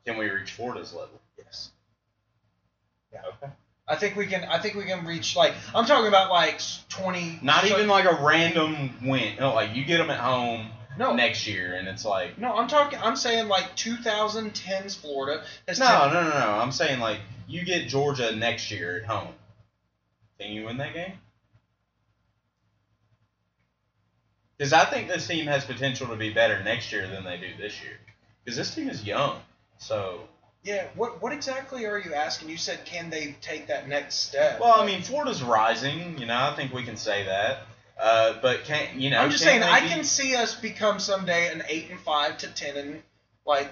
[0.05, 1.21] Can we reach Florida's level?
[1.39, 1.71] Yes.
[3.13, 3.23] Yeah.
[3.27, 3.53] Okay.
[3.89, 4.45] I think we can.
[4.45, 7.39] I think we can reach like I'm talking about like twenty.
[7.43, 9.37] Not so- even like a random win.
[9.39, 10.69] No, like you get them at home
[10.99, 11.15] no.
[11.15, 12.99] next year, and it's like No, I'm talking.
[13.03, 15.45] I'm saying like 2010's Florida.
[15.67, 16.59] Has no, no, no, no.
[16.61, 19.35] I'm saying like you get Georgia next year at home.
[20.39, 21.13] Can you win that game?
[24.57, 27.49] Because I think this team has potential to be better next year than they do
[27.59, 27.99] this year.
[28.45, 29.41] Because this team is young.
[29.79, 30.21] So,
[30.65, 30.87] Yeah.
[30.95, 32.49] What what exactly are you asking?
[32.49, 34.61] You said can they take that next step?
[34.61, 36.19] well, I mean, Florida's rising.
[36.19, 37.63] You know, I think we can say that.
[38.01, 39.19] Uh, but can you know?
[39.19, 42.47] I'm just saying I be- can see us become someday an eight and five to
[42.49, 43.03] ten and
[43.45, 43.71] like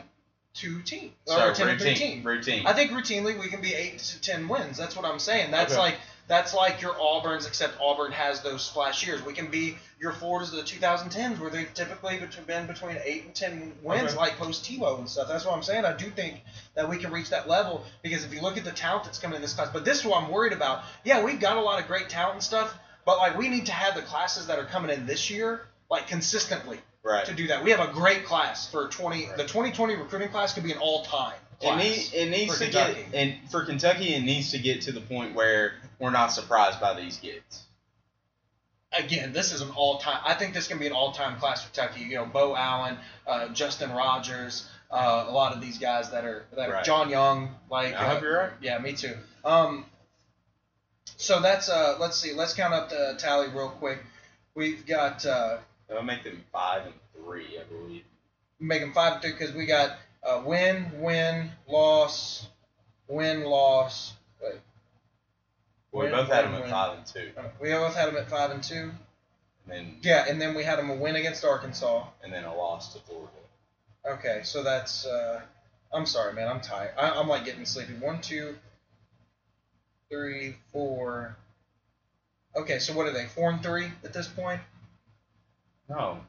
[0.52, 2.22] two team or So ten and three routine, team.
[2.26, 2.66] routine.
[2.66, 4.76] I think routinely we can be eight to ten wins.
[4.76, 5.50] That's what I'm saying.
[5.52, 5.80] That's Okay.
[5.80, 5.94] like
[6.26, 9.24] that's like your Auburn's, except Auburn has those splash years.
[9.24, 13.34] We can be your Floridas of the 2010s, where they've typically been between eight and
[13.34, 14.16] ten wins, Okay.
[14.16, 15.28] like post Tebow and stuff.
[15.28, 15.84] That's what I'm saying.
[15.84, 16.42] I do think
[16.74, 19.36] that we can reach that level because if you look at the talent that's coming
[19.36, 20.84] in this class, but this is what I'm worried about.
[21.04, 22.74] Yeah, we've got a lot of great talent and stuff,
[23.04, 26.08] but like we need to have the classes that are coming in this year like
[26.08, 27.26] consistently right.
[27.26, 27.62] to do that.
[27.62, 29.26] We have a great class for 20.
[29.28, 29.36] Right.
[29.36, 31.34] The 2020 recruiting class could be an all-time.
[31.60, 33.04] It, Class need, it needs to Kentucky.
[33.12, 36.80] get and for Kentucky, it needs to get to the point where we're not surprised
[36.80, 37.64] by these kids.
[38.92, 40.20] Again, this is an all-time.
[40.24, 42.02] I think this can be an all-time class for Kentucky.
[42.04, 42.96] You know, Bo Allen,
[43.26, 46.84] uh, Justin Rogers, uh, a lot of these guys that are that are Right.
[46.84, 47.54] John Young.
[47.70, 48.50] Like, I hope you're right.
[48.60, 49.14] yeah, me too.
[49.44, 49.84] Um,
[51.16, 53.98] so that's uh, let's see, let's count up the tally real quick.
[54.54, 55.58] We've got uh,
[55.88, 58.02] That'll make them five and three, I believe.
[58.58, 62.48] make them five and three because we got uh, win, win, loss,
[63.08, 64.14] win, loss.
[65.92, 67.30] Well, we both had them at five and two,
[67.60, 68.92] we both had them at five and two.
[69.64, 72.06] and then Yeah, and then we had them a win against Arkansas.
[72.22, 73.32] and then a loss to Florida.
[74.08, 75.04] Okay, so that's.
[75.06, 75.40] Uh,
[75.92, 76.48] I'm sorry, man.
[76.48, 76.94] I'm tired.
[76.96, 77.94] I, I'm like getting sleepy.
[77.94, 78.56] One, two,
[80.10, 81.36] three, four.
[82.56, 83.26] Okay, so what are they?
[83.26, 84.60] Four and three at this point.
[85.88, 86.20] No.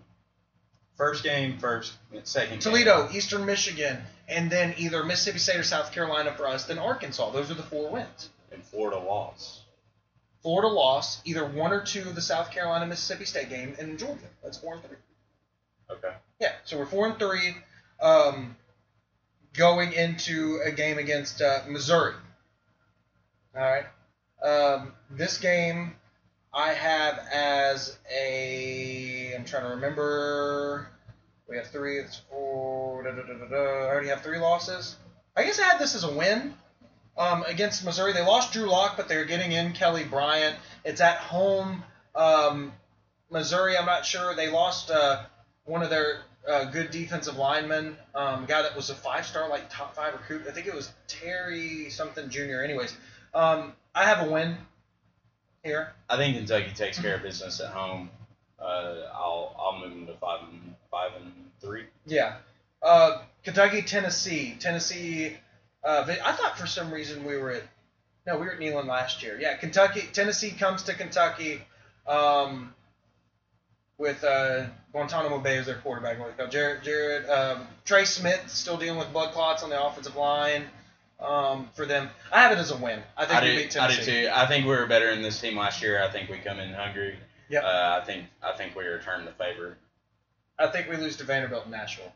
[0.97, 1.93] First game, first,
[2.23, 2.49] second.
[2.51, 2.59] game.
[2.59, 6.65] Toledo, Eastern Michigan, and then either Mississippi State or South Carolina for us.
[6.65, 7.31] Then Arkansas.
[7.31, 8.29] Those are the four wins.
[8.51, 9.61] And Florida lost.
[10.41, 14.27] Florida lost either one or two of the South Carolina Mississippi State game, and Georgia.
[14.43, 14.97] That's four and three.
[15.89, 16.13] Okay.
[16.39, 17.55] Yeah, so we're four and three,
[18.01, 18.55] um,
[19.53, 22.15] going into a game against uh, Missouri.
[23.55, 23.85] All right.
[24.43, 25.95] Um, this game
[26.53, 29.33] I have as a.
[29.35, 30.87] I'm trying to remember.
[31.47, 31.99] We have three.
[31.99, 33.03] It's four.
[33.03, 33.57] Da, da, da, da, da.
[33.57, 34.95] I already have three losses.
[35.35, 36.55] I guess I had this as a win
[37.17, 38.13] um, against Missouri.
[38.13, 40.55] They lost Drew Lock, but they're getting in Kelly Bryant.
[40.83, 41.83] It's at home.
[42.15, 42.73] Um,
[43.29, 44.35] Missouri, I'm not sure.
[44.35, 45.23] They lost uh,
[45.65, 49.69] one of their uh, good defensive linemen, um, guy that was a five star, like
[49.69, 50.43] top five recruit.
[50.47, 52.61] I think it was Terry something Jr.
[52.63, 52.95] Anyways,
[53.33, 54.57] um, I have a win
[55.63, 55.93] here.
[56.09, 58.09] I think Kentucky takes care of business at home.
[58.59, 61.31] Uh, I'll I'll move them to five and five and
[61.61, 61.85] three.
[62.05, 62.35] Yeah.
[62.81, 64.55] Uh, Kentucky, Tennessee.
[64.59, 65.37] Tennessee.
[65.83, 67.63] Uh, I thought for some reason we were at.
[68.27, 69.37] No, we were at Neyland last year.
[69.39, 70.03] Yeah, Kentucky.
[70.13, 71.61] Tennessee comes to Kentucky
[72.07, 72.73] um,
[73.97, 76.17] with uh, Guantanamo Bay as their quarterback.
[76.51, 76.83] Jared.
[76.83, 77.27] Jared.
[77.29, 80.65] Um, Trey Smith still dealing with blood clots on the offensive line.
[81.19, 82.99] Um, for them, I have it as a win.
[83.15, 84.11] I think I we do, beat I Tennessee.
[84.11, 84.29] do too.
[84.33, 86.03] I think we were better in this team last year.
[86.03, 87.15] I think we come in hungry.
[87.49, 87.63] Yep.
[87.63, 89.77] Uh, I think I think we return the favor.
[90.57, 92.11] I think we lose to Vanderbilt in Nashville.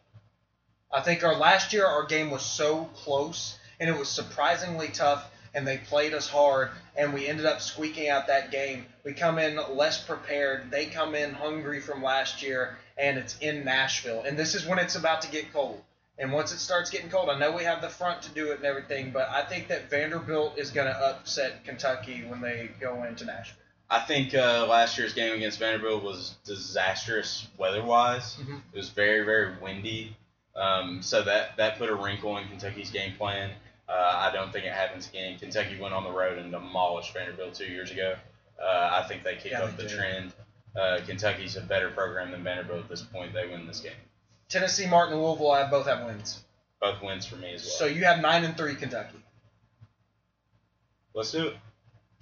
[0.92, 5.30] I think our last year our game was so close and it was surprisingly tough
[5.54, 8.86] and they played us hard and we ended up squeaking out that game.
[9.04, 10.72] We come in less prepared.
[10.72, 14.24] They come in hungry from last year and it's in Nashville.
[14.26, 15.82] And this is when it's about to get cold.
[16.18, 18.58] And once it starts getting cold, I know we have the front to do it
[18.58, 23.04] and everything, but I think that Vanderbilt is going to upset Kentucky when they go
[23.04, 23.60] into Nashville.
[23.90, 28.36] I think uh, last year's game against Vanderbilt was disastrous weather-wise.
[28.36, 28.62] Mhm.
[28.74, 30.16] It was very very windy,
[30.56, 33.52] um, so that that put a wrinkle in Kentucky's game plan.
[33.88, 35.38] Uh, I don't think it happens again.
[35.38, 38.16] Kentucky went on the road and demolished Vanderbilt two years ago.
[38.62, 40.34] Uh, I think they keep Yeah, up the trend.
[40.76, 43.34] Uh, Kentucky's a better program than Vanderbilt at this point.
[43.34, 43.94] They win this game.
[44.50, 46.44] Tennessee, Martin, Louisville, I both have wins.
[46.82, 47.72] Both wins for me as well.
[47.72, 49.18] So you have nine and three Kentucky.
[51.14, 51.58] Let's do it.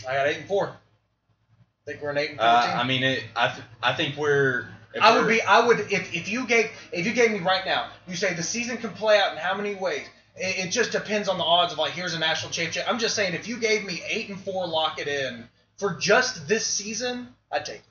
[0.07, 0.67] I got eight and four.
[0.69, 2.73] I think we're an eight and four Uh.
[2.75, 4.67] I mean, it, I th- I think we're.
[4.93, 5.41] If I would be.
[5.41, 7.89] I would if, if you gave if you gave me right now.
[8.07, 10.05] You say the season can play out in how many ways?
[10.35, 12.85] It, it just depends on the odds of like here's a national championship.
[12.87, 15.47] I'm just saying if you gave me eight and four, lock it in
[15.77, 17.77] for just this season, I'd take.
[17.77, 17.83] it.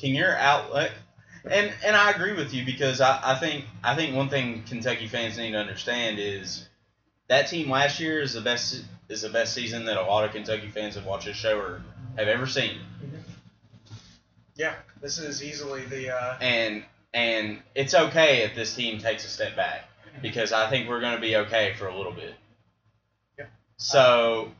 [0.00, 0.92] Can your outlet
[1.50, 5.06] and and I agree with you because I, I think I think one thing Kentucky
[5.06, 6.68] fans need to understand is
[7.28, 10.32] that team last year is the best is the best season that a lot of
[10.32, 11.82] Kentucky fans have watched this show or
[12.16, 12.78] have ever seen.
[13.04, 13.16] Mm-hmm.
[14.56, 16.14] Yeah, this is easily the.
[16.14, 16.84] Uh, And
[17.14, 19.88] and it's okay if this team takes a step back
[20.22, 22.34] because I think we're going to be okay for a little bit.
[23.38, 23.50] Yep.
[23.76, 24.52] So,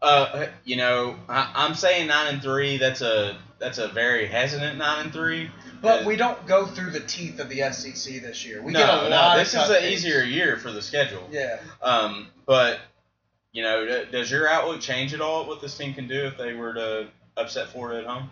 [0.00, 2.78] uh, you know, I, I'm saying nine and three.
[2.78, 5.50] That's a that's a very hesitant nine and three.
[5.80, 8.62] But we don't go through the teeth of the SEC this year.
[8.62, 11.28] We no, get a no, this is an easier year for the schedule.
[11.30, 11.58] Yeah.
[11.82, 12.78] Um, but
[13.52, 15.46] you know, does your outlook change at all?
[15.46, 18.30] What this team can do if they were to upset Florida at home?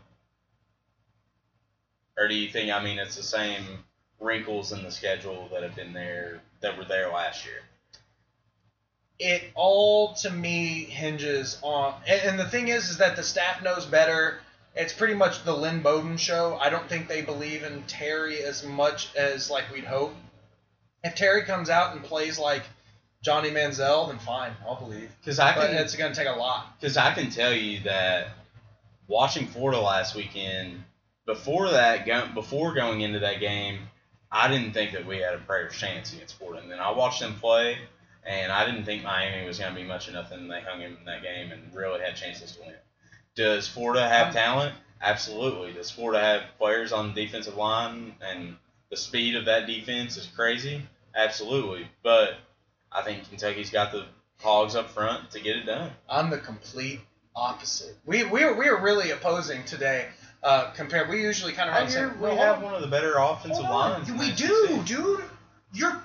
[2.20, 2.70] Or do you think?
[2.70, 3.64] I mean, it's the same
[4.20, 7.62] wrinkles in the schedule that have been there that were there last year.
[9.18, 13.62] it all to me hinges on and, and the thing is is that the staff
[13.62, 14.38] knows better
[14.74, 18.64] it's pretty much the lynn bowden show i don't think they believe in terry as
[18.64, 20.14] much as like we'd hope
[21.04, 22.62] if terry comes out and plays like
[23.22, 26.38] johnny manziel then fine i'll believe Because I but can, it's going to take a
[26.38, 28.28] lot because I can tell you that
[29.08, 30.84] watching Florida last weekend,
[31.26, 33.78] before that, go, before going into that game,
[34.32, 36.62] I didn't think that we had a prayer's chance against Florida.
[36.62, 37.76] And then I watched them play,
[38.24, 40.48] and I didn't think Miami was going to be much of nothing.
[40.48, 42.74] They hung him in that game and really had chances to win.
[43.34, 44.74] Does Florida have Um, talent?
[45.02, 45.72] Absolutely.
[45.72, 48.56] Does Florida have players on the defensive line and
[48.90, 50.82] the speed of that defense is crazy?
[51.14, 51.88] Absolutely.
[52.02, 52.34] But
[52.92, 54.04] I think Kentucky's got the
[54.42, 55.90] hogs up front to get it done.
[56.08, 56.98] i'm the complete
[57.36, 60.06] opposite we, we, are, we are really opposing today
[60.42, 62.62] uh, compared we usually kind of I run the hear we have on.
[62.64, 64.08] one of the better offensive lines.
[64.08, 65.24] in We do, dude.
[65.72, 66.02] You're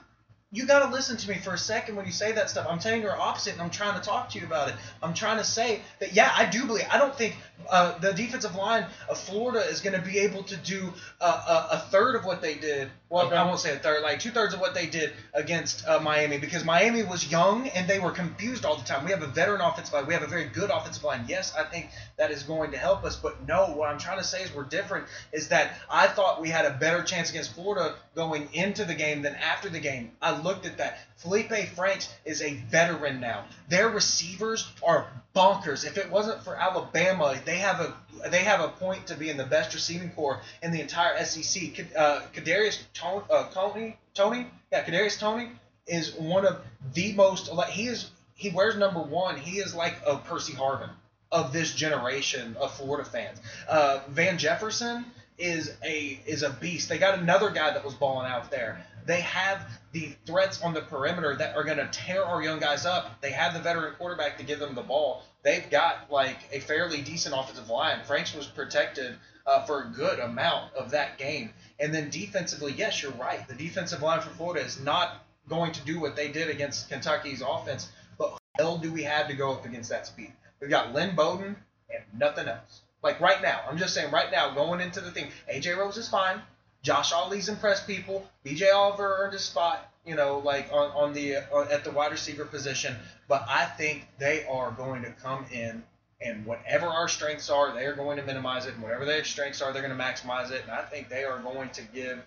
[0.51, 2.67] you gotta listen to me for a second when you say that stuff.
[2.69, 4.75] I'm telling you you're opposite, and I'm trying to talk to you about it.
[5.03, 6.85] I'm trying to say that yeah, I do believe.
[6.89, 7.35] I don't think
[7.69, 11.75] uh, the defensive line of Florida is going to be able to do uh, a,
[11.75, 12.89] a third of what they did.
[13.09, 13.35] Well, Okay.
[13.35, 16.37] I won't say a third, like two thirds of what they did against uh, Miami
[16.37, 19.05] because Miami was young and they were confused all the time.
[19.05, 20.05] We have a veteran offensive line.
[20.05, 21.25] We have a very good offensive line.
[21.27, 23.15] Yes, I think that is going to help us.
[23.15, 25.05] But no, what I'm trying to say is we're different.
[25.31, 29.21] Is that I thought we had a better chance against Florida going into the game
[29.21, 30.11] than after the game.
[30.21, 30.97] I looked at that.
[31.17, 33.45] Felipe Franks is a veteran now.
[33.69, 35.85] Their receivers are bonkers.
[35.85, 37.93] If it wasn't for Alabama, they have a
[38.29, 41.85] they have a point to be in the best receiving core in the entire SEC.
[41.95, 45.49] Uh, Kadarius Toney, uh, Toney, Toney, yeah, Kadarius Toney
[45.87, 46.61] is one of
[46.93, 47.49] the most.
[47.69, 49.37] He is he wears number one.
[49.37, 50.89] He is like a Percy Harvin
[51.31, 53.39] of this generation of Florida fans.
[53.67, 55.05] Uh, Van Jefferson
[55.37, 56.89] is a is a beast.
[56.89, 58.85] They got another guy that was balling out there.
[59.05, 62.85] They have the threats on the perimeter that are going to tear our young guys
[62.85, 63.21] up.
[63.21, 65.23] They have the veteran quarterback to give them the ball.
[65.43, 68.03] They've got like a fairly decent offensive line.
[68.03, 69.15] Franks was protected
[69.45, 71.51] uh, for a good amount of that game.
[71.79, 73.47] And then defensively, yes, you're right.
[73.47, 77.43] The defensive line for Florida is not going to do what they did against Kentucky's
[77.45, 77.89] offense.
[78.17, 80.33] But who the hell do we have to go up against that speed?
[80.59, 81.55] We've got Lynn Bowden
[81.89, 82.81] and nothing else.
[83.03, 86.09] Like right now, I'm just saying right now, going into the thing, AJ Rose is
[86.09, 86.41] fine.
[86.85, 88.29] Josh Ali's impressed people.
[88.45, 92.11] BJ Oliver earned his spot, you know, like on, on the uh, at the wide
[92.11, 92.95] receiver position.
[93.27, 95.83] But I think they are going to come in
[96.21, 98.75] and whatever our strengths are, they are going to minimize it.
[98.75, 100.61] And whatever their strengths are, they're going to maximize it.
[100.61, 102.23] And I think they are going to give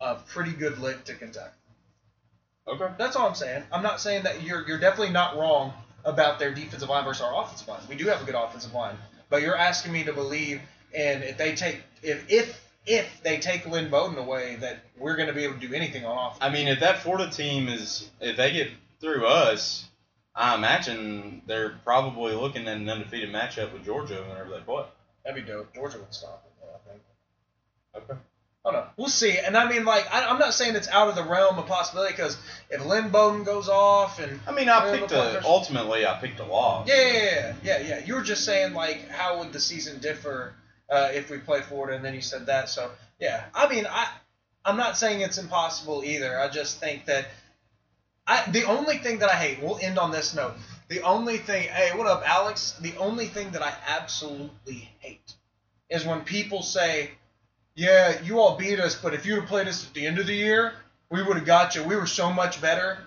[0.00, 1.50] a pretty good lick to Kentucky.
[2.68, 2.86] Okay.
[2.96, 3.64] That's all I'm saying.
[3.72, 5.72] I'm not saying that you're you're definitely not wrong
[6.04, 7.80] about their defensive line versus our offensive line.
[7.88, 8.94] We do have a good offensive line,
[9.28, 10.60] but you're asking me to believe,
[10.96, 15.28] and if they take if if if they take Lynn Bowden away, that we're going
[15.28, 16.38] to be able to do anything on offense.
[16.40, 19.88] I mean, if that Florida team is, if they get through us,
[20.34, 24.84] I imagine they're probably looking at an undefeated matchup with Georgia whenever they play.
[25.24, 25.74] That'd be dope.
[25.74, 27.02] Georgia would stop it, though, I think.
[27.96, 28.20] Okay.
[28.64, 28.90] I don't know.
[28.96, 29.38] We'll see.
[29.38, 32.12] And I mean, like, I, I'm not saying it's out of the realm of possibility
[32.12, 32.36] because
[32.68, 35.44] if Lynn Bowden goes off and I mean, I picked the a.
[35.44, 36.88] Ultimately, I picked a loss.
[36.88, 38.04] Yeah, yeah, yeah, yeah, yeah.
[38.04, 40.52] You were just saying like, how would the season differ
[40.90, 42.68] uh, if we play Florida, and then you said that.
[42.68, 44.08] So yeah, I mean, I
[44.64, 46.38] I'm not saying it's impossible either.
[46.38, 47.26] I just think that
[48.26, 49.62] I the only thing that I hate.
[49.62, 50.54] We'll end on this note.
[50.88, 52.76] The only thing, hey, what up, Alex?
[52.80, 55.34] The only thing that I absolutely hate
[55.90, 57.10] is when people say,
[57.74, 60.26] "Yeah, you all beat us, but if you'd have played us at the end of
[60.26, 60.74] the year,
[61.10, 61.82] we would have got you.
[61.84, 62.98] We were so much better."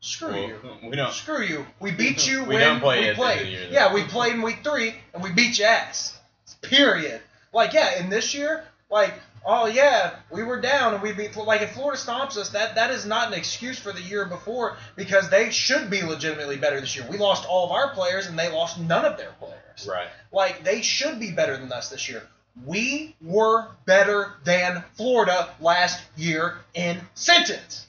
[0.00, 0.60] Screw Well, you.
[0.90, 1.12] we don't.
[1.12, 1.66] Screw you.
[1.80, 3.46] We beat you We when don't play we at the end of played.
[3.46, 6.16] the year, yeah, we played in week three and we beat your ass.
[6.62, 7.20] Period.
[7.52, 9.14] Like yeah, in this year, like
[9.46, 11.34] oh yeah, we were down and we beat.
[11.36, 14.76] Like if Florida stomps us, that that is not an excuse for the year before
[14.96, 17.06] because they should be legitimately better this year.
[17.08, 19.88] We lost all of our players and they lost none of their players.
[19.88, 20.08] Right.
[20.32, 22.22] Like they should be better than us this year.
[22.64, 27.86] We were better than Florida last year in sentence.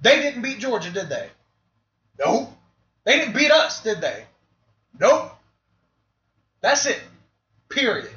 [0.00, 1.28] They didn't beat Georgia, did they?
[2.18, 2.52] Nope.
[3.04, 4.24] They didn't beat us, did they?
[4.98, 5.32] Nope.
[6.60, 7.00] That's it.
[7.74, 8.10] Period.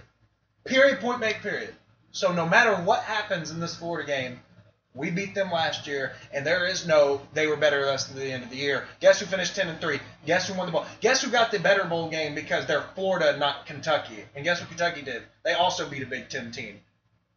[0.65, 1.73] Period, point blank, period.
[2.11, 4.39] So no matter what happens in this Florida game,
[4.97, 8.15] We beat them last year, and there is no they were better than us at
[8.15, 8.87] the end of the year.
[8.99, 9.99] Guess who finished ten and three?
[10.25, 10.85] Guess who won the bowl?
[11.01, 14.25] Guess who got the better bowl game because they're Florida, not Kentucky.
[14.35, 15.21] And guess what Kentucky did?
[15.43, 16.79] They also beat a Big Ten team.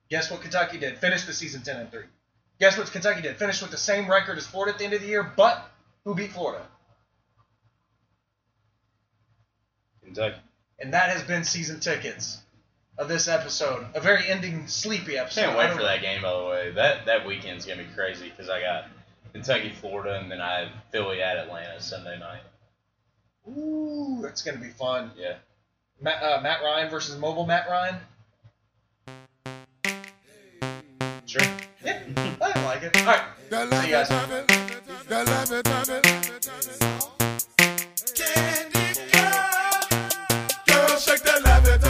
[0.08, 0.96] Guess what Kentucky did?
[0.98, 2.06] Finished the season ten and three.
[2.60, 3.36] Guess what Kentucky did?
[3.36, 5.70] Finished with the same record as Florida at the end of the year, but
[6.04, 6.66] who beat Florida?
[10.02, 10.40] Kentucky.
[10.80, 12.38] And that has been season tickets
[12.96, 13.86] of this episode.
[13.94, 15.42] A very ending sleepy episode.
[15.42, 16.22] Can't wait for that game.
[16.22, 18.86] By the way, that that weekend's gonna be crazy because I got
[19.32, 22.42] Kentucky, Florida, and then I have Philly at Atlanta Sunday night.
[23.48, 25.10] Ooh, that's gonna be fun.
[25.16, 25.36] Yeah.
[26.00, 27.96] Matt, uh, Matt Ryan versus mobile Matt Ryan.
[31.26, 31.42] Sure.
[31.84, 32.00] Yeah,
[32.40, 32.96] I like it.
[32.96, 33.22] All right,
[33.82, 34.10] see you guys
[41.00, 41.89] shake that levity.